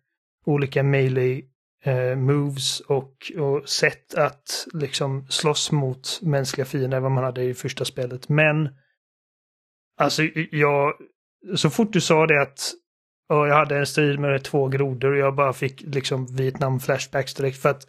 [0.46, 1.42] olika melee
[1.84, 7.44] eh, moves och, och sätt att liksom slåss mot mänskliga fiender än vad man hade
[7.44, 8.30] i första spelet.
[8.30, 8.70] Men
[9.98, 10.94] alltså jag,
[11.56, 12.74] så fort du sa det att
[13.30, 17.62] och jag hade en strid med två grodor och jag bara fick liksom Vietnam-flashbacks direkt
[17.62, 17.88] för att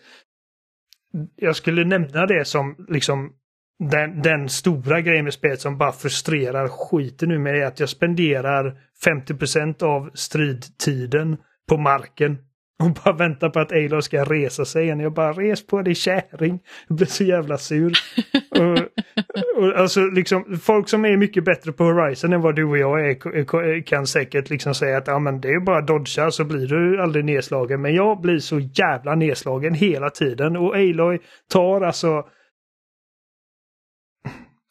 [1.36, 3.32] jag skulle nämna det som liksom
[3.78, 7.88] den, den stora grejen med spelet som bara frustrerar skiten nu med är att jag
[7.88, 11.36] spenderar 50% av stridtiden
[11.68, 12.38] på marken
[12.80, 15.00] och bara väntar på att Aloy ska resa sig igen.
[15.00, 16.60] Jag bara res på dig kärring.
[16.88, 17.92] Jag blir så jävla sur.
[18.50, 18.78] och,
[19.62, 23.10] och, alltså liksom folk som är mycket bättre på Horizon än vad du och jag
[23.10, 26.66] är kan säkert liksom säga att ja, men det är bara att dodga så blir
[26.66, 27.82] du aldrig nedslagen.
[27.82, 31.18] Men jag blir så jävla nedslagen hela tiden och Aloy
[31.52, 32.24] tar alltså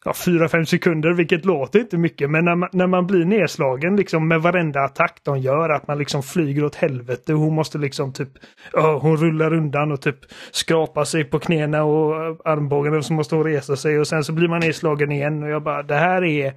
[0.06, 2.30] ja, 4-5 sekunder, vilket låter inte mycket.
[2.30, 5.98] Men när man, när man blir nedslagen liksom med varenda attack de gör, att man
[5.98, 7.34] liksom flyger åt helvete.
[7.34, 8.30] Hon måste liksom typ,
[8.74, 10.20] oh, hon rullar undan och typ
[10.52, 14.34] skrapar sig på knäna och armbågen och så måste hon resa sig och sen så
[14.34, 16.54] blir man nedslagen igen och jag bara, det här är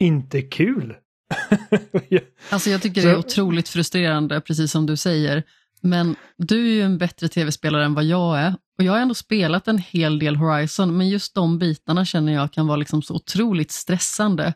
[0.00, 0.94] inte kul.
[2.50, 5.42] alltså jag tycker det är otroligt frustrerande, precis som du säger.
[5.82, 8.54] Men du är ju en bättre tv-spelare än vad jag är.
[8.78, 12.52] Och Jag har ändå spelat en hel del Horizon, men just de bitarna känner jag
[12.52, 14.54] kan vara liksom så otroligt stressande.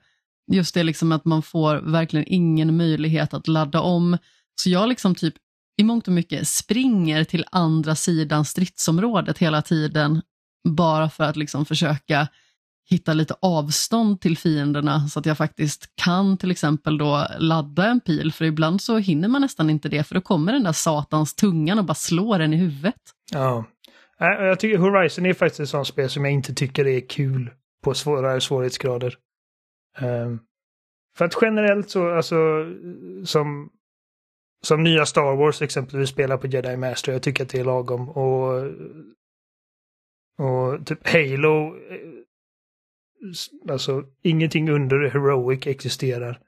[0.52, 4.18] Just det liksom att man får verkligen ingen möjlighet att ladda om.
[4.54, 5.34] Så jag liksom typ
[5.76, 10.22] i mångt och mycket springer till andra sidan stridsområdet hela tiden,
[10.68, 12.28] bara för att liksom försöka
[12.88, 18.00] hitta lite avstånd till fienderna så att jag faktiskt kan till exempel då ladda en
[18.00, 21.34] pil, för ibland så hinner man nästan inte det, för då kommer den där satans
[21.34, 22.94] tungan och bara slår en i huvudet.
[23.32, 23.64] Ja,
[24.20, 27.50] äh, jag tycker Horizon är faktiskt ett sånt spel som jag inte tycker är kul
[27.82, 29.16] på svårare svårighetsgrader.
[30.00, 30.40] Um,
[31.16, 32.36] för att generellt så, alltså,
[33.24, 33.70] som,
[34.64, 38.08] som nya Star Wars exempelvis spelar på Jedi Master, jag tycker att det är lagom.
[38.08, 38.64] Och,
[40.38, 41.74] och typ Halo
[43.70, 46.38] Alltså ingenting under Heroic existerar.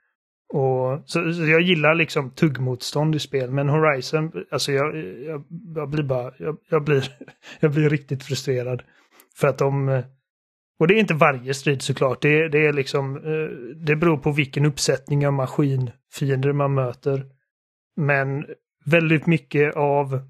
[0.52, 5.44] Och, så, så, jag gillar liksom tuggmotstånd i spel, men Horizon, alltså jag, jag,
[5.74, 7.12] jag blir bara, jag, jag, blir,
[7.60, 8.82] jag blir riktigt frustrerad.
[9.36, 10.04] För att de, eh,
[10.78, 14.32] och det är inte varje strid såklart, det, det är liksom, eh, det beror på
[14.32, 17.26] vilken uppsättning av maskinfiender man möter.
[17.96, 18.46] Men
[18.84, 20.20] väldigt mycket av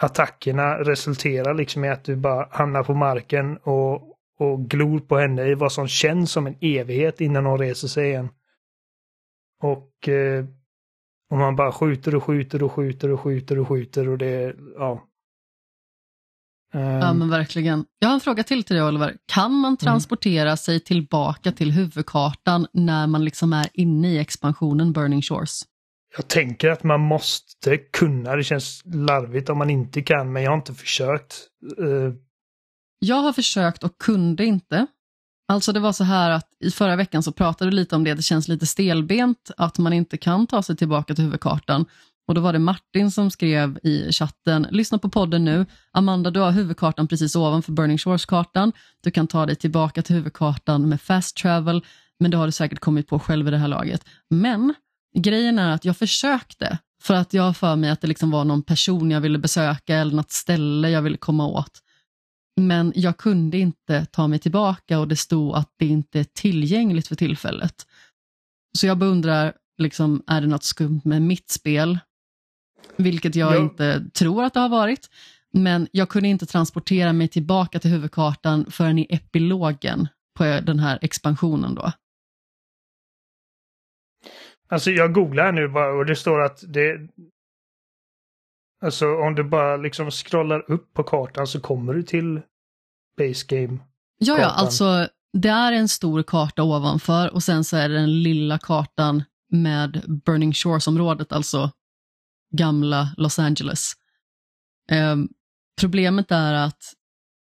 [0.00, 4.11] attackerna resulterar liksom i att du bara hamnar på marken och
[4.42, 8.08] och glor på henne i vad som känns som en evighet innan hon reser sig
[8.08, 8.28] igen.
[9.62, 10.44] Och eh,
[11.32, 15.08] och man bara skjuter och skjuter och skjuter och skjuter och skjuter och det, ja.
[16.74, 17.84] Um, ja men verkligen.
[17.98, 19.16] Jag har en fråga till till dig Oliver.
[19.26, 19.76] Kan man mm.
[19.76, 20.56] transportera mm.
[20.56, 25.62] sig tillbaka till huvudkartan när man liksom är inne i expansionen Burning Shores?
[26.16, 28.36] Jag tänker att man måste kunna.
[28.36, 31.34] Det känns larvigt om man inte kan, men jag har inte försökt.
[33.04, 34.86] Jag har försökt och kunde inte.
[35.48, 38.14] Alltså det var så här att i förra veckan så pratade vi lite om det,
[38.14, 41.86] det känns lite stelbent att man inte kan ta sig tillbaka till huvudkartan.
[42.26, 45.66] Och då var det Martin som skrev i chatten, lyssna på podden nu.
[45.92, 48.72] Amanda, du har huvudkartan precis ovanför Burning Shores-kartan.
[49.02, 51.84] Du kan ta dig tillbaka till huvudkartan med fast travel,
[52.18, 54.04] men det har du säkert kommit på själv i det här laget.
[54.30, 54.74] Men
[55.14, 58.44] grejen är att jag försökte, för att jag har för mig att det liksom var
[58.44, 61.82] någon person jag ville besöka eller något ställe jag ville komma åt.
[62.60, 67.08] Men jag kunde inte ta mig tillbaka och det stod att det inte är tillgängligt
[67.08, 67.86] för tillfället.
[68.78, 71.98] Så jag beundrar, liksom, är det något skumt med mitt spel?
[72.96, 73.58] Vilket jag ja.
[73.58, 75.10] inte tror att det har varit.
[75.52, 80.98] Men jag kunde inte transportera mig tillbaka till huvudkartan förrän i epilogen på den här
[81.02, 81.92] expansionen då.
[84.68, 87.08] Alltså jag googlar nu bara och det står att det,
[88.82, 92.40] Alltså om du bara liksom scrollar upp på kartan så kommer du till
[93.18, 93.78] base game.
[94.18, 98.22] Ja, ja, alltså det är en stor karta ovanför och sen så är det den
[98.22, 101.70] lilla kartan med Burning Shores-området, alltså
[102.54, 103.92] gamla Los Angeles.
[104.90, 105.16] Eh,
[105.80, 106.92] problemet är att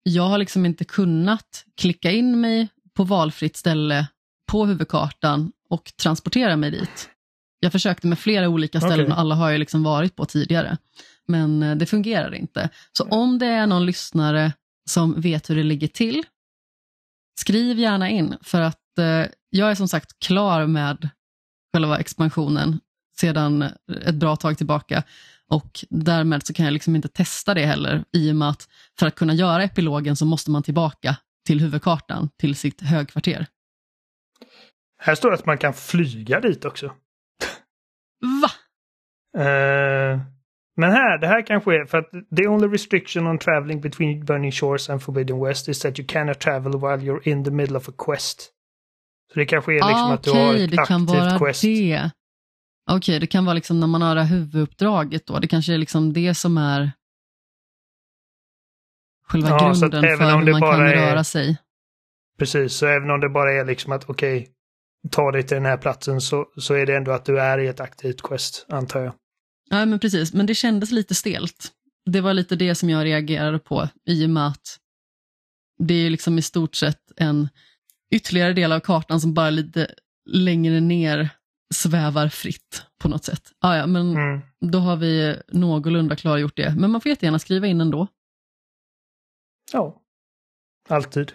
[0.03, 4.09] jag har liksom inte kunnat klicka in mig på valfritt ställe
[4.53, 7.11] på huvudkartan och transportera mig dit.
[7.61, 10.77] Jag försökte med flera olika ställen och alla har jag liksom varit på tidigare.
[11.27, 12.71] Men eh, det fungerar inte.
[12.93, 14.53] Så om det är någon lyssnare
[14.91, 16.25] som vet hur det ligger till,
[17.41, 21.09] skriv gärna in för att eh, jag är som sagt klar med
[21.73, 22.81] själva expansionen
[23.21, 23.63] sedan
[24.07, 25.03] ett bra tag tillbaka.
[25.51, 29.07] Och därmed så kan jag liksom inte testa det heller i och med att för
[29.07, 33.47] att kunna göra epilogen så måste man tillbaka till huvudkartan, till sitt högkvarter.
[34.99, 36.93] Här står det att man kan flyga dit också.
[38.21, 38.51] Va?
[39.43, 40.21] Eh,
[40.77, 44.53] men här, det här kanske är för att the only restriction on traveling between Burning
[44.53, 47.89] Shores and Forbidden West is that you cannot travel while you're in the middle of
[47.89, 48.41] a quest.
[49.33, 51.39] Så det kanske är liksom Ah, att du har Okej, ett det kan aktivt vara
[51.39, 51.63] quest.
[51.63, 52.11] det.
[52.91, 55.39] Okej, det kan vara liksom när man har det här huvuduppdraget då.
[55.39, 56.93] Det kanske är liksom det som är
[59.27, 61.57] själva Ja, grunden för hur man kan är- röra sig.
[62.39, 64.49] Precis, så även om det bara är liksom att okej,
[65.11, 67.67] ta dig till den här platsen så, så är det ändå att du är i
[67.67, 69.15] ett aktivt quest, antar jag.
[69.71, 70.33] Ja, men precis.
[70.33, 71.73] Men det kändes lite stelt.
[72.11, 74.79] Det var lite det som jag reagerade på i och med att
[75.79, 77.49] det är liksom i stort sett en
[78.15, 79.95] ytterligare del av kartan som bara lite
[80.31, 81.29] längre ner
[81.75, 83.43] svävar fritt på något sätt.
[83.61, 84.41] Ah, ja, men Mm.
[84.61, 86.75] då har vi någorlunda klargjort det.
[86.77, 88.07] Men man får jättegärna skriva in ändå.
[89.73, 90.03] Ja,
[90.89, 91.33] alltid.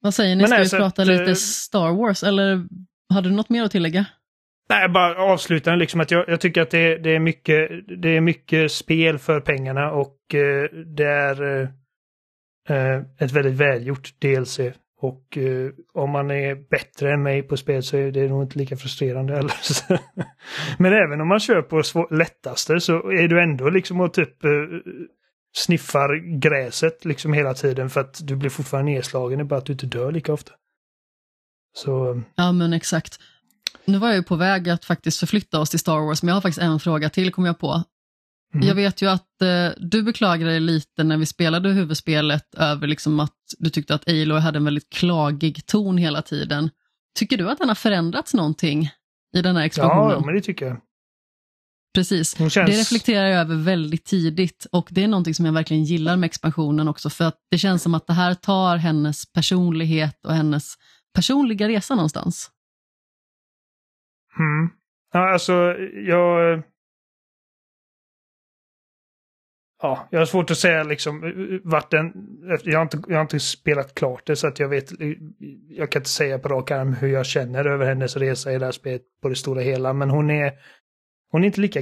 [0.00, 2.66] Vad säger ni, Men ska vi prata att, lite eh, Star Wars eller
[3.14, 4.06] hade du något mer att tillägga?
[4.68, 7.70] Nej, bara avsluta liksom att jag, jag tycker att det, det, är mycket,
[8.02, 11.68] det är mycket spel för pengarna och eh, det är eh,
[12.68, 14.60] eh ett väldigt välgjort DLC.
[15.00, 18.58] Och eh, om man är bättre än mig på spel så är det nog inte
[18.58, 19.54] lika frustrerande heller.
[20.82, 24.44] Men även om man kör på svår, lättaste så är du ändå liksom och typ
[24.44, 24.50] eh,
[25.56, 29.38] sniffar gräset liksom hela tiden för att du blir fortfarande nedslagen.
[29.38, 30.52] Det är bara att du inte dör lika ofta.
[31.76, 33.20] Så Ja, men exakt.
[33.84, 36.36] Nu var jag ju på väg att faktiskt förflytta oss till Star Wars, men jag
[36.36, 37.82] har faktiskt en fråga till, kom jag på.
[38.54, 38.68] Mm.
[38.68, 43.20] Jag vet ju att eh, du beklagade dig lite när vi spelade huvudspelet över liksom
[43.20, 46.70] att du tyckte att Aloy hade en väldigt klagig ton hela tiden.
[47.18, 48.90] Tycker du att den har förändrats någonting
[49.36, 50.10] i den här expansionen?
[50.10, 50.80] ja, men det tycker jag.
[51.94, 52.36] Precis.
[52.36, 52.54] Känns...
[52.54, 56.26] Det reflekterar jag över väldigt tidigt och det är någonting som jag verkligen gillar med
[56.26, 60.74] expansionen också för att det känns som att det här tar hennes personlighet och hennes
[61.16, 62.50] personliga resa någonstans.
[64.38, 64.70] Mm.
[65.12, 65.52] Ja, alltså,
[65.94, 66.62] jag...
[69.82, 72.12] Ja, jag har svårt att säga liksom eh, eh, vart den...
[72.64, 75.00] Jag har, inte, jag har inte spelat klart det så att jag vet...
[75.00, 75.12] Eh,
[75.68, 78.64] jag kan inte säga på rak arm hur jag känner över hennes resa i det
[78.64, 79.92] här spelet på det stora hela.
[79.92, 80.52] Men hon är...
[81.30, 81.80] Hon är inte lika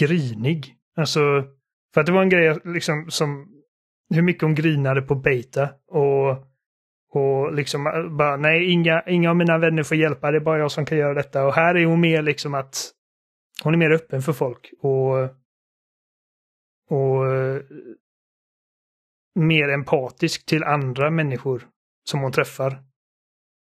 [0.00, 0.76] grinig.
[0.96, 1.20] Alltså,
[1.94, 3.50] för att det var en grej liksom som...
[4.14, 6.53] Hur mycket hon grinade på Beta och...
[7.14, 7.84] Och liksom
[8.18, 10.98] bara, nej, inga, inga av mina vänner får hjälpa, det är bara jag som kan
[10.98, 11.46] göra detta.
[11.46, 12.90] Och här är hon mer liksom att
[13.62, 15.18] hon är mer öppen för folk och,
[16.90, 17.62] och eh,
[19.34, 21.68] mer empatisk till andra människor
[22.10, 22.82] som hon träffar.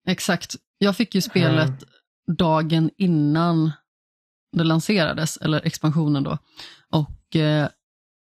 [0.07, 0.55] Exakt.
[0.77, 2.37] Jag fick ju spelet Mm.
[2.37, 3.71] dagen innan
[4.57, 6.37] det lanserades, eller expansionen då.
[6.91, 7.69] Och eh,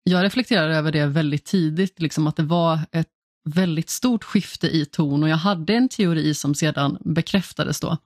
[0.04, 3.08] jag reflekterade över det väldigt tidigt, liksom att det var ett
[3.45, 7.97] väldigt stort skifte i ton och jag hade en teori som sedan bekräftades då.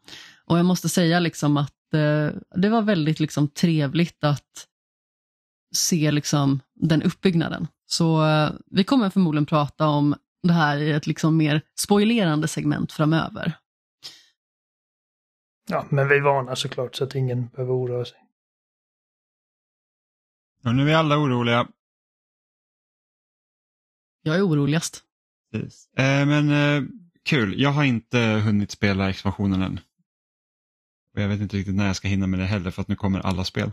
[0.44, 4.66] Och jag måste säga liksom att eh, det var väldigt liksom trevligt att
[5.74, 7.68] se liksom den uppbyggnaden.
[7.86, 12.92] Så eh, vi kommer förmodligen prata om det här i ett liksom mer spoilerande segment
[12.92, 13.58] framöver.
[15.68, 18.18] Ja, men vi varnar såklart så att ingen behöver oroa sig.
[20.64, 21.68] Och nu är vi alla oroliga.
[24.22, 25.05] Jag är oroligast.
[25.60, 25.88] Precis.
[25.98, 26.82] Eh, men eh,
[27.24, 29.80] kul, jag har inte hunnit spela expansionen än.
[31.14, 32.96] Och jag vet inte riktigt när jag ska hinna med det heller för att nu
[32.96, 33.72] kommer alla spel.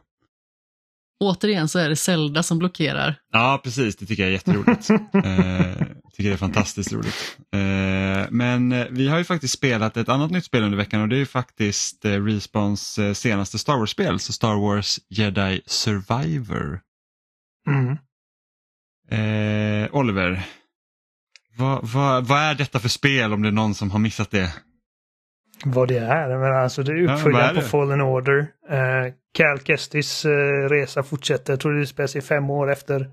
[1.19, 3.15] Återigen så är det Zelda som blockerar.
[3.31, 4.89] Ja, precis, det tycker jag är jätteroligt.
[5.13, 7.37] eh, tycker det är fantastiskt roligt.
[7.51, 11.09] Eh, men eh, vi har ju faktiskt spelat ett annat nytt spel under veckan och
[11.09, 16.81] det är ju faktiskt eh, Respawns eh, senaste Star Wars-spel, så Star Wars Jedi Survivor.
[17.67, 17.97] Mm.
[19.09, 20.43] Eh, Oliver,
[21.57, 24.53] vad, vad, vad är detta för spel om det är någon som har missat det?
[25.65, 27.61] Vad det är, men alltså det är Ja, uppföljaren det?
[27.61, 28.39] på Fallen Order.
[28.71, 31.53] Uh, Cal Kestis eh, resa fortsätter.
[31.53, 33.09] Jag tror det spelas i fem år efter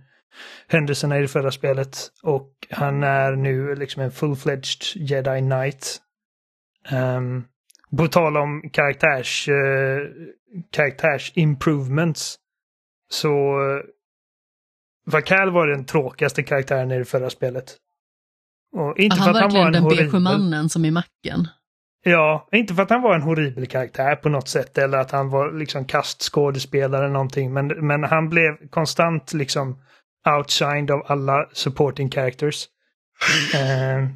[0.68, 1.96] händelserna i det förra spelet.
[2.22, 6.00] Och han är nu liksom en full-fledged Jedi Knight.
[6.92, 7.44] Um,
[7.96, 9.54] på tal om karaktärs, uh,
[10.70, 12.36] karaktärs improvements.
[13.10, 13.28] Så
[13.60, 13.80] uh,
[15.06, 17.76] Vakal var den tråkigaste karaktären i det förra spelet.
[18.72, 21.48] Och inte han för att han var en den beige mannen som i macken.
[22.02, 25.30] Ja, inte för att han var en horribel karaktär på något sätt eller att han
[25.30, 27.52] var liksom kastskådespelare eller någonting.
[27.52, 29.78] Men, men han blev konstant liksom
[30.36, 32.68] outshined av alla supporting characters.
[33.54, 34.08] Eh,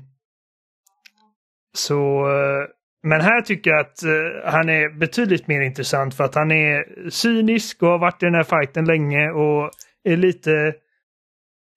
[1.76, 2.68] så, eh,
[3.02, 7.11] men här tycker jag att eh, han är betydligt mer intressant för att han är
[7.11, 9.70] cynisk och har varit i den här fighten länge och
[10.05, 10.74] är lite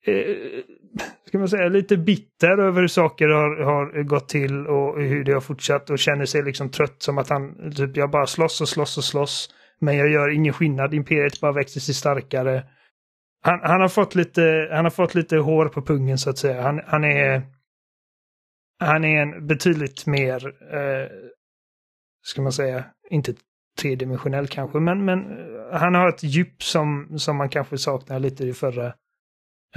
[0.05, 0.63] eh,
[1.27, 5.33] ska man säga, lite bitter över hur saker har, har gått till och hur det
[5.33, 8.69] har fortsatt och känner sig liksom trött som att han, typ jag bara slåss och
[8.69, 9.49] slåss och slåss.
[9.79, 12.63] Men jag gör ingen skillnad, imperiet bara växer sig starkare.
[13.41, 16.61] Han, han, har fått lite, han har fått lite hår på pungen så att säga.
[16.61, 17.41] Han, han är
[18.79, 21.09] han är en betydligt mer, eh,
[22.21, 23.33] ska man säga, inte
[23.81, 28.43] tredimensionell kanske, men, men eh, han har ett djup som, som man kanske saknar lite
[28.43, 28.93] i förra.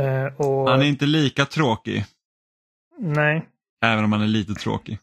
[0.00, 2.04] Eh, och, Han är inte lika tråkig,
[2.98, 3.48] Nej.
[3.84, 4.98] även om han är lite tråkig.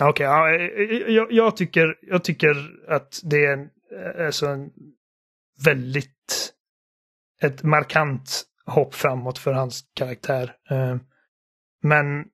[0.00, 3.70] Okej, ja, eh, jag, jag, tycker, jag tycker att det är en,
[4.26, 4.70] alltså en
[5.64, 6.54] väldigt
[7.42, 10.56] ett markant hopp framåt för hans karaktär.
[10.70, 10.96] Eh,
[11.82, 12.24] Men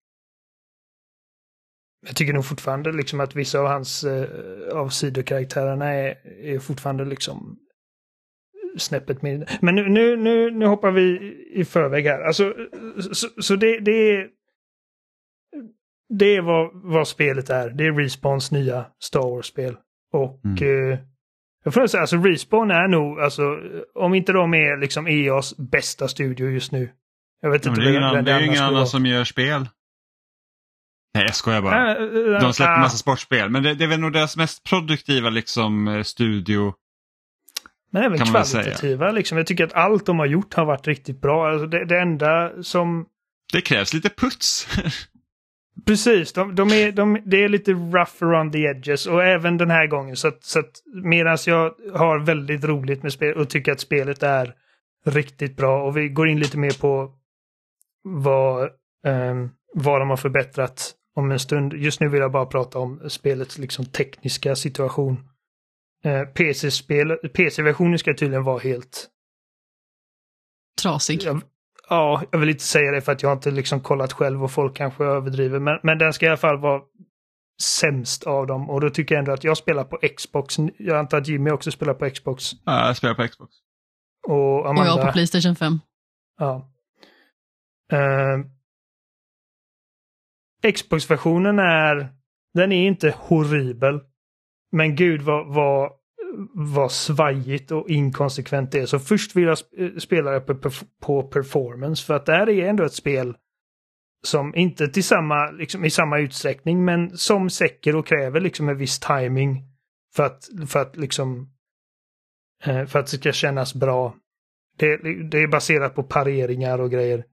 [2.06, 4.28] jag tycker nog fortfarande liksom att vissa av hans eh,
[4.76, 7.58] av sidokaraktärerna är, är fortfarande liksom
[8.78, 9.58] snäppet mer.
[9.62, 12.20] Men nu, nu, nu, nu hoppar vi i förväg här.
[12.20, 12.54] Alltså,
[13.12, 14.28] så, så det, det är
[16.18, 17.70] det är vad, vad spelet är.
[17.70, 19.76] Det är Respawns nya Star Wars-spel.
[20.12, 20.92] Och Mm.
[20.92, 20.98] eh,
[21.64, 23.42] jag får säga, alltså Respawn är nog, alltså,
[23.94, 26.90] om inte de är liksom EAs bästa studio just nu.
[27.40, 29.68] Jag vet Ja, inte det är ingen, vem det är ingen annan som gör spel.
[31.14, 31.96] Nej, jag skojar bara.
[31.96, 32.78] Äh, äh, De släpper ah.
[32.80, 36.74] massa sportspel, men det, det är väl nog deras mest produktiva liksom, eh, studio.
[37.94, 39.38] Men även kan kvalitativa liksom.
[39.38, 41.50] Jag tycker att allt de har gjort har varit riktigt bra.
[41.50, 43.06] Alltså det, det enda som...
[43.52, 44.68] Det krävs lite puts.
[45.86, 49.70] Precis, de, de är, de, det är lite rough around the edges och även den
[49.70, 50.16] här gången.
[50.16, 50.70] Så att, så att
[51.04, 54.54] medan jag har väldigt roligt med spel och tycker att spelet är
[55.06, 57.12] riktigt bra och vi går in lite mer på
[58.02, 58.70] vad,
[59.06, 61.72] ehm, vad de har förbättrat om en stund.
[61.72, 65.28] Just nu vill jag bara prata om spelets liksom tekniska situation.
[66.04, 69.08] Eh, PC-spel, PC-versionen ska tydligen vara helt
[70.82, 71.22] Trasig.
[71.22, 71.42] jag,
[71.88, 74.50] ja, jag vill inte säga det för att jag har inte liksom kollat själv och
[74.50, 75.58] folk kanske överdriver.
[75.58, 76.82] Men, men den ska i alla fall vara
[77.62, 78.70] sämst av dem.
[78.70, 80.56] Och då tycker jag ändå att jag spelar på Xbox.
[80.78, 82.50] Jag antar att Jimmy också spelar på Xbox.
[82.64, 83.54] Ja, jag spelar på Xbox.
[84.28, 84.90] Och Och Amanda.
[84.96, 85.80] jag på Playstation 5.
[86.38, 86.70] Ja.
[87.92, 88.38] Eh,
[90.72, 92.08] Xbox-versionen är,
[92.54, 94.00] den är inte horribel.
[94.74, 95.92] Men gud vad, vad,
[96.54, 98.86] vad svajigt och inkonsekvent det är.
[98.86, 100.70] Så först vill jag eh, spela det på,
[101.02, 102.06] på performance.
[102.06, 103.36] För att det här är ändå ett spel
[104.24, 108.76] som inte till samma, liksom, i samma utsträckning men som säcker och kräver liksom en
[108.76, 109.62] viss timing
[110.14, 111.48] för att, för att liksom
[112.64, 114.14] eh, för att det ska kännas bra.
[114.76, 114.96] Det,
[115.30, 117.24] det är baserat på pareringar och grejer.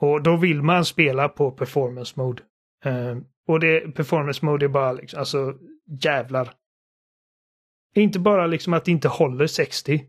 [0.00, 2.42] Och då vill man spela på performance mode.
[2.84, 3.16] Eh,
[3.48, 5.54] och det, performance mode är bara liksom, alltså
[5.86, 6.52] jävlar.
[7.94, 10.04] Inte bara liksom att det inte håller 60.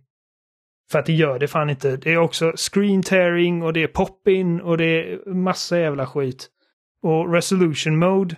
[0.91, 1.97] För att det gör det fan inte.
[1.97, 6.49] Det är också screen tearing och det är pop-in och det är massa jävla skit.
[7.01, 8.35] Och resolution mode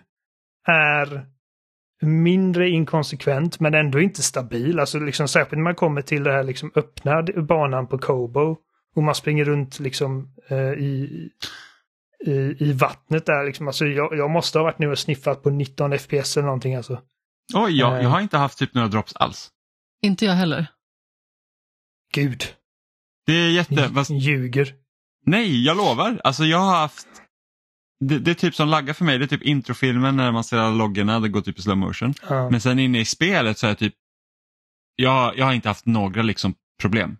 [0.68, 1.26] är
[2.02, 4.80] mindre inkonsekvent men ändå inte stabil.
[4.80, 8.58] Alltså liksom särskilt när man kommer till det här liksom öppna banan på Kobo
[8.96, 11.30] och man springer runt liksom eh, i,
[12.26, 13.68] i, i vattnet där liksom.
[13.68, 17.02] Alltså jag, jag måste ha varit nu och sniffat på 19 FPS eller någonting alltså.
[17.54, 18.04] Oj, jag, Eh.
[18.04, 19.50] jag har inte haft typ några drops alls.
[20.02, 20.68] Inte jag heller.
[22.14, 22.44] Gud,
[23.26, 23.88] Det är jätte...
[23.88, 24.74] ni Fast, ljuger.
[25.26, 26.22] nej, jag lovar.
[26.24, 27.08] Alltså jag har haft...
[28.00, 29.18] Det, det är typ som laggar för mig.
[29.18, 31.20] Det är typ introfilmen när man ser alla loggorna.
[31.20, 32.14] Det går typ i slow motion.
[32.30, 32.50] Ja.
[32.50, 33.94] Men sen inne i spelet så är jag typ...
[34.96, 37.18] Jag, jag har inte haft några liksom problem.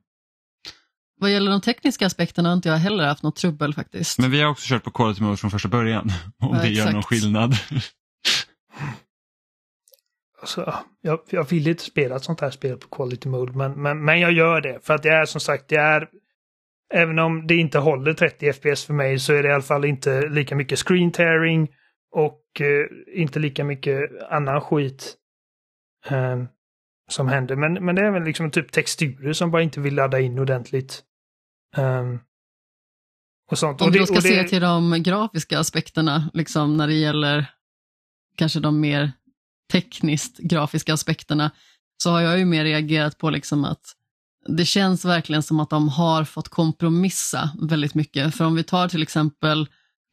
[1.20, 4.20] Vad gäller de tekniska aspekterna har inte jag heller haft något trubbel faktiskt.
[4.20, 6.12] Men vi har också kört på quality mode från första början.
[6.40, 7.56] Om Ja, det gör någon skillnad.
[10.48, 14.06] Alltså, jag, jag vill inte spela ett sånt här spel på quality mode, men, men,
[14.06, 14.80] men jag gör det.
[14.86, 16.10] För att det är som sagt, det är...
[16.94, 19.86] Även om det inte håller 30 FPS för mig så är det i alla fall
[19.86, 21.68] inte lika mycket screen tearing
[22.12, 25.16] och eh, inte lika mycket annan skit
[26.10, 26.44] eh,
[27.10, 27.56] som händer.
[27.56, 31.04] Men, men det är väl liksom typ texturer som bara inte vill ladda in ordentligt.
[31.78, 32.20] Um,
[33.52, 33.82] och sånt.
[33.82, 36.94] Om och du det, då ska det, se till de grafiska aspekterna, liksom när det
[36.94, 37.46] gäller
[38.36, 39.12] kanske de mer
[39.72, 41.52] tekniskt grafiska aspekterna,
[42.04, 43.94] så har jag ju mer reagerat på liksom att
[44.48, 48.36] det känns verkligen som att de har fått kompromissa väldigt mycket.
[48.36, 49.68] För om vi tar till exempel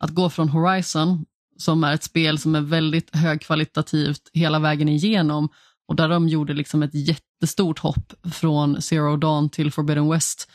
[0.05, 1.25] att gå från Horizon,
[1.59, 5.49] som är ett spel som är väldigt högkvalitativt hela vägen igenom
[5.89, 10.51] och där de gjorde liksom ett jättestort hopp från Zero Dawn till Forbidden West,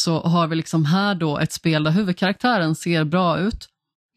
[0.00, 3.68] så har vi liksom här då ett spel där huvudkaraktären ser bra ut.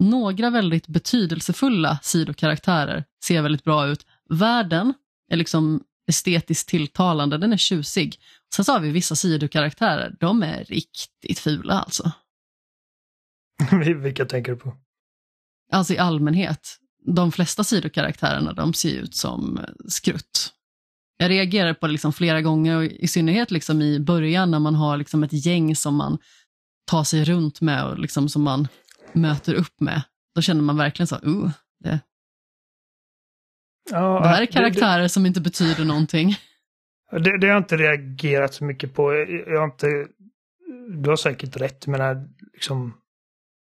[0.03, 4.05] Några väldigt betydelsefulla sidokaraktärer ser väldigt bra ut.
[4.29, 4.93] Världen
[5.31, 8.19] är liksom estetiskt tilltalande, den är tjusig.
[8.55, 12.11] Sen så har vi vissa sidokaraktärer, de är riktigt fula alltså.
[14.03, 14.77] Vilka tänker du på?
[15.71, 16.77] Alltså i allmänhet.
[17.05, 20.53] De flesta sidokaraktärerna de ser ut som skrutt.
[21.17, 24.75] Jag reagerar på det liksom flera gånger och i synnerhet liksom i början när man
[24.75, 26.17] har liksom ett gäng som man
[26.85, 28.67] tar sig runt med och liksom som man
[29.13, 30.01] möter upp med.
[30.35, 31.49] Då känner man verkligen så, uh,
[31.79, 31.99] det,
[33.91, 36.35] Ja, det här är det- karaktärer som inte betyder någonting.
[37.11, 39.13] Det, det har jag inte reagerat så mycket på.
[39.47, 39.87] Jag, har inte...
[41.03, 41.87] Du har säkert rätt.
[41.87, 42.93] Menar, liksom...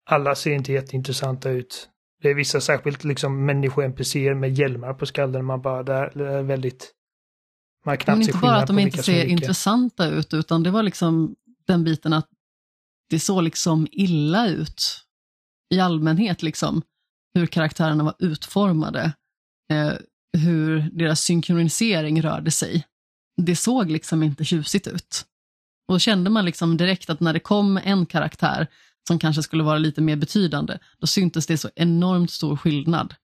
[0.10, 1.90] Alla ser inte jätteintressanta ut.
[2.22, 5.46] Det är vissa särskilt liksom människo-NPCer med hjälmar på skallen.
[5.46, 6.92] Man bara, det är- det väldigt...
[7.86, 10.84] Man Men knappt se inte bara att de inte ser intressanta ut, utan det var
[10.84, 11.36] liksom
[11.68, 12.28] den biten att
[13.10, 14.84] det såg liksom illa ut
[15.74, 16.82] i allmänhet, liksom
[17.34, 19.14] hur karaktärerna var utformade,
[19.72, 19.94] eh,
[20.38, 22.86] hur deras synkronisering rörde sig.
[23.42, 25.26] Det såg liksom inte tjusigt ut.
[25.88, 28.68] Och då kände man liksom direkt att när det kom en karaktär
[29.08, 33.16] som kanske skulle vara lite mer betydande, då syntes det så enormt stor skillnad.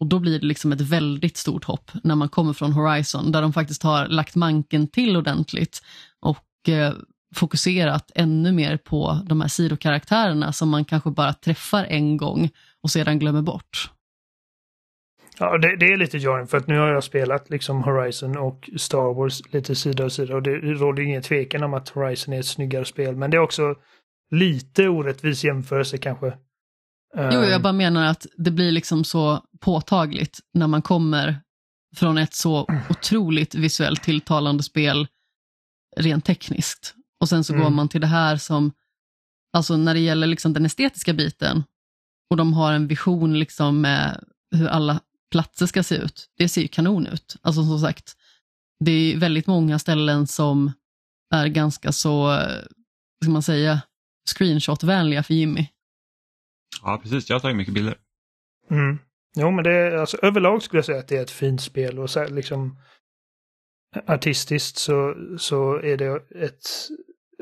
[0.00, 3.42] Och då blir det liksom ett väldigt stort hopp när man kommer från Horizon, där
[3.42, 5.82] de faktiskt har lagt manken till ordentligt
[6.20, 6.94] och eh,
[7.34, 12.50] fokuserat ännu mer på de här sidokaraktärerna som man kanske bara träffar en gång
[12.82, 13.90] och sedan glömmer bort.
[15.40, 18.70] Ja, det, det är lite jarring för att nu har jag spelat liksom Horizon och
[18.76, 22.34] Star Wars lite sida och sida och det, det råder ingen tvekan om att Horizon
[22.34, 23.16] är ett snyggare spel.
[23.16, 23.74] Men det är också
[24.30, 26.26] lite orättvis jämförelse kanske.
[27.16, 31.40] Jo, Ehm, jag bara menar att det blir liksom så påtagligt när man kommer
[31.96, 35.06] från ett så otroligt visuellt tilltalande spel
[35.96, 36.94] rent tekniskt.
[37.20, 37.64] Och sen så Mm.
[37.64, 38.72] går man till det här som,
[39.52, 41.64] alltså när det gäller liksom den estetiska biten
[42.30, 44.24] och de har en vision liksom med
[44.56, 45.00] hur alla
[45.30, 46.30] platser ska se ut.
[46.36, 47.36] Det ser ju kanon ut.
[47.42, 48.16] Alltså som sagt,
[48.84, 50.72] det är väldigt många ställen som
[51.34, 52.40] är ganska så,
[53.22, 53.80] ska man säga,
[54.36, 55.66] screenshot-vänliga för Jimmy.
[56.82, 57.28] Ja, precis.
[57.28, 57.98] Jag har tagit mycket bilder.
[58.70, 58.98] Mm.
[59.36, 61.98] Jo, men det är, alltså, överlag skulle jag säga att det är ett fint spel
[61.98, 62.78] och så, liksom
[64.06, 66.68] artistiskt så, så är det ett,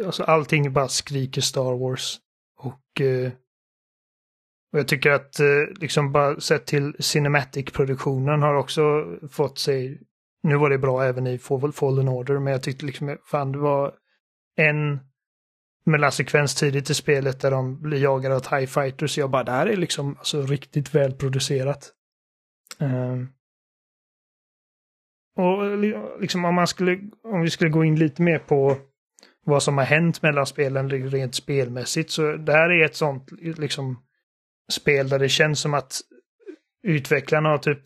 [0.06, 2.18] alltså allting bara skriker Star Wars.
[2.58, 3.32] Och, eh,
[4.72, 5.46] och jag tycker att eh,
[5.80, 8.82] liksom bara sett till Cinematic-produktionen har också
[9.30, 10.00] fått sig,
[10.42, 11.38] nu var det bra även i
[11.74, 13.94] Fallen Order, men jag tyckte liksom, fan det var
[14.56, 15.00] en
[15.84, 19.18] mellansekvens tidigt i spelet där de blir jagade av TIE Fighters.
[19.18, 21.92] Jag bara, det här är liksom alltså, riktigt välproducerat.
[22.78, 23.28] Um,
[25.36, 25.78] och
[26.20, 28.76] liksom om man skulle, om vi skulle gå in lite mer på
[29.44, 34.02] vad som har hänt mellan spelen rent spelmässigt så det här är ett sånt liksom
[34.72, 36.00] spel där det känns som att
[36.82, 37.78] utvecklarna har typ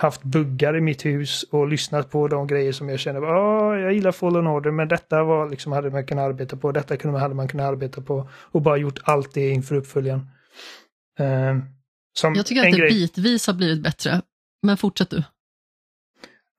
[0.00, 3.92] haft buggar i mitt hus och lyssnat på de grejer som jag känner, ja, jag
[3.92, 7.20] gillar Fallen Order, men detta var liksom, hade man kunnat arbeta på, detta kunde man,
[7.22, 10.26] hade man kunnat arbeta på och bara gjort allt det inför uppföljaren.
[12.18, 14.22] Som Jag tycker att det grej- bitvis har blivit bättre.
[14.62, 15.22] Men fortsätt du.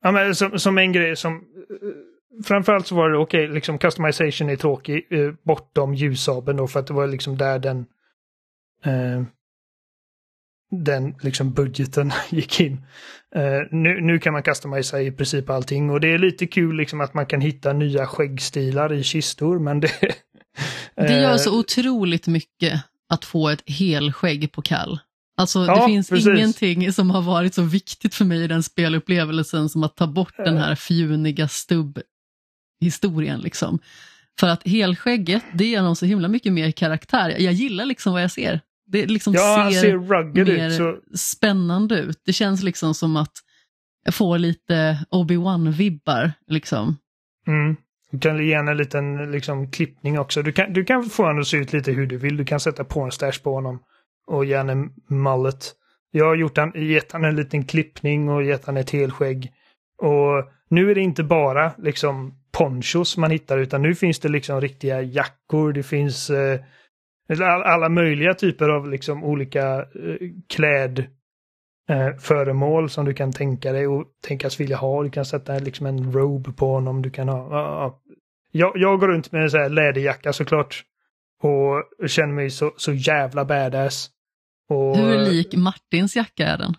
[0.04, 1.36] Ja, men som, som en grej som...
[1.36, 1.42] eh,
[2.44, 6.88] Framförallt så var det okej, liksom customization är tråkig eh, bortom ljussabeln då för att
[6.88, 7.86] det var liksom där den...
[8.86, 9.24] Eh,
[10.72, 12.86] den liksom budgeten gick in.
[13.36, 17.02] Eh, nu, nu kan man customisa i princip allting och det är lite kul liksom
[17.02, 19.92] att man kan hitta nya skäggstilar i kistor men det...
[20.96, 25.00] Det gör eh, så otroligt mycket att få ett helskägg på kall.
[25.38, 26.28] Alltså det Ja, finns precis.
[26.28, 30.34] ingenting som har varit så viktigt för mig i den spelupplevelsen som att ta bort
[30.38, 33.40] den här fjuniga stubbhistorien.
[33.40, 33.80] Liksom.
[34.40, 37.36] För att helskägget, det ger honom så himla mycket mer karaktär.
[37.40, 38.62] Jag gillar liksom vad jag ser.
[38.92, 40.74] Det liksom Ja, ser, ser mer ut.
[40.74, 42.22] Så, spännande ut.
[42.26, 43.32] Det känns liksom som att
[44.06, 46.32] jag får lite Obi-Wan-vibbar.
[46.48, 46.98] Liksom.
[47.48, 47.76] Mm.
[48.12, 50.42] Du kan ge henne en liten liksom, klippning också.
[50.42, 52.38] Du kan, du kan få honom att se ut lite hur du vill.
[52.38, 53.80] Du kan sätta pornstash på honom
[54.28, 55.74] och ge henne mullet.
[56.12, 59.52] Jag har gjort han, gett han en liten klippning och gett han ett helskägg.
[59.98, 64.62] Och nu är det inte bara liksom ponchos man hittar utan nu finns det liksom
[64.62, 65.74] riktiga jackor.
[65.74, 66.60] Det finns eh,
[67.40, 70.18] alla möjliga typer av liksom olika eh,
[70.50, 71.00] kläd
[71.90, 75.04] eh, föremål som du kan tänka dig och tänkas vilja ha.
[75.04, 77.02] Du kan sätta liksom en robe på honom.
[77.02, 77.48] Du kan ha...
[77.52, 78.02] ja, ja.
[78.52, 80.84] Jag, jag går runt med en sån här läderjacka såklart.
[81.44, 84.10] Och känner mig så, så jävla badass.
[84.70, 86.74] Och, Hur lik Martins jacka är den?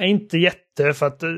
[0.00, 1.30] Inte jätte för att eh,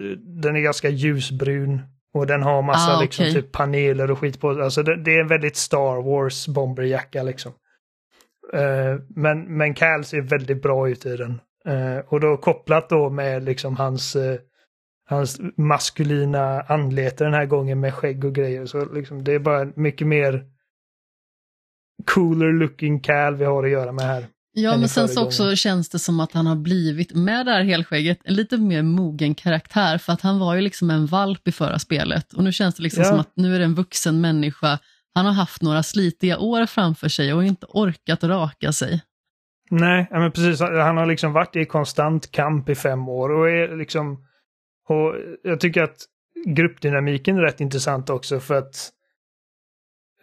[0.42, 1.82] den är ganska ljusbrun.
[2.14, 4.50] Och den har massa Ah, liksom, typ paneler och skit på.
[4.50, 7.52] Alltså det, det är en väldigt Star Wars bomberjacka liksom.
[8.52, 11.40] Eh, men, men Cal ser väldigt bra ut i den.
[11.66, 14.38] Eh, och då kopplat då med liksom hans, eh,
[15.08, 18.66] hans maskulina anlete den här gången med skägg och grejer.
[18.66, 20.44] Så liksom, det är bara mycket mer
[22.14, 24.26] cooler looking Cal vi har att göra med här.
[24.52, 27.62] Ja, men sen så också känns det som att han har blivit, med det här
[27.62, 29.98] helskägget, en lite mer mogen karaktär.
[29.98, 32.32] För att han var ju liksom en valp i förra spelet.
[32.32, 33.08] Och nu känns det liksom Ja.
[33.08, 34.78] som att nu är det en vuxen människa.
[35.14, 39.02] Han har haft några slitiga år framför sig och inte orkat raka sig.
[39.70, 40.60] Nej, men precis.
[40.60, 44.26] Han har liksom varit i konstant kamp i fem år och är liksom...
[44.88, 45.96] Och jag tycker att
[46.46, 48.90] gruppdynamiken är rätt intressant också för att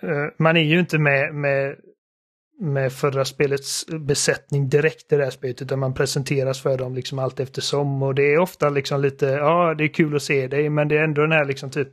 [0.04, 1.76] uh, man är ju inte med, med,
[2.60, 7.20] med förra spelets besättning direkt i det här spelet utan man presenteras för dem liksom
[7.20, 10.70] allt eftersom och det är ofta liksom lite, ja det är kul att se dig
[10.70, 11.90] men det är ändå den här liksom typ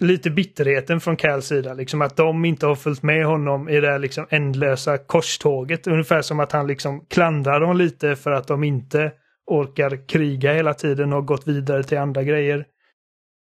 [0.00, 3.88] lite bitterheten från Cals sida, liksom att de inte har följt med honom i det
[3.88, 5.86] här liksom ändlösa korståget.
[5.86, 9.12] Ungefär som att han liksom klandrar dem lite för att de inte
[9.46, 12.66] orkar kriga hela tiden och gått vidare till andra grejer.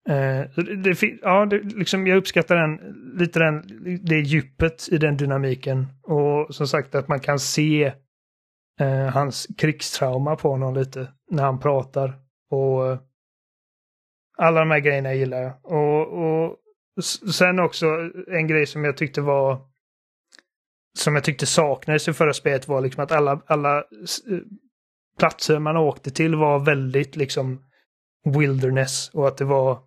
[0.09, 2.79] Eh, det, ja, det, liksom, jag uppskattar den,
[3.19, 3.63] lite den,
[4.03, 5.87] det djupet i den dynamiken.
[6.03, 7.93] Och som sagt att man kan se
[8.79, 12.13] eh, hans krigstrauma på honom lite när han pratar.
[12.51, 12.99] Och eh,
[14.37, 15.53] alla de här grejerna gillar jag.
[15.63, 16.57] Och, och
[17.33, 17.85] sen också
[18.27, 19.61] en grej som jag tyckte var
[20.97, 23.83] som jag tyckte saknades i förra spelet var liksom att alla, alla
[25.19, 27.61] platser man åkte till var väldigt liksom
[28.25, 29.79] wilderness och att det var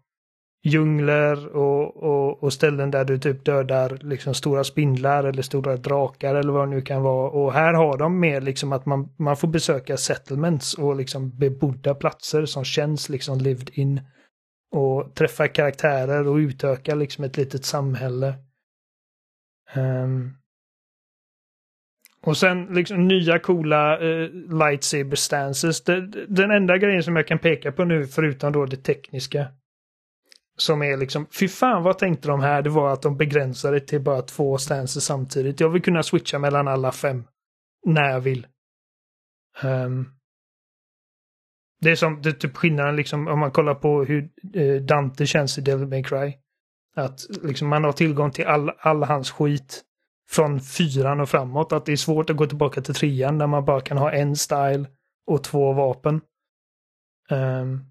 [0.64, 6.34] djungler och, och, och ställen där du typ dödar liksom stora spindlar eller stora drakar
[6.34, 7.30] eller vad det nu kan vara.
[7.30, 11.94] Och här har de mer liksom att man, man får besöka settlements och liksom bebodda
[11.94, 14.00] platser som känns liksom lived in.
[14.70, 18.34] Och träffa karaktärer och utöka liksom ett litet samhälle.
[19.76, 20.34] Um,
[22.20, 25.84] Och sen liksom nya coola uh, lightsaber stances.
[25.84, 29.48] Det, den enda grejen som jag kan peka på nu förutom då det tekniska.
[30.56, 32.62] Som är liksom, fy fan vad tänkte de här?
[32.62, 35.60] Det var att de begränsade till bara två stances samtidigt.
[35.60, 37.24] Jag vill kunna switcha mellan alla fem.
[37.86, 38.46] När jag vill.
[39.62, 40.17] Um,
[41.80, 45.26] det är som, det är typ skillnaden liksom om man kollar på hur eh, Dante
[45.26, 46.32] känns i Devil May Cry.
[46.96, 49.82] Att liksom man har tillgång till all, all hans skit
[50.30, 51.72] från fyran och framåt.
[51.72, 54.36] Att det är svårt att gå tillbaka till trean där man bara kan ha en
[54.36, 54.86] style
[55.26, 56.20] och två vapen.
[57.30, 57.84] Um,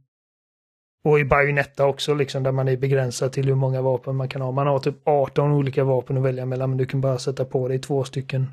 [1.04, 4.42] och i Bayonetta också, liksom, där man är begränsad till hur många vapen man kan
[4.42, 4.52] ha.
[4.52, 7.68] Man har typ 18 olika vapen att välja mellan, men du kan bara sätta på
[7.68, 8.48] dig två stycken.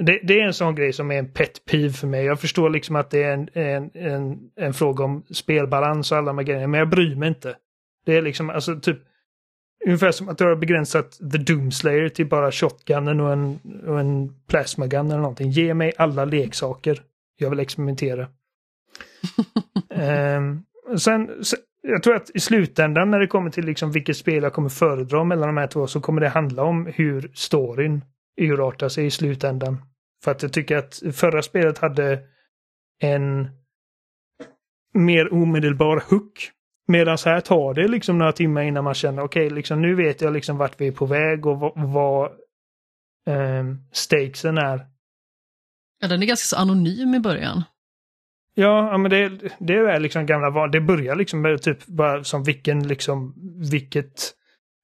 [0.00, 2.24] Det, det är en sån grej som är en pet peeve för mig.
[2.24, 6.26] Jag förstår liksom att det är en, en, en, en fråga om spelbalans och alla
[6.26, 7.56] de här grejerna, men jag bryr mig inte.
[8.06, 8.98] Det är liksom, alltså typ,
[9.86, 14.34] ungefär som att du har begränsat The Doomslayer till bara shotgunnen och en, och en
[14.48, 15.50] plasmagun eller någonting.
[15.50, 17.02] Ge mig alla leksaker.
[17.38, 18.28] Jag vill experimentera.
[19.94, 20.62] Ehm,
[20.98, 24.52] sen, sen, jag tror att i slutändan när det kommer till liksom vilket spel jag
[24.52, 28.02] kommer föredra mellan de här två så kommer det handla om hur storyn
[28.38, 29.82] urartar sig i slutändan.
[30.24, 32.22] För att jag tycker att förra spelet hade
[33.00, 33.48] en
[34.94, 36.50] mer omedelbar hook.
[36.86, 40.32] Medan här tar det liksom några timmar innan man känner okej, liksom nu vet jag
[40.32, 42.30] liksom vart vi är på väg och vad,
[43.26, 44.86] ehm, stakesen är.
[46.00, 47.62] Ja, den är ganska så anonym i början.
[48.54, 49.28] Ja, men det,
[49.58, 50.70] det är liksom gamla van.
[50.70, 53.34] Det börjar liksom med typ bara som vilken liksom,
[53.70, 54.34] vilket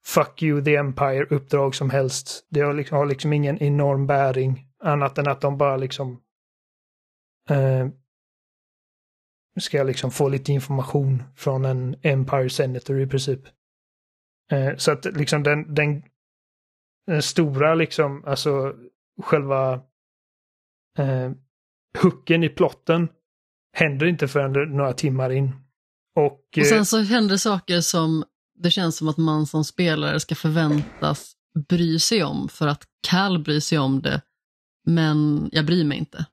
[0.06, 2.46] fuck you the empire-uppdrag som helst.
[2.50, 6.20] Det har liksom, har liksom ingen enorm bäring annat än att de bara liksom
[7.50, 7.88] eh,
[9.60, 13.40] ska liksom få lite information från en Empire Senator i princip.
[14.52, 16.02] Eh, så att liksom den, den,
[17.06, 18.74] den stora liksom, alltså
[19.22, 19.72] själva
[20.98, 21.30] eh,
[22.02, 23.08] hooken i plotten
[23.76, 25.52] händer inte förrän några timmar in.
[26.16, 28.24] Och, Och eh, sen så händer saker som
[28.54, 31.32] det känns som att man som spelare ska förväntas
[31.68, 34.20] bry sig om för att Cal bryr sig om det,
[34.86, 36.26] men jag bryr mig inte.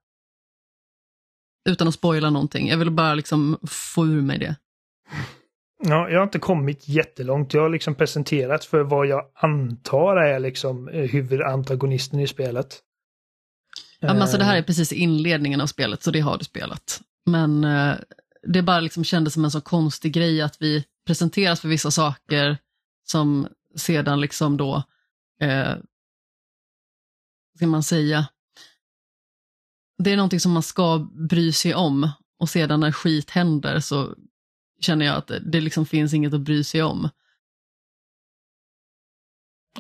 [1.70, 2.68] Utan att spoila någonting.
[2.68, 4.56] Jag vill bara liksom få ur mig det.
[5.84, 7.54] Ja, jag har inte kommit jättelångt.
[7.54, 12.80] Jag har liksom presenterat för vad jag antar är liksom eh, huvudantagonisten i spelet.
[14.00, 16.38] Ja, men alltså det här är Eh, precis i inledningen av spelet, så det har
[16.38, 17.02] du spelat.
[17.26, 17.96] Men eh,
[18.48, 22.58] det bara liksom kändes som en så konstig grej att vi presenteras för vissa saker
[23.04, 24.84] som sedan liksom då,
[25.42, 25.76] eh,
[27.56, 28.28] ska man säga,
[30.04, 32.10] det är någonting som man ska bry sig om
[32.40, 34.16] och sedan när skit händer så
[34.80, 37.10] känner jag att det liksom finns inget att bry sig om.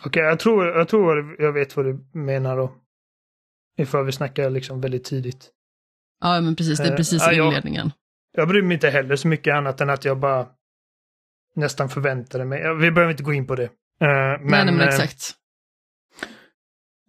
[0.06, 2.76] Okej, jag tror, jag tror jag vet vad du menar då.
[3.77, 5.52] Ifall vi snackar liksom väldigt tidigt.
[6.19, 7.91] Ja, men precis, det är Eh, precis ja, i jag- inledningen.
[8.31, 10.48] Jag bryr mig inte heller så mycket annat än att jag bara
[11.56, 12.76] nästan förväntade mig.
[12.76, 13.64] Vi behöver inte gå in på det.
[13.64, 13.69] Eh,
[13.99, 15.36] men, nej, nej, men eh, exakt.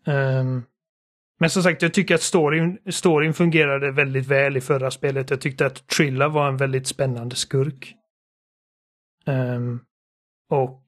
[0.07, 0.63] ehm,
[1.41, 5.31] men som sagt, jag tycker att storyn, storyn fungerade väldigt väl i förra spelet.
[5.31, 7.95] Jag tyckte att Trilla var en väldigt spännande skurk.
[9.27, 9.81] Ehm,
[10.51, 10.87] och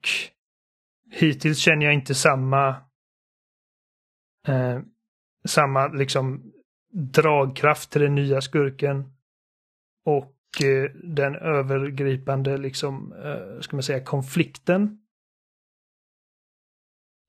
[1.11, 2.69] hittills känner jag inte samma
[4.47, 4.79] eh,
[5.47, 6.51] samma liksom
[6.93, 9.11] dragkraft till den nya skurken.
[10.05, 14.97] Och Eh, den övergripande liksom, eh, ska man säga, konflikten.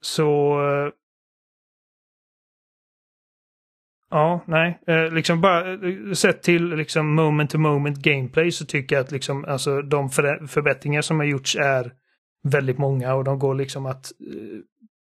[0.01, 0.93] Så eh,
[4.11, 4.81] Ja, nej.
[5.13, 5.79] Liksom bara
[6.15, 10.11] sett till liksom moment to moment gameplay så tycker jag att liksom alltså de
[10.49, 11.93] förbättringar som har gjorts är
[12.43, 14.13] väldigt många och de går liksom att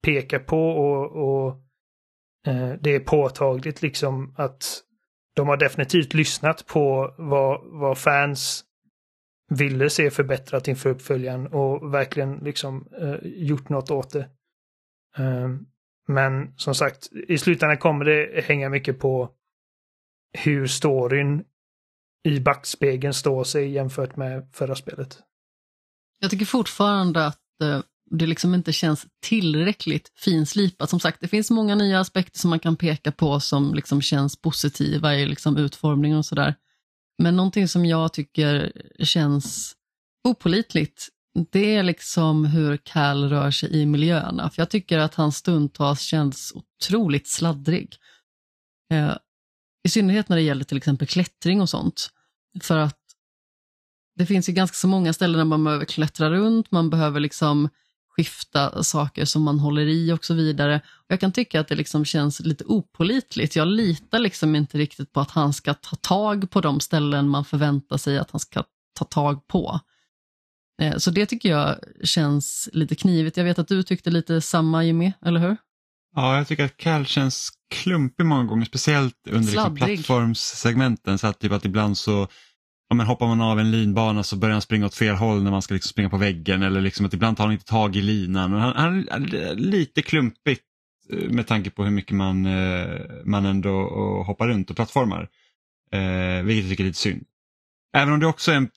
[0.03, 1.49] peka på och, och
[2.47, 4.81] eh, det är påtagligt liksom att
[5.39, 8.63] de har definitivt lyssnat på vad, vad fans
[9.49, 14.29] ville se förbättrat inför uppföljaren och verkligen liksom eh, gjort något åt det.
[15.17, 15.67] Um,
[16.07, 19.29] men som sagt, i slutändan kommer det hänga mycket på
[20.37, 21.43] hur storyn
[22.23, 25.19] i backspegeln står sig jämfört med förra spelet.
[26.19, 27.81] Jag tycker fortfarande att eh,
[28.11, 30.89] det liksom inte känns tillräckligt finslipat.
[30.89, 34.41] Som sagt, det finns många nya aspekter som man kan peka på som liksom känns
[34.41, 36.55] positiva i liksom utformningen och sådär.
[37.17, 39.75] Men någonting som jag tycker känns
[40.23, 41.07] opolitligt,
[41.51, 44.49] det är liksom hur Cal rör sig i miljöerna.
[44.49, 47.95] För jag tycker att han stundtals känns otroligt sladdrig.
[48.93, 49.15] Eh,
[49.83, 52.09] I synnerhet när det gäller till exempel klättring och sånt.
[52.61, 52.99] För att
[54.15, 57.69] det finns ju ganska så många ställen där man behöver klättra runt, man behöver liksom
[58.19, 60.81] skifta saker som man håller i och så vidare.
[60.97, 63.55] Och jag kan tycka att det liksom känns lite opolitligt.
[63.55, 67.45] Jag litar liksom inte riktigt på att han ska ta tag på de ställen man
[67.45, 68.63] förväntar sig att han ska
[68.99, 69.79] ta tag på.
[70.81, 73.37] Eh, Så det tycker jag känns lite knivigt.
[73.37, 75.57] Jag vet att du tyckte lite samma Jimmy, eller hur?
[76.15, 81.17] Ja, jag tycker att Cal känns klumpig många gånger, speciellt under liksom plattformssegmenten.
[81.17, 82.27] Så att, typ att ibland så
[82.89, 85.51] ja, men hoppar man av en linbana så börjar han springa åt fel håll när
[85.51, 86.63] man ska liksom springa på väggen.
[86.63, 88.51] Eller liksom att ibland tar han inte tag i linan.
[88.51, 88.73] Han,
[89.07, 90.63] han är lite klumpigt
[91.13, 95.29] eh, med tanke på hur mycket man, eh, man ändå eh, hoppar runt och plattformar.
[95.91, 97.25] Eh, vilket jag tycker är lite synd.
[97.97, 98.69] Även om det också är en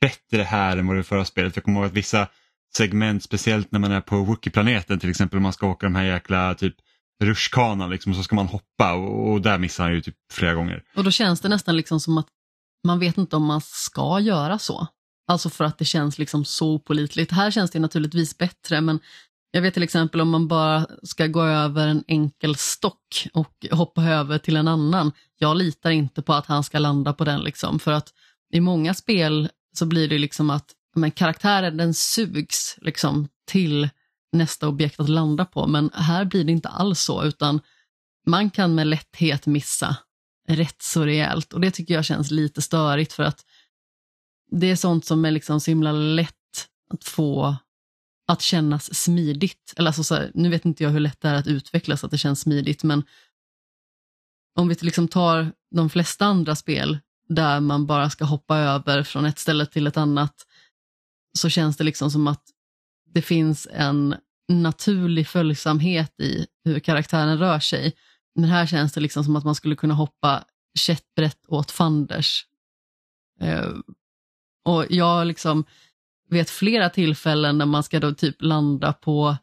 [0.00, 1.56] bättre här än vad det var i förra spelet.
[1.56, 2.28] Jag kommer ihåg att vissa
[2.76, 6.04] segment, speciellt när man är på Wookie-planeten till exempel, om man ska åka de här
[6.04, 6.74] jäkla typ
[7.22, 10.82] rutschkanan liksom, så ska man hoppa och, och där missar han ju typ flera gånger.
[10.96, 12.26] Och då känns det nästan liksom som att
[12.84, 14.86] man vet inte om man ska göra så.
[15.26, 17.32] Alltså för att det känns liksom så opolitligt.
[17.32, 19.00] Här känns det naturligtvis bättre, men
[19.50, 24.02] jag vet till exempel om man bara ska gå över en enkel stock och hoppa
[24.02, 25.12] över till en annan.
[25.38, 28.12] Jag litar inte på att han ska landa på den, liksom, för att
[28.52, 33.88] i många spel så blir det liksom att men karaktären den sugs liksom till
[34.32, 37.60] nästa objekt att landa på, men här blir det inte alls så, utan
[38.26, 39.96] man kan med lätthet missa
[40.56, 43.44] rätt så rejält och det tycker jag känns lite störigt för att
[44.50, 47.56] det är sånt som är liksom så himla lätt att få
[48.28, 49.74] att kännas smidigt.
[49.76, 52.06] Eller alltså så här, nu vet inte jag hur lätt det är att utveckla så
[52.06, 53.04] att det känns smidigt, men
[54.58, 56.98] om vi liksom tar de flesta andra spel
[57.28, 60.34] där man bara ska hoppa över från ett ställe till ett annat,
[61.38, 62.42] så känns det liksom som att
[63.14, 64.14] det finns en
[64.48, 67.92] naturlig följsamhet i hur karaktären rör sig.
[68.34, 70.44] Men här känns det liksom som att man skulle kunna hoppa
[70.78, 72.46] käpprätt åt fanders.
[73.40, 73.72] Eh,
[74.64, 75.64] och jag liksom
[76.30, 79.36] vet flera tillfällen när man ska då typ landa på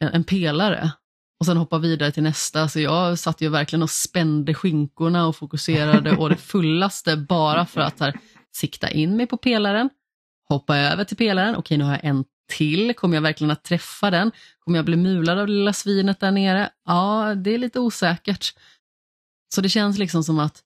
[0.00, 0.92] en, en pelare
[1.40, 2.68] och sen hoppa vidare till nästa.
[2.68, 7.80] Så jag satt ju verkligen och spände skinkorna och fokuserade å det fullaste bara för
[7.80, 8.18] att här,
[8.56, 9.90] sikta in mig på pelaren,
[10.48, 11.56] hoppa över till pelaren.
[11.56, 12.94] Okej, nu har jag en till.
[12.94, 14.30] Kommer jag verkligen att träffa den?
[14.58, 16.70] Kommer jag bli mulad av det lilla svinet där nere?
[16.84, 18.54] Ja, det är lite osäkert.
[19.54, 20.62] Så det känns liksom som att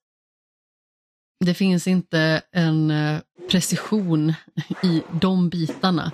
[1.45, 3.21] det finns inte en eh,
[3.51, 4.35] precision
[4.83, 6.13] i de bitarna.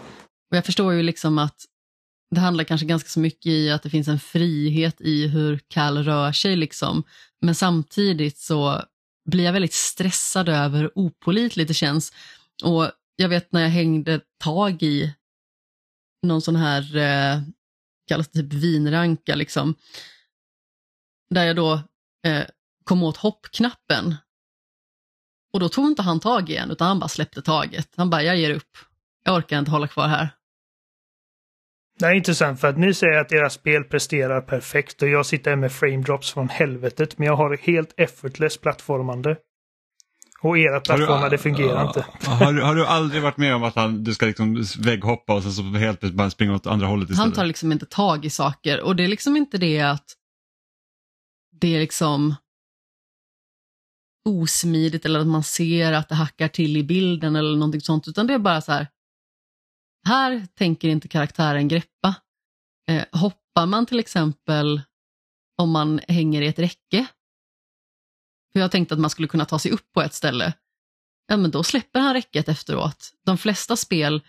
[0.51, 1.65] Och jag förstår ju liksom att
[2.31, 6.05] det handlar kanske ganska så mycket i att det finns en frihet i hur Kall
[6.05, 7.03] rör sig liksom.
[7.41, 8.83] Men samtidigt så
[9.31, 12.13] blir jag väldigt stressad över hur opolitligt det känns.
[12.65, 15.15] Och jag vet när jag hängde tag i
[16.27, 17.40] någon sån här, eh,
[18.09, 19.74] kallas det typ vinranka liksom.
[21.31, 21.73] Där jag då
[22.27, 22.44] eh,
[22.85, 24.15] kom åt hoppknappen.
[25.53, 27.89] Och då tog inte han tag igen, utan han bara släppte taget.
[27.97, 28.78] Han bara, jag ger upp.
[29.24, 30.28] Jag orkar inte hålla kvar här.
[31.98, 35.51] Det är intressant för att ni säger att era spel presterar perfekt och jag sitter
[35.51, 39.36] här med frame drops från helvetet men jag har helt effortless plattformande.
[40.48, 42.06] Och era plattformar, det fungerar inte.
[42.27, 45.43] Har, du- har du aldrig varit med om att han, du ska liksom vägghoppa och
[45.43, 47.24] sen så helt plötsligt bara springa åt andra hållet istället?
[47.24, 50.05] Han tar liksom inte tag i saker och det är liksom inte det att
[51.60, 52.35] det är liksom
[54.28, 58.27] osmidigt eller att man ser att det hackar till i bilden eller någonting sånt, utan
[58.27, 58.86] det är bara så här.
[60.06, 62.14] Här tänker inte karaktären greppa.
[62.90, 64.81] Eh, hoppar man till exempel
[65.62, 67.06] om man hänger i ett räcke,
[68.57, 70.53] hur jag tänkte att man skulle kunna ta sig upp på ett ställe,
[71.28, 73.12] ja men då släpper han räcket efteråt.
[73.24, 74.23] De flesta spel,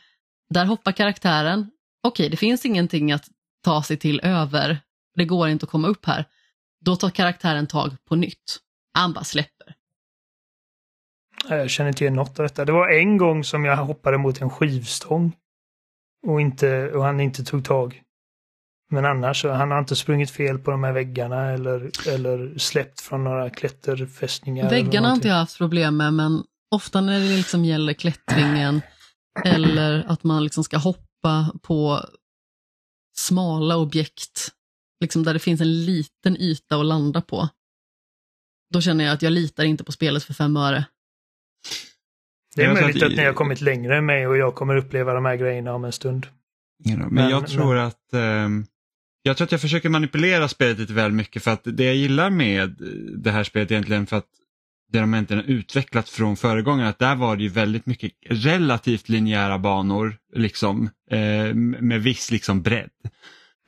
[0.50, 1.72] där hoppar karaktären,
[2.04, 3.28] okej det finns ingenting att
[3.64, 4.80] ta sig till över,
[5.16, 6.26] det går inte att komma upp här.
[6.86, 8.60] Då tar karaktären tag på nytt.
[8.94, 9.76] Han bara släpper.
[11.50, 12.66] Jag känner inte igen något av detta.
[12.66, 15.36] Det var en gång som jag hoppade mot en skivstång.
[16.28, 18.04] Och, inte, och han inte tog tag.
[18.90, 23.02] Men annars, så han har inte sprungit fel på de här väggarna eller, eller släppt
[23.02, 24.70] från några klätterfästningar.
[24.70, 26.44] Väggarna har inte jag haft problem med, men
[26.76, 28.82] ofta när det liksom gäller klättringen
[29.46, 32.02] eller att man liksom ska hoppa på
[33.18, 34.50] smala objekt,
[35.02, 37.50] liksom där det finns en liten yta att landa på.
[38.74, 40.86] Då känner jag att jag litar inte på spelet för fem öre.
[42.56, 45.26] Det är möjligt att- ni har kommit längre än mig och jag kommer uppleva de
[45.26, 46.28] här grejerna om en stund.
[46.84, 48.66] Ja, Men, Men- jag tror att ehm,
[49.28, 52.30] jag tror att jag försöker manipulera spelet lite väl mycket för att det jag gillar
[52.30, 52.76] med
[53.18, 54.28] det här spelet egentligen för att
[54.92, 59.10] det de egentligen har utvecklat från föregångaren att där var det ju väldigt mycket relativt
[59.10, 62.90] linjära banor liksom eh, med viss liksom bredd.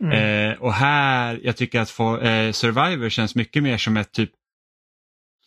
[0.03, 0.52] Mm.
[0.52, 4.31] Eh, och här, jag tycker att få, eh, Survivor känns mycket mer som ett typ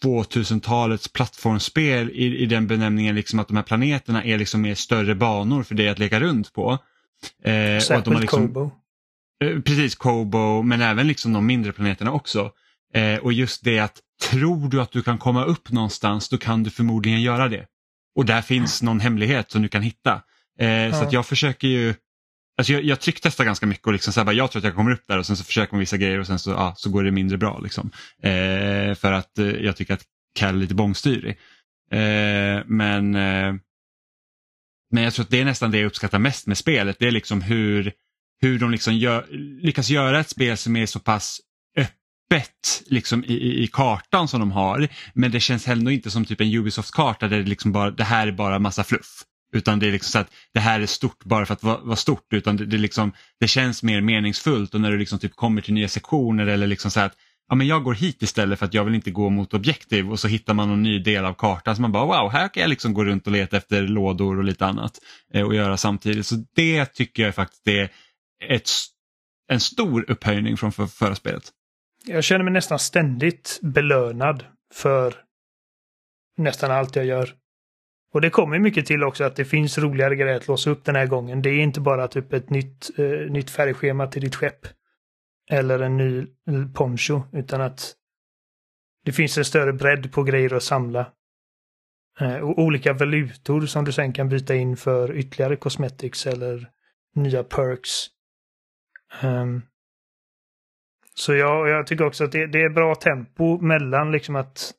[0.04, 5.14] 2000-talets plattformsspel i, i den benämningen liksom att de här planeterna är liksom mer större
[5.14, 6.78] banor för dig att leka runt på.
[7.44, 8.70] Eh, och att de Särskilt har liksom, Kobo.
[9.42, 12.50] Eh, Precis, Kobo, men även liksom de mindre planeterna också.
[12.94, 14.00] Eh, och just det att
[14.30, 17.66] tror du att du kan komma upp någonstans, då kan du förmodligen göra det.
[18.16, 20.12] Och där finns någon hemlighet som du kan hitta.
[20.58, 21.02] Eh, Så Ja.
[21.06, 21.94] att jag försöker ju,
[22.58, 24.74] alltså jag, jag trycktestar ganska mycket och liksom så här, bara, jag tror att jag
[24.74, 26.90] kommer upp där och sen så försöker man vissa grejer och sen så, ja, så
[26.90, 27.58] går det mindre bra.
[27.58, 27.90] Liksom.
[28.22, 30.04] Eh, för att eh, jag tycker att
[30.38, 31.38] Cal är lite bångstyrig.
[31.90, 33.10] Eh, men,
[34.90, 36.96] men jag tror att det är nästan det jag uppskattar mest med spelet.
[36.98, 37.92] Det är liksom hur,
[38.42, 39.26] hur de liksom gör,
[39.62, 41.40] lyckas göra ett spel som är så pass
[41.76, 44.88] öppet liksom i, i, i kartan som de har.
[45.14, 48.26] Men det känns ändå inte som typ en Ubisoft-karta där det, liksom bara, det här
[48.26, 49.22] är bara massa fluff.
[49.54, 51.96] Utan det är liksom så att det här är stort bara för att vara, vara
[51.96, 52.32] stort.
[52.32, 55.74] Utan det, det, liksom, det känns mer meningsfullt och när du liksom typ kommer till
[55.74, 57.16] nya sektioner eller liksom så här att
[57.48, 60.20] ja, men jag går hit istället för att jag vill inte gå mot objektiv och
[60.20, 62.70] så hittar man någon ny del av kartan så man bara wow, här kan jag
[62.70, 64.98] liksom gå runt och leta efter lådor och lite annat
[65.34, 66.26] eh, och göra samtidigt.
[66.26, 67.90] Så det tycker jag faktiskt är
[68.48, 68.68] ett,
[69.48, 71.52] en stor upphöjning från för, förra spelet.
[72.06, 74.44] Jag känner mig nästan ständigt belönad
[74.74, 75.14] för
[76.36, 77.34] nästan allt jag gör.
[78.14, 80.96] Och det kommer mycket till också att det finns roligare grejer att låsa upp den
[80.96, 81.42] här gången.
[81.42, 84.66] Det är inte bara typ ett nytt, eh, nytt färgschema till ditt skepp.
[85.50, 86.26] Eller en ny
[86.74, 87.94] poncho, utan att
[89.04, 91.12] det finns en större bredd på grejer att samla.
[92.20, 96.70] Eh, och olika valutor som du sen kan byta in för ytterligare cosmetics eller
[97.14, 98.06] nya perks.
[99.20, 99.62] Ehm,
[101.14, 104.72] så jag, jag tycker också att det, det är bra tempo mellan liksom att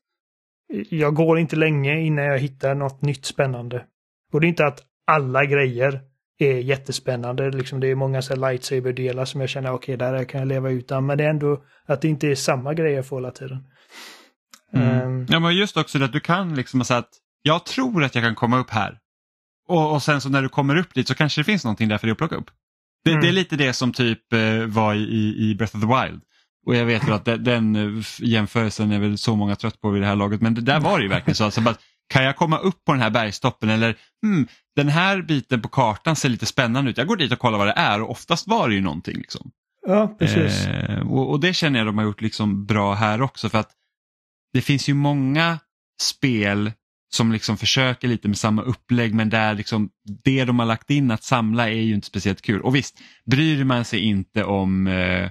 [0.89, 3.85] jag går inte länge innan jag hittar något nytt spännande.
[4.31, 6.01] Och det är inte att alla grejer
[6.39, 7.51] är jättespännande.
[7.51, 11.05] Liksom det är många så lightsaber-delar som jag känner, okej, där kan jag leva utan.
[11.05, 13.67] Men det är ändå att det inte är samma grejer jag får hela tiden.
[14.73, 17.09] Ehm, Ja, men just också det att du kan liksom säga att
[17.41, 18.99] jag tror att jag kan komma upp här.
[19.67, 21.97] Och, och sen så när du kommer upp dit så kanske det finns någonting där
[21.97, 22.51] för dig att plocka upp.
[23.03, 23.21] Det, Mm.
[23.21, 26.21] det är lite det som typ eh, var i, i Breath of the Wild.
[26.65, 29.89] Och jag vet ju att de, den eh, jämförelsen är väl så många trött på
[29.89, 31.43] vid det här laget men det där var det ju verkligen så.
[31.43, 31.75] Alltså, bara,
[32.09, 36.15] kan jag komma upp på den här bergstoppen eller hmm, den här biten på kartan
[36.15, 36.97] ser lite spännande ut.
[36.97, 39.17] Jag går dit och kollar vad det är och oftast var det ju någonting.
[39.17, 39.51] Liksom.
[39.87, 40.67] ja, precis.
[40.67, 43.71] Eh, och, och det känner jag de har gjort liksom bra här också för att
[44.53, 45.59] det finns ju många
[46.01, 46.71] spel
[47.13, 49.89] som liksom försöker lite med samma upplägg men där liksom
[50.23, 52.61] det de har lagt in att samla är ju inte speciellt kul.
[52.61, 55.29] Och visst, bryr man sig inte om, eh,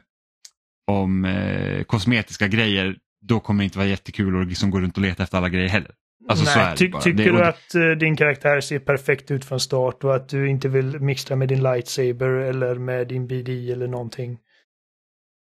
[0.87, 5.03] om eh, kosmetiska grejer då kommer det inte vara jättekul att liksom gå runt och
[5.03, 5.91] leta efter alla grejer heller.
[6.29, 9.61] Alltså det ty- tycker det, och du att eh, din karaktär ser perfekt ut från
[9.61, 13.89] start och att du inte vill mixtra med din lightsaber eller med din BD eller
[13.89, 14.39] någonting?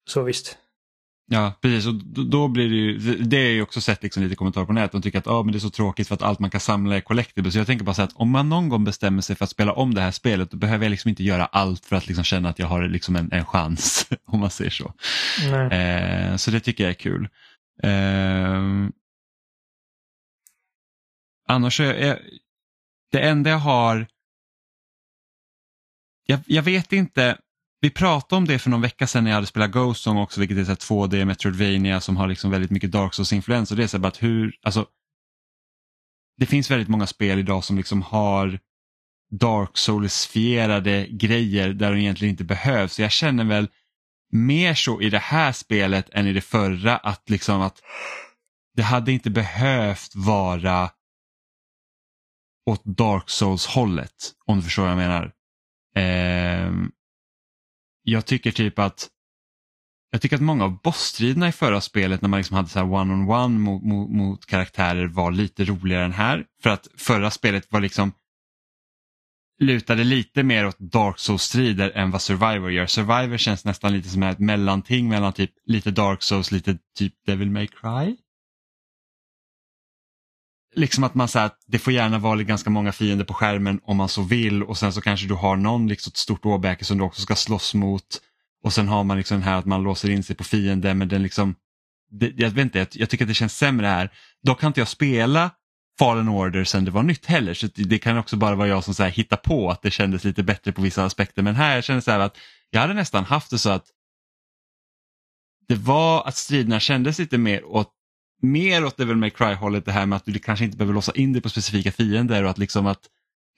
[0.10, 0.58] Så visst.
[1.34, 1.88] Ja, precis.
[1.88, 1.94] Och
[2.26, 4.92] då, blir det ju, det är ju också sett liksom lite kommentarer på nätet.
[4.92, 6.96] De tycker att ah, men det är så tråkigt för att allt man kan samla
[6.96, 7.54] är collectibles.
[7.54, 9.74] Så jag tänker bara så att om man någon gång bestämmer sig för att spela
[9.74, 12.50] om det här spelet då behöver jag liksom inte göra allt för att liksom känna
[12.50, 14.10] att jag har liksom en, en chans.
[14.26, 14.94] Om man säger så.
[15.76, 17.30] Eh, så det tycker jag är kul.
[17.84, 18.90] Eh,
[21.48, 22.18] annars är jag,
[23.12, 24.08] det enda jag har
[26.26, 27.38] jag, jag vet inte,
[27.82, 30.40] vi pratade om det för någon vecka sedan när jag hade spelat Ghost Song också,
[30.40, 33.76] vilket är så 2D Metroidvania som har liksom väldigt mycket Dark Souls-influens.
[33.76, 34.86] det är så bara att hur, alltså,
[36.38, 38.60] det finns väldigt många spel idag som liksom har
[39.32, 43.00] Dark Souls-fierade grejer där de egentligen inte behövs.
[43.00, 43.68] Jag känner väl
[44.32, 47.82] mer så i det här spelet än i det förra att liksom att
[48.76, 50.92] det hade inte behövt vara
[52.66, 55.32] åt Dark Souls-hållet, om du förstår vad jag menar.
[55.96, 56.72] Eh,
[58.04, 59.10] jag tycker typ att
[60.12, 63.60] jag tycker att många av bossstriderna i förra spelet när man liksom hade så one-on-one
[63.60, 66.46] mot, mot, mot, karaktärer var lite roligare än här.
[66.62, 68.14] För att förra spelet var liksom
[69.60, 72.86] lutade lite mer åt Dark Souls-strider än vad Survivor gör.
[72.86, 77.52] Survivor känns nästan lite som ett mellanting mellan typ lite Dark Souls, lite typ Devil
[77.52, 78.18] May Cry
[80.76, 83.98] liksom att man säger att det får gärna vara ganska många fiender på skärmen om
[83.98, 84.64] man så vill.
[84.64, 87.36] Och sen så kanske du har någon liksom ett stort åbäke som du också ska
[87.36, 88.22] slåss mot.
[88.64, 91.08] Och sen har man liksom den här att man låser in sig på fienden men
[91.08, 91.56] den liksom
[92.12, 94.10] det, jag vet inte, jag, jag, tycker att det känns sämre här.
[94.44, 95.52] Då kan inte jag spela
[96.00, 98.94] Fallen Order sen det var nytt heller så det kan också bara vara jag som
[98.94, 101.42] så här hittar på att det kändes lite bättre på vissa aspekter.
[101.42, 102.38] Men här jag känner så här att
[102.70, 103.86] jag hade nästan haft det så att
[105.68, 107.94] det var att striderna kändes lite mer åt
[108.42, 111.34] mer åt Devil May Cry-hållet det här med att du kanske inte behöver låsa in
[111.34, 113.10] dig på specifika fiender och att liksom att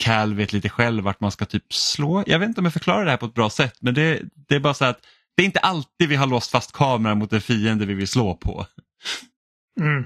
[0.04, 2.24] Cal vet lite själv vart man ska typ slå.
[2.28, 4.56] Jag vet inte om jag förklarar det här på ett bra sätt men det, det
[4.56, 5.06] är bara så att
[5.36, 8.36] det är inte alltid vi har låst fast kameran mot en fiende vi vill slå
[8.36, 8.66] på.
[9.80, 10.06] Mm.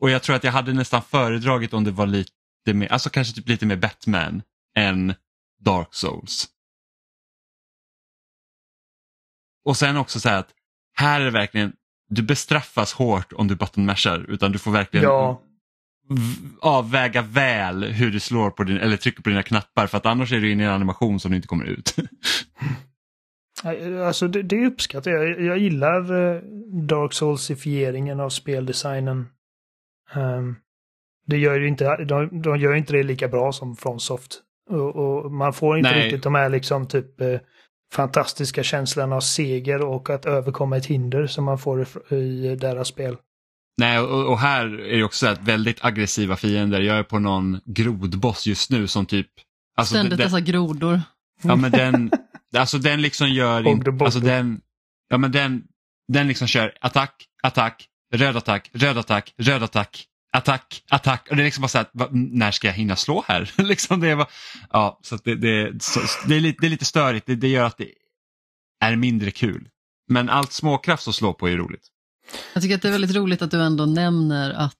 [0.00, 2.32] Och jag tror att jag hade nästan föredragit om det var lite
[2.74, 4.42] mer, alltså kanske typ lite mer Batman
[4.76, 5.14] än
[5.60, 6.48] Dark Souls.
[9.64, 10.54] Och sen också så här att
[10.94, 11.72] här är det verkligen,
[12.08, 15.42] du bestraffas hårt om du buttonmashar utan du får verkligen ja.
[16.60, 20.32] avväga väl hur du slår på din, eller trycker på dina knappar för att annars
[20.32, 21.96] är du inne i en animation som du inte kommer ut.
[24.06, 25.40] alltså det, det uppskattar jag.
[25.40, 29.26] Jag gillar uh, Dark Soulsifieringen av speldesignen.
[30.14, 30.56] Um,
[31.26, 34.42] det gör ju inte, de, de gör inte det lika bra som Fromsoft.
[34.70, 36.04] Och, och man får inte Nej.
[36.04, 37.38] riktigt de här liksom typ uh,
[37.92, 43.16] fantastiska känslan av seger och att överkomma ett hinder som man får i deras spel.
[43.78, 46.80] Nej, och, och här är det också att väldigt aggressiva fiender.
[46.80, 49.28] Jag är på någon grodboss just nu som typ...
[49.76, 51.00] Alltså Ständigt dessa grodor.
[51.42, 52.10] Ja men den,
[52.56, 54.60] alltså den liksom gör inte, alltså den,
[55.08, 55.62] ja men den,
[56.12, 61.26] den liksom kör attack, attack, röd attack, röd attack, röd attack, attack, attack.
[61.30, 63.52] Och det är liksom bara så här, när ska jag hinna slå här?
[63.62, 64.28] liksom det är bara,
[64.70, 67.64] ja, så det, det, så, det, är lite, det är lite störigt, det, det gör
[67.64, 67.90] att det
[68.80, 69.68] är mindre kul.
[70.08, 71.88] Men allt småkraft att slå på är roligt.
[72.52, 74.74] Jag tycker att det är väldigt roligt att du ändå nämner att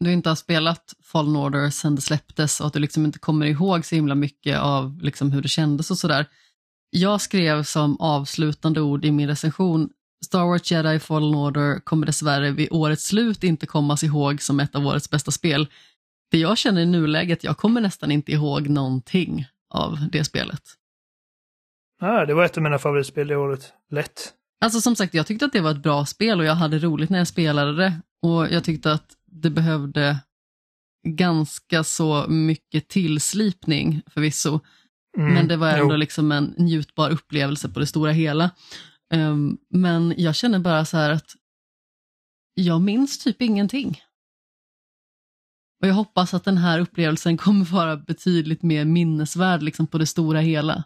[0.00, 3.46] du inte har spelat Fallen Order sedan det släpptes och att du liksom inte kommer
[3.46, 6.26] ihåg så himla mycket av liksom hur det kändes och sådär.
[6.90, 9.90] Jag skrev som avslutande ord i min recension
[10.24, 14.74] Star Wars Jedi Fallen Order kommer dessvärre vid årets slut inte kommas ihåg som ett
[14.74, 15.68] av årets bästa spel.
[16.30, 20.62] Det jag känner i nuläget, jag kommer nästan inte ihåg någonting av det spelet.
[22.00, 23.72] Ah, det var ett av mina favoritspel i året.
[23.90, 24.32] Lätt.
[24.60, 27.10] Alltså som sagt, jag tyckte att det var ett bra spel och jag hade roligt
[27.10, 28.00] när jag spelade det.
[28.22, 30.18] Och jag tyckte att det behövde
[31.08, 34.60] ganska så mycket tillslipning förvisso.
[35.16, 35.98] Mm, Men det var ändå jo.
[35.98, 38.50] liksom en njutbar upplevelse på det stora hela.
[39.14, 41.30] Um, men jag känner bara så här att
[42.54, 44.00] jag minns typ ingenting.
[45.82, 50.06] Och jag hoppas att den här upplevelsen kommer vara betydligt mer minnesvärd liksom på det
[50.06, 50.84] stora hela.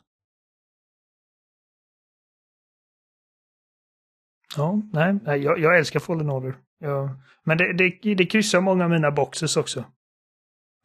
[4.56, 6.56] Ja, nej, jag, jag älskar Fallen Order.
[6.78, 7.20] Ja.
[7.44, 9.84] Men det, det, det kryssar många av mina boxes också.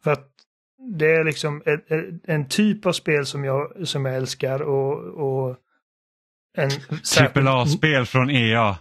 [0.04, 0.30] För att
[0.98, 5.56] det är liksom en, en typ av spel som jag, som jag älskar och, och
[6.54, 6.70] en
[7.16, 8.78] Trippel A-spel från EA.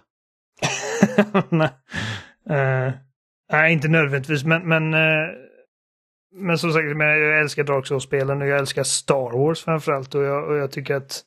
[1.50, 1.70] nej.
[2.50, 2.94] Uh,
[3.52, 5.30] nej, inte nödvändigtvis, men, men, uh,
[6.36, 10.24] men som sagt, men jag älskar Dark Souls-spelen och jag älskar Star Wars framförallt och
[10.24, 11.22] jag, och jag tycker att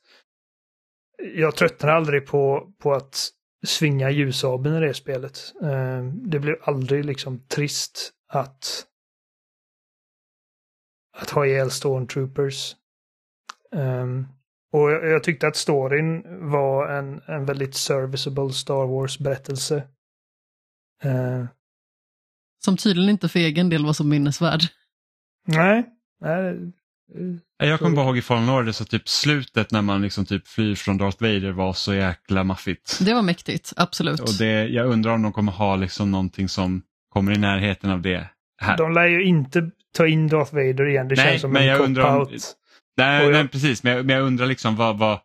[1.35, 3.29] jag tröttnar aldrig på, på att
[3.65, 5.53] svinga ljusabeln i det spelet.
[5.63, 8.87] Uh, det blir aldrig liksom trist att
[11.17, 12.75] att ha ihjäl Stormtroopers.
[13.71, 14.27] Um,
[14.73, 19.75] Och jag, jag tyckte att storyn var en, en väldigt serviceable Star Wars-berättelse.
[21.03, 21.45] Eh,
[22.65, 24.61] Som tydligen inte för egen del var så minnesvärd.
[25.47, 25.85] nej,
[26.21, 26.71] nej,
[27.57, 30.75] Jag kommer bara ihåg i Fallen Order så typ slutet när man liksom typ flyr
[30.75, 32.99] från Darth Vader var så jäkla maffigt.
[33.05, 34.19] Det var mäktigt, absolut.
[34.19, 38.01] Och det, jag undrar om de kommer ha liksom någonting som kommer i närheten av
[38.01, 38.27] det
[38.61, 38.77] här.
[38.77, 41.07] de lär ju inte ta in Darth Vader igen.
[41.07, 42.53] Det Nej, känns som men en jag undrar om- cop-out.
[42.97, 45.19] Nej, jag- nej precis, men jag, men jag undrar liksom vad, vad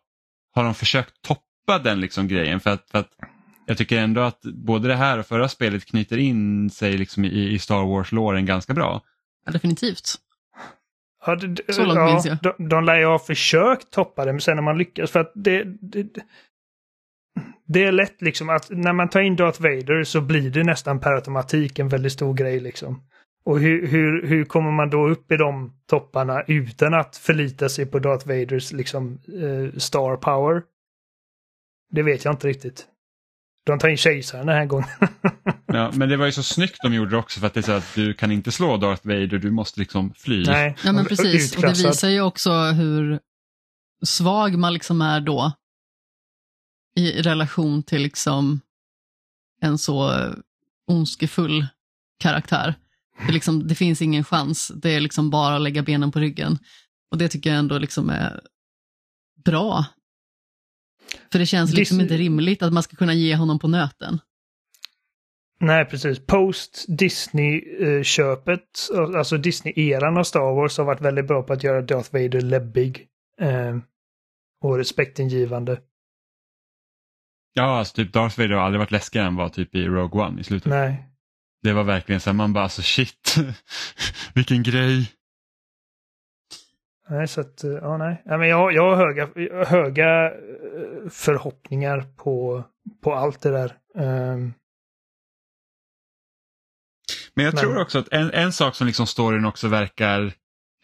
[0.55, 2.59] har de försökt toppa den liksom grejen?
[2.59, 3.09] För att, för att
[3.65, 7.49] jag tycker ändå att både det här och förra spelet knyter in sig liksom i,
[7.53, 9.01] i Star Wars-låren ganska bra.
[9.45, 10.15] Ja, definitivt.
[11.25, 12.37] Ja, det, det, Så långt ja, minns jag.
[12.57, 15.31] De, de lär ju ha försökt toppa det, men sen när man lyckas, för att
[15.35, 16.07] det, det,
[17.67, 20.99] det är lätt liksom att när man tar in Darth Vader så blir det nästan
[20.99, 23.03] per automatik en väldigt stor grej liksom.
[23.45, 27.85] Och hur, hur, hur kommer man då upp i de topparna utan att förlita sig
[27.85, 30.63] på Darth Vaders liksom eh, star power?
[31.91, 32.87] Det vet jag inte riktigt.
[33.65, 34.87] De tar in kejsaren den här gången.
[35.65, 37.71] Ja, men det var ju så snyggt de gjorde också för att det är så
[37.71, 40.43] att du kan inte slå Darth Vader, du måste liksom fly.
[40.45, 43.19] Nej, Ja men precis, och det visar ju också hur
[44.05, 45.51] svag man liksom är då
[46.95, 48.61] i relation till liksom
[49.61, 50.11] en så
[50.87, 51.67] ondskefull
[52.19, 52.75] karaktär.
[53.27, 56.57] Det, liksom, det finns ingen chans, det är liksom bara att lägga benen på ryggen.
[57.11, 58.41] Och det tycker jag ändå liksom är
[59.45, 59.85] bra.
[61.31, 64.19] För det känns liksom Dis- inte rimligt att man ska kunna ge honom på nöten.
[65.59, 66.25] Nej, precis.
[66.25, 72.13] Post Disney-köpet, alltså Disney-eran av Star Wars har varit väldigt bra på att göra Darth
[72.13, 73.07] Vader läbbig.
[73.41, 73.77] Eh,
[74.61, 75.79] och respektingivande.
[77.53, 80.41] Ja, alltså typ Darth Vader har aldrig varit läskigare än vad typ i Rogue One
[80.41, 80.69] i slutet.
[80.69, 81.09] Nej.
[81.63, 83.35] Det var verkligen så här, man bara alltså shit,
[84.33, 85.11] vilken grej.
[87.09, 88.21] Nej, så att, eh, ja nej.
[88.25, 89.29] Ja, men jag, jag har höga,
[89.65, 92.63] höga eh, förhoppningar på,
[93.03, 93.77] på allt det där.
[93.97, 94.53] Ehm,
[97.33, 100.21] Men jag Men- tror också att en, en sak som liksom storyn också verkar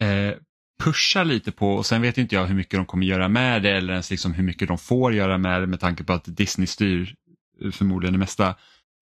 [0.02, 0.34] eh,
[0.82, 3.70] pusha lite på och sen vet inte jag hur mycket de kommer göra med det
[3.70, 6.66] eller ens liksom hur mycket de får göra med det med tanke på att Disney
[6.66, 7.14] styr
[7.64, 8.54] eh, förmodligen det mesta.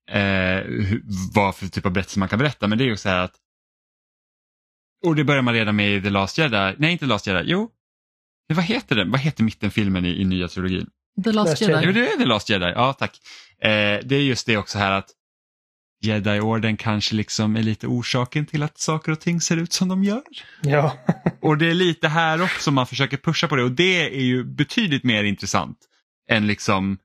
[0.08, 0.64] Eh,
[1.34, 3.34] vad för typ av berättelse man kan berätta men det är ju så här att
[5.04, 7.70] och det börjar man redan med i The Last Jedi, nej inte Last Jedi, jo.
[8.48, 9.10] Men Vad heter den?
[9.10, 10.86] Vad heter mittenfilmen i, i nya trilogin?
[11.24, 11.72] The Last Last Jedi.
[11.72, 11.86] Jedi.
[11.86, 12.72] Jo, det är The Last Jedi.
[12.74, 13.18] Ja, tack.
[13.62, 13.68] Eh,
[14.04, 15.10] det är just det också här att
[16.00, 20.04] Jedi-orden kanske liksom är lite orsaken till att saker och ting ser ut som de
[20.04, 20.22] gör.
[20.62, 20.98] ja.
[21.40, 24.44] Och det är lite här också man försöker pusha på det och det är ju
[24.44, 25.78] betydligt mer intressant
[26.30, 26.98] än liksom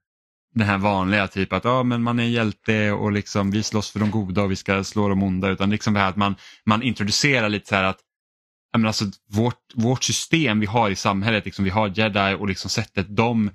[0.54, 4.00] den här vanliga typ att ja, men man är hjälte och liksom vi slåss för
[4.00, 6.36] de goda och vi ska slå de onda utan liksom det här att man,
[6.66, 8.00] man introducerar lite så här att
[8.78, 12.70] menar, alltså, vårt, vårt system vi har i samhället, liksom, vi har jedi och liksom
[12.70, 13.50] sättet de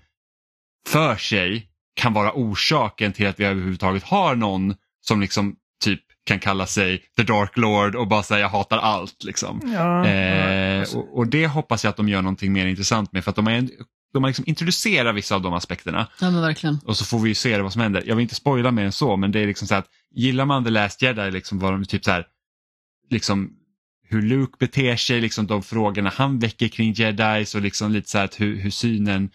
[0.89, 1.69] för sig
[2.01, 7.03] kan vara orsaken till att vi överhuvudtaget har någon som liksom typ kan kalla sig
[7.17, 9.25] the dark lord och bara säga jag hatar allt.
[9.25, 9.61] Liksom.
[9.75, 10.07] ja.
[10.07, 13.31] Eh, alltså, och, och det hoppas jag att de gör någonting mer intressant med för
[13.31, 13.69] att de har,
[14.13, 16.79] de har liksom introducerat vissa av de aspekterna Ja men verkligen.
[16.85, 18.03] och så får vi ju se vad som händer.
[18.07, 20.65] Jag vill inte spoila mer än så men det är liksom så att gillar man
[20.65, 22.27] The Last Jedi liksom var de typ så här
[23.11, 23.55] liksom
[24.11, 28.19] hur Luke beter sig, liksom de frågorna han väcker kring jedis och liksom lite så
[28.19, 29.31] här att hur, hur synen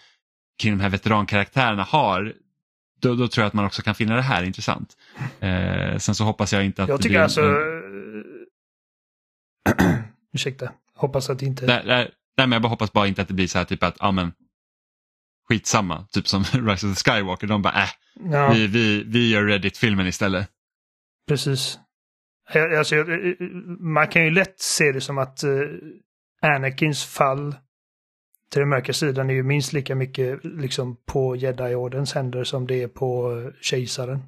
[0.62, 2.34] kring de här veterankaraktärerna har
[3.02, 4.98] då, då tror jag att man också kan finna det här intressant.
[5.40, 7.42] Eh, sen så hoppas jag inte att jag det tycker blir alltså...
[7.42, 8.24] en-
[10.34, 10.72] Ursäkta.
[10.96, 11.66] Hoppas att det inte...
[11.66, 13.84] Nej, nej, nej, men jag bara hoppas bara inte att det blir så här typ
[13.84, 14.32] att, ja men
[15.50, 17.90] skitsamma, typ som Rise of the Skywalker, de bara äh,
[18.32, 18.52] Ja.
[18.54, 20.48] vi, vi, vi gör Reddit-filmen istället.
[21.28, 21.80] Precis.
[22.78, 22.96] Alltså,
[23.80, 25.70] man kan ju lätt se det som att uh,
[26.42, 27.56] Anakins fall
[28.52, 32.84] till den mörka sidan är ju minst lika mycket liksom på Jedi-ordens händer som det
[32.84, 34.20] är på eh, kejsaren.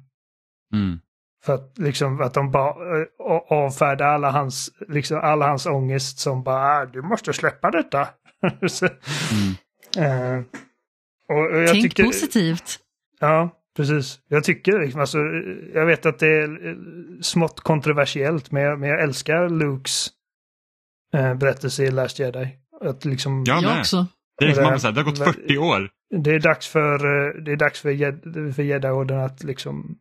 [0.72, 1.00] Mm.
[1.44, 3.06] För att liksom att de bara uh,
[3.48, 8.08] avfärdar alla hans, liksom alla hans ångest som bara ah, du måste släppa detta.
[9.32, 10.38] Mm.
[10.38, 10.44] eh,
[11.28, 12.78] och, och jag Tänk tycker, positivt.
[13.20, 14.18] Ja, precis.
[14.28, 15.18] Jag tycker liksom, alltså,
[15.74, 16.74] jag vet att det är eh,
[17.20, 20.08] smått kontroversiellt, men jag, men jag älskar Lukes
[21.14, 22.48] eh, berättelse i Last Jedi.
[22.80, 23.80] Att liksom, Ja, Jag med.
[23.80, 24.06] också.
[24.38, 25.88] Det är liksom, man här, det har gått 40 år.
[26.22, 29.98] det är dags för, eh, det är dags för, Jed- för Jedi-orden att liksom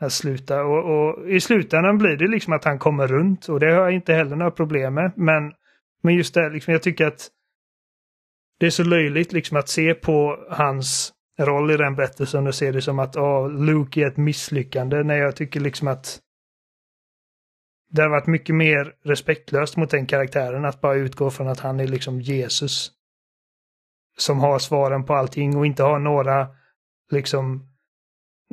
[0.00, 0.64] att sluta.
[0.64, 3.92] Och, och i slutändan blir det liksom att han kommer runt och det har jag
[3.94, 5.12] inte heller några problem med.
[5.16, 5.52] Men,
[6.02, 7.28] men just det, liksom, jag tycker att
[8.58, 12.72] det är så löjligt liksom att se på hans roll i den berättelsen och se
[12.72, 15.02] det som att oh, Luke är ett misslyckande.
[15.02, 16.20] När jag tycker liksom att
[17.90, 21.80] det har varit mycket mer respektlöst mot den karaktären att bara utgå från att han
[21.80, 22.92] är liksom Jesus.
[24.18, 26.48] som har svaren på allting och inte har några
[27.12, 27.68] liksom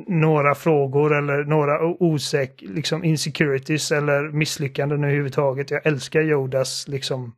[0.06, 5.70] några frågor eller några osäk, liksom insecurities eller misslyckanden överhuvudtaget.
[5.70, 7.36] Jag älskar Jodas liksom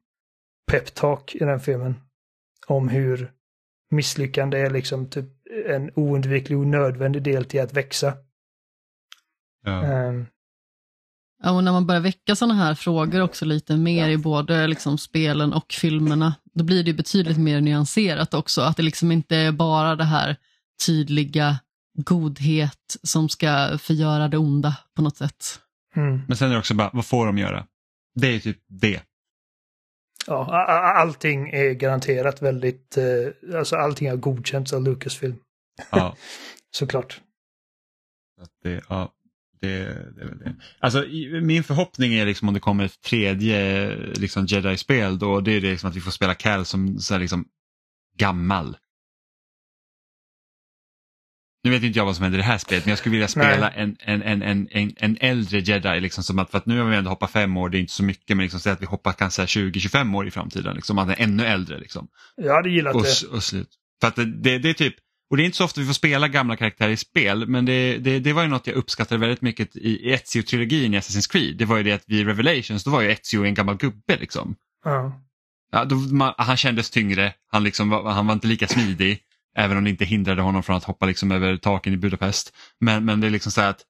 [0.70, 1.94] peptalk i den filmen.
[2.66, 3.32] Om hur
[3.90, 5.26] misslyckande är liksom typ
[5.66, 8.12] en oundviklig och nödvändig del till att växa.
[9.64, 9.84] Ja.
[9.84, 10.26] Ehm,
[11.42, 14.98] Ja, och när man börjar väcka sådana här frågor också lite mer i både liksom
[14.98, 18.60] spelen och filmerna, då blir det ju betydligt mer nyanserat också.
[18.60, 20.36] Att det liksom inte är bara det här
[20.86, 21.58] tydliga
[21.98, 25.60] godhet som ska förgöra det onda på något sätt.
[25.96, 26.20] mm.
[26.28, 27.66] Men sen är det också bara, vad får de göra?
[28.14, 29.02] Det är typ det.
[30.26, 30.64] Ja,
[30.96, 35.36] allting är garanterat väldigt, eh, alltså allting har godkänts av Lucasfilm.
[35.90, 36.16] Ja.
[36.76, 37.20] Såklart.
[38.40, 39.12] Att det, ja,
[39.60, 39.84] det,
[40.16, 40.54] det det.
[40.78, 41.04] Alltså,
[41.42, 45.70] min förhoppning är liksom om det kommer ett tredje liksom, Jedi-spel då det är det
[45.70, 47.44] liksom att vi får spela Cal som så här, liksom,
[48.16, 48.76] gammal.
[51.66, 53.28] Nu vet inte jag vad som händer i det här spelet men jag skulle vilja
[53.28, 56.00] spela en, en, en, en, en, äldre Jedi.
[56.00, 57.92] Liksom, som att, för att nu har vi ändå hoppat fem år, det är inte
[57.92, 60.74] så mycket men liksom, säg att vi hoppar kanske 20-25 år i framtiden.
[60.74, 61.78] Liksom, att är ännu äldre.
[61.78, 62.08] Liksom.
[62.36, 63.26] Jag hade gillat Och, det.
[63.36, 63.68] och slut.
[64.00, 64.94] För att det, det, det är typ,
[65.30, 67.98] och det är inte så ofta vi får spela gamla karaktärer i spel, men det,
[67.98, 71.56] det, det var ju något jag uppskattade väldigt mycket i Ezio-trilogin i Assassin's Creed.
[71.56, 74.54] Det var ju det att vid Revelations, då var ju Ezio en gammal gubbe liksom.
[74.84, 75.22] Ja.
[75.72, 79.18] Ja, då, man, han kändes tyngre, han, liksom, han var inte lika smidig,
[79.56, 82.56] även om det inte hindrade honom från att hoppa liksom över taken i Budapest.
[82.80, 83.84] Men, men det är liksom så att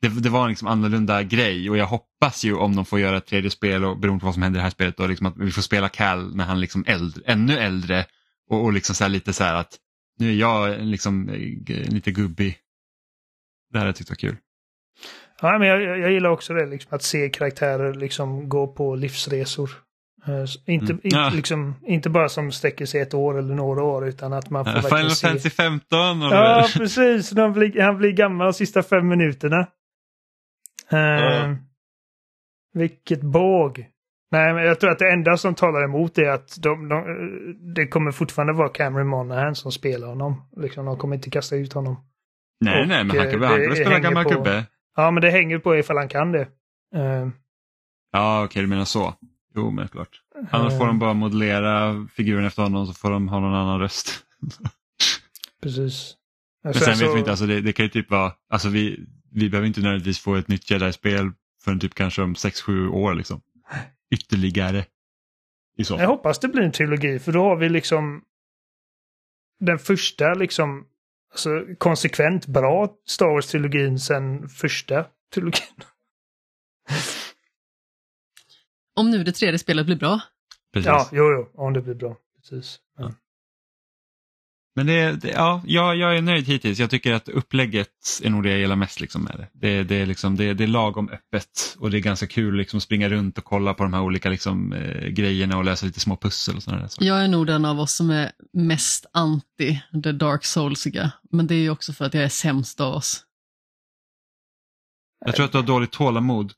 [0.00, 3.16] det, det var en liksom annorlunda grej och jag hoppas ju om de får göra
[3.16, 5.26] ett tredje spel och beroende på vad som händer i det här spelet då, liksom
[5.26, 8.06] att vi får spela Cal när han liksom äldre, ännu äldre
[8.50, 9.78] och, och liksom så här lite så här att
[10.18, 12.56] nu är jag liksom eh, lite gubbig.
[13.70, 14.36] Det här har jag tyckt var kul.
[15.40, 18.94] Ja, men jag, jag jag gillar också det, liksom, att se karaktärer liksom gå på
[18.94, 19.70] livsresor.
[20.26, 21.00] Eh, inte, Mm.
[21.04, 21.30] inte, Ja.
[21.34, 24.70] liksom, inte bara som sträcker sig ett år eller några år, utan att man får
[24.70, 25.10] Uh, verkligen Final.
[25.10, 27.36] Fantasy 15 och Ja, precis.
[27.36, 29.66] Han blir, han blir gammal de sista fem minuterna.
[30.92, 31.56] Eh, Ja.
[32.72, 33.86] Vilket båg.
[34.32, 37.04] Nej, men jag tror att det enda som talar emot är att de, de,
[37.74, 40.48] det kommer fortfarande vara Cameron Monaghan som spelar honom.
[40.56, 41.96] Liksom, de kommer inte kasta ut honom.
[42.60, 44.64] nej, och, nej, men han eh, kan, det väl spela gammal gubbe.
[44.96, 46.48] Ja, men det hänger på ifall han kan det.
[46.96, 47.28] Eh,
[48.12, 49.14] Ja, okej, du menar så.
[49.54, 50.22] Jo, men klart.
[50.50, 54.24] Annars får de bara modellera figuren efter honom så får de ha någon annan röst.
[55.62, 56.16] Precis.
[56.64, 59.50] Men sen vet vi inte, alltså det, det kan ju typ vara, alltså vi, vi
[59.50, 61.32] behöver inte nödvändigtvis få ett nytt Jedi-spel
[61.64, 63.40] förrän typ kanske om 6-7 år liksom.
[64.10, 64.84] Ytterligare.
[65.76, 68.22] I så Jag hoppas det blir en trilogi, för då har vi liksom
[69.60, 70.86] den första liksom
[71.30, 75.04] alltså, konsekvent bra Star Wars-trilogin sen första
[75.34, 75.82] trilogin.
[78.96, 80.20] Om nu det tredje spelet blir bra.
[80.72, 80.86] Precis.
[80.86, 82.16] Ja, jo, jo, om det blir bra.
[82.36, 82.78] Precis.
[82.98, 83.12] Ja.
[84.76, 86.78] Men det, det, ja, jag, jag är nöjd hittills.
[86.78, 89.48] Jag tycker att upplägget är nog det jag gillar mest liksom med det.
[89.52, 92.76] Det, det, är, liksom, det, det är lagom öppet och det är ganska kul liksom,
[92.76, 96.00] att springa runt och kolla på de här olika liksom, eh, grejerna och lösa lite
[96.00, 97.06] små pussel och sådana där saker.
[97.06, 101.12] Jag är nog den av oss som är mest anti det Dark Soulsiga.
[101.30, 103.24] Men det är ju också för att jag är sämst av oss.
[105.24, 106.52] Jag tror att du har dåligt tålamod.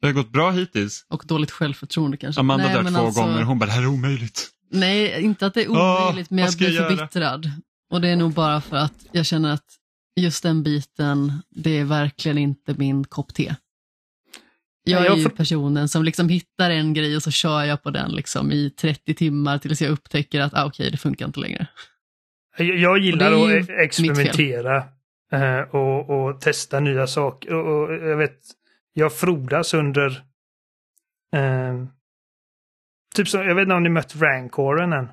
[0.00, 1.06] Det har gått bra hittills.
[1.08, 2.40] Och dåligt självförtroende kanske.
[2.40, 4.48] Amanda Nej, dör men två alltså- gånger hon bara det här är omöjligt.
[4.72, 6.88] Nej, inte att det är Åh, omöjligt, men vad jag blir jag göra?
[6.96, 7.50] förbittrad.
[7.92, 9.64] Och det är nog bara för att jag känner att
[10.20, 13.54] just den biten, det är verkligen inte min kopp te.
[14.84, 17.90] Jag är ju för- personen som liksom hittar en grej och så kör jag på
[17.90, 21.66] den liksom i 30 timmar tills jag upptäcker att ah, okej, det funkar inte längre.
[22.58, 24.76] Jag, jag gillar att e- experimentera
[25.32, 27.54] eh, och, och testa nya saker.
[27.54, 28.38] Och, och jag vet,
[28.92, 30.06] jag frodas under...
[31.36, 31.84] Eh,
[33.14, 35.08] typ som, jag vet inte om ni mött Rancoren än.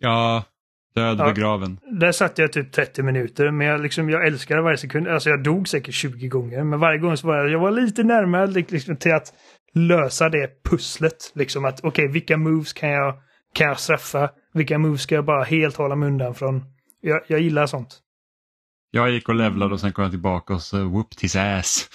[0.00, 0.44] Ja,
[0.94, 1.24] död Ja.
[1.24, 1.78] begraven.
[2.00, 5.08] Där satt jag typ 30 minuter, men jag, liksom, jag älskade varje sekund.
[5.08, 8.02] Alltså jag dog säkert 20 gånger, men varje gång så var jag, jag var lite
[8.02, 9.32] närmare liksom, till att
[9.74, 11.32] lösa det pusslet.
[11.34, 13.14] Liksom att okej, vilka moves kan jag,
[13.54, 14.30] kan jag straffa?
[14.54, 16.64] Vilka moves ska jag bara helt hålla mig undan från?
[17.00, 17.98] Jag, jag gillar sånt.
[18.90, 21.88] Jag gick och levlade och sen kom jag tillbaka och så whooped his ass.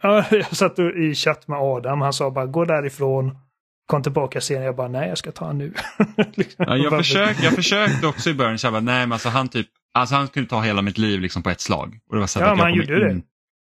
[0.02, 3.38] Ja, jag satt i chatt med Adam, han sa bara gå därifrån,
[3.86, 4.62] kom tillbaka sen.
[4.62, 5.72] Jag bara nej, jag ska ta han nu.
[6.34, 6.64] liksom.
[6.68, 9.66] Ja, jag, försökte, jag försökte också i början, jag bara, nej men alltså han typ,
[9.94, 11.98] alltså han kunde ta hela mitt liv liksom på ett slag.
[12.08, 13.10] Och det var så Ja, att jag kommer gjorde det.
[13.12, 13.22] in-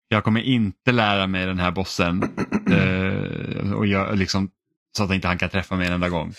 [0.09, 2.23] Jag kommer inte lära mig den här bossen
[2.71, 4.51] eh, och jag, liksom,
[4.97, 6.33] så att inte han kan träffa mig en enda gång.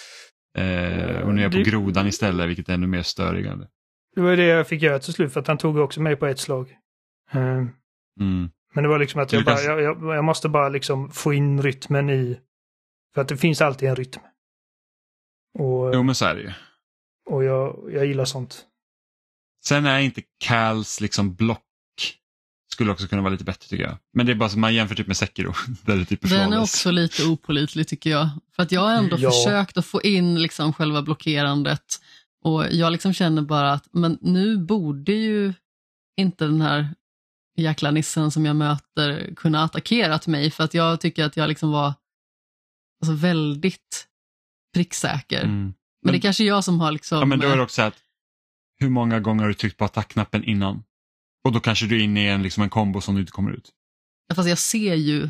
[0.57, 3.65] Eh, och nu är jag på Det- grodan istället, vilket är ännu mer störigande.
[4.15, 6.25] Det var det jag fick göra till slut, för att han tog också mig på
[6.25, 6.67] ett slag.
[7.33, 7.41] Eh,
[8.19, 8.49] Mm.
[8.75, 11.61] Men det var liksom att jag, bara, jag, jag, jag måste bara liksom få in
[11.61, 12.39] rytmen i...
[13.13, 14.21] För att det finns alltid en rytm.
[15.59, 16.51] Och Jo men så är det ju.
[17.29, 18.65] Och jag, jag gillar sånt.
[19.65, 21.61] Sen är inte Cals liksom block
[22.71, 23.97] skulle också kunna vara lite bättre tycker jag.
[24.13, 25.53] Men det är bara som man jämför typ med Sekiro.
[25.85, 28.29] Där det typ är Den är också lite opolitlig tycker jag.
[28.55, 29.31] För att jag har ändå Ja.
[29.31, 31.83] försökt att få in liksom själva blockerandet
[32.43, 35.53] och jag liksom känner bara att men nu borde ju
[36.17, 36.95] inte den här
[37.55, 41.71] jäkla nissen som jag möter kunna attackerat mig för att jag tycker att jag liksom
[41.71, 41.93] var
[43.01, 44.07] alltså, väldigt
[44.73, 45.43] pricksäker.
[45.43, 45.55] Mm.
[45.55, 45.73] Men,
[46.03, 47.19] Men- det är kanske jag som har liksom...
[47.19, 47.95] Ja men då är det eh, också att
[48.79, 50.83] hur många gånger har du tryckt på attackknappen innan?
[51.43, 53.51] Och då kanske du är inne i en, liksom en kombo som du inte kommer
[53.51, 53.71] ut.
[54.35, 55.29] Fast jag ser ju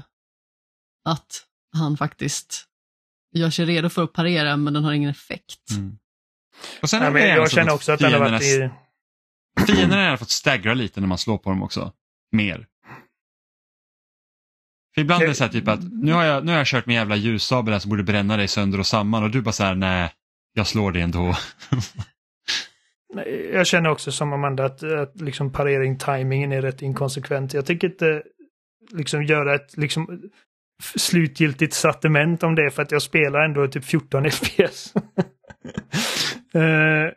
[1.06, 2.65] att han faktiskt
[3.35, 5.72] gör sig redo för att parera men den har ingen effekt.
[5.72, 5.97] Mm.
[6.81, 8.69] Och sen är men jag känner också att den har varit i...
[9.68, 11.93] Fienderna har fått staggra lite när man slår på dem också.
[12.31, 12.68] Mer.
[14.95, 16.85] För ibland är det så här typ att nu har jag, nu har jag kört
[16.85, 19.64] med jävla ljussabel här som borde bränna dig sönder och samman och du bara så
[19.64, 20.11] här nej,
[20.53, 21.35] jag slår dig ändå.
[23.53, 27.53] Jag känner också som Amanda att, att liksom parering, timingen är rätt inkonsekvent.
[27.53, 28.23] Jag tycker inte
[28.91, 30.22] liksom göra ett liksom
[30.95, 34.93] slutgiltigt sortiment om det för att jag spelar ändå typ 14 FPS.
[34.95, 35.02] uh,
[36.56, 37.14] Mår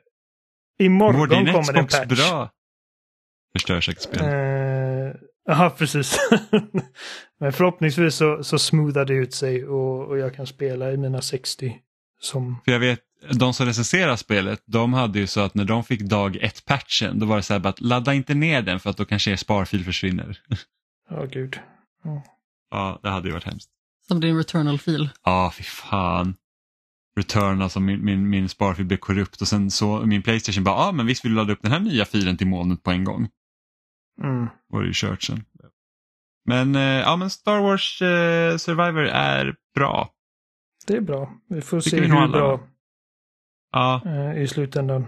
[0.79, 2.07] imorgon din kommer det en patch.
[2.07, 2.51] bra?
[3.59, 4.23] Förstör säkert spel.
[4.23, 5.13] Eh,
[5.51, 6.19] Ja, precis.
[7.41, 11.23] Men förhoppningsvis så, så smoothar det ut sig och, och jag kan spela i mina
[11.23, 11.77] 60
[12.21, 12.57] som...
[12.65, 13.01] För jag vet,
[13.33, 17.19] de som recenserar spelet, de hade ju så att när de fick dag ett patchen,
[17.19, 19.31] då var det så här bara att ladda inte ner den för att då kanske
[19.31, 20.39] er sparfil försvinner.
[21.11, 21.59] Ja, gud.
[22.71, 23.71] ja, det hade ju varit hemskt.
[24.09, 25.09] Som din returnal-fil.
[25.25, 26.35] Ja, fy fan.
[27.17, 30.89] Return, alltså min, min, min sparfil blev korrupt och sen så min Playstation bara, ja
[30.89, 33.05] ah, men visst vill du ladda upp den här nya filen till molnet på en
[33.05, 33.29] gång.
[34.23, 34.49] Mm.
[34.69, 35.45] Var det ju kört sen.
[36.45, 40.11] Men, eh, ja men Star Wars eh, Survivor är bra.
[40.87, 41.33] Det är bra.
[41.49, 42.61] Vi får Tycker se vi hur alla, bra?
[43.73, 45.07] Ja, eh, i slutändan.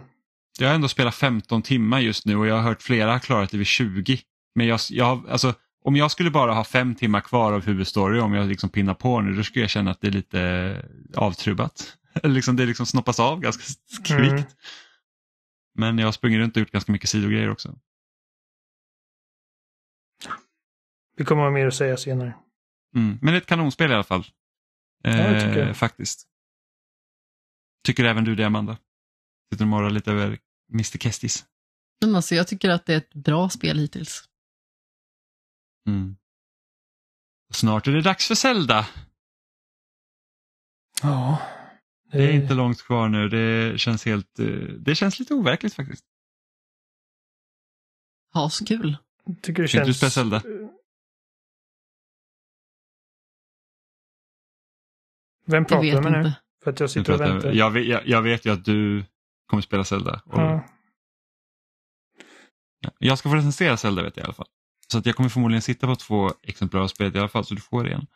[0.59, 3.51] jag har ändå spelat 15 timmar just nu och jag har hört flera har klarat
[3.51, 4.19] det vid 20.
[4.55, 5.55] Men jag, jag alltså,
[5.85, 9.20] om jag skulle bara ha fem timmar kvar av huvudstory, om jag liksom pinnar på
[9.20, 10.77] nu, då skulle jag känna att det är lite
[11.16, 11.97] avtrubbat.
[12.23, 13.62] Liksom, det liksom snoppas av ganska
[14.05, 14.32] kvickt.
[14.32, 14.43] Mm.
[15.74, 17.74] Men jag har sprungit runt och gjort ganska mycket sidogrejer också.
[21.20, 22.34] Vi kommer ha mer att säga senare.
[22.97, 23.18] Mm.
[23.22, 24.24] Men det är ett kanonspel i alla fall.
[25.02, 25.76] Ja, det tycker Eh, jag.
[25.76, 26.28] faktiskt.
[27.84, 28.78] Tycker även du det Amanda?
[29.52, 30.38] Sitter och morrar lite över
[30.72, 31.44] Mr Kestis.
[32.01, 34.24] Men alltså, jag tycker att det är ett bra spel hittills.
[35.88, 36.16] Mm.
[37.52, 38.86] Snart är det dags för Zelda.
[41.02, 41.38] Ja.
[42.12, 43.28] Det är inte långt kvar nu.
[43.28, 44.47] Det känns helt, eh,
[44.78, 46.05] det känns lite overkligt faktiskt.
[48.32, 48.97] Ha så kul.
[49.42, 49.97] tycker det du känns...
[49.97, 50.42] spela Zelda?
[55.47, 56.19] Vem Jag pratar vet med nu?
[56.19, 56.35] inte.
[56.65, 57.49] För att jag sitter och väntar.
[57.49, 59.05] jag, jag, vet, jag, jag vet ju att du
[59.47, 60.21] kommer spela Zelda.
[60.25, 60.65] Och, Ja.
[62.81, 64.47] Ja, Jag ska få recensera Zelda vet jag i alla fall.
[64.93, 67.55] Så att jag kommer förmodligen sitta på två exemplar av spelet i alla fall så
[67.55, 68.07] du får det igen.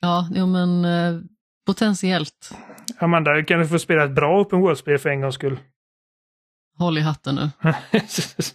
[0.00, 1.20] Ja, jo, men eh,
[1.66, 2.50] potentiellt.
[2.98, 5.58] Amanda, kan du få spela ett bra open world-spel för en gångs skull?
[6.78, 7.50] Håll i hatten nu.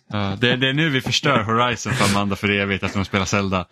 [0.07, 3.25] Ja, det, det är nu vi förstör Horizon för Amanda för evigt att hon spelar
[3.25, 3.67] Zelda.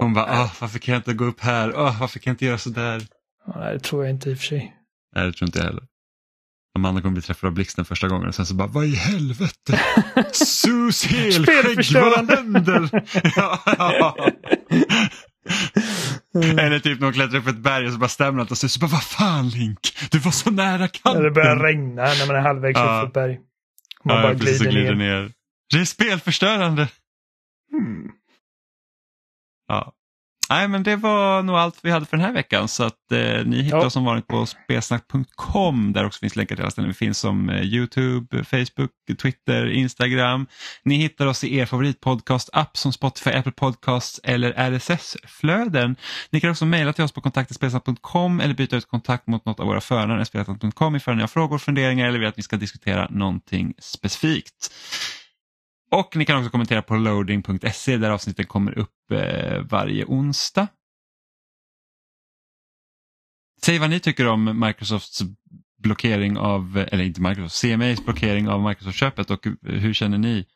[0.00, 1.68] Hon bara, ah, varför kan jag inte gå upp här?
[1.76, 3.02] Ah, varför kan jag inte göra sådär?
[3.46, 4.76] Ja, Nej, det tror jag inte i och för sig.
[5.16, 5.82] Nej, det tror inte jag heller.
[6.76, 9.80] Amanda kommer bli träffad av blixten första gången och sen så bara, vad i helvete?
[10.32, 12.36] Sus helskägg, vad Spelförstörande.
[12.36, 12.88] händer?
[13.36, 14.16] ja, ja.
[16.58, 18.68] Eller typ när hon klättrar upp ett berg och så bara stämmer allt och så,
[18.68, 19.78] så bara, vad fan Link?
[20.10, 21.22] Du var så nära När kanten.
[21.22, 22.84] det börjar regna när man är halvvägs Ja.
[22.84, 23.38] upp för ett berg.
[24.04, 25.20] Man ja, bara glider, glider ner.
[25.22, 25.32] ner.
[25.72, 26.88] Det är spelförstörande.
[27.70, 28.10] Hmm.
[29.68, 29.92] Ja.
[30.50, 32.68] Nej, men det var nog allt vi hade för den här veckan.
[32.68, 33.86] Så att eh, ni hittar Ja.
[33.86, 37.50] oss som vanligt på spelsnack.com där också finns länkar till alla ställen vi finns som
[37.50, 38.90] eh, Youtube, Facebook,
[39.22, 40.46] Twitter, Instagram.
[40.84, 45.96] Ni hittar oss i er favoritpodcast-app som Spotify, Apple Podcasts eller RSS-flöden.
[46.30, 49.66] Ni kan också mejla till oss på kontaktspelsnack.com eller byta ut kontakt mot något av
[49.66, 53.74] våra förare, spelsnack.com ifall ni har frågor, funderingar eller vill att vi ska diskutera någonting
[53.78, 54.72] specifikt.
[55.98, 60.68] Och ni kan också kommentera på loading.se där avsnitten kommer upp eh, varje onsdag.
[63.62, 65.22] Säg vad ni tycker om Microsofts
[65.82, 70.46] blockering av, eller inte Microsoft, CMAs blockering av Microsoft-köpet och hur känner ni?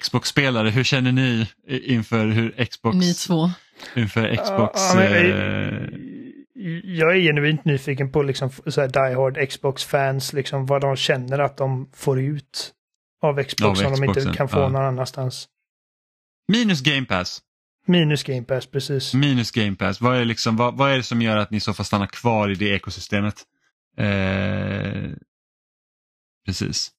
[0.00, 3.50] Xbox-spelare, hur känner ni inför hur Xbox, Ni två.
[3.96, 5.88] inför Xbox Ja, men, eh,
[6.84, 11.38] Jag är genuint nyfiken på liksom så här Die Hard Xbox-fans, liksom vad de känner
[11.38, 12.74] att de får ut
[13.22, 14.68] av Xbox som de inte kan få ja.
[14.68, 15.48] någon annanstans.
[16.48, 17.42] minus Game Pass?
[17.86, 19.14] Minus Game Pass, precis.
[19.14, 21.74] Minus Game Pass, vad är, liksom, vad, vad är det som gör att ni så
[21.74, 23.34] får stanna kvar i det ekosystemet?
[23.96, 25.10] Eh,
[26.46, 26.90] precis.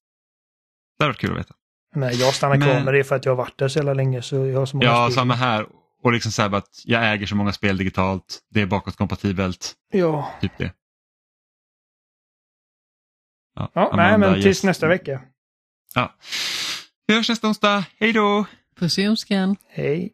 [0.98, 1.56] Det hade varit kul att veta.
[1.96, 3.94] Men jag stannar kvar Men- med det för att jag har varit där så jävla
[3.94, 5.16] länge så jag har så många Ja, spel.
[5.16, 5.66] samma här.
[6.04, 8.40] Och liksom så här att jag äger så många spel digitalt.
[8.50, 9.74] Det är bakåtkompatibelt.
[9.92, 10.74] Ja, Typ det.
[13.56, 14.64] ja Amanda, nej men tills yes.
[14.64, 15.22] nästa vecka.
[15.96, 16.16] Ja.
[17.08, 17.86] Vi hörs nästa onsdag.
[18.00, 18.46] Hej då!
[18.80, 19.56] Puss i ljumsken.
[19.70, 20.14] Hej.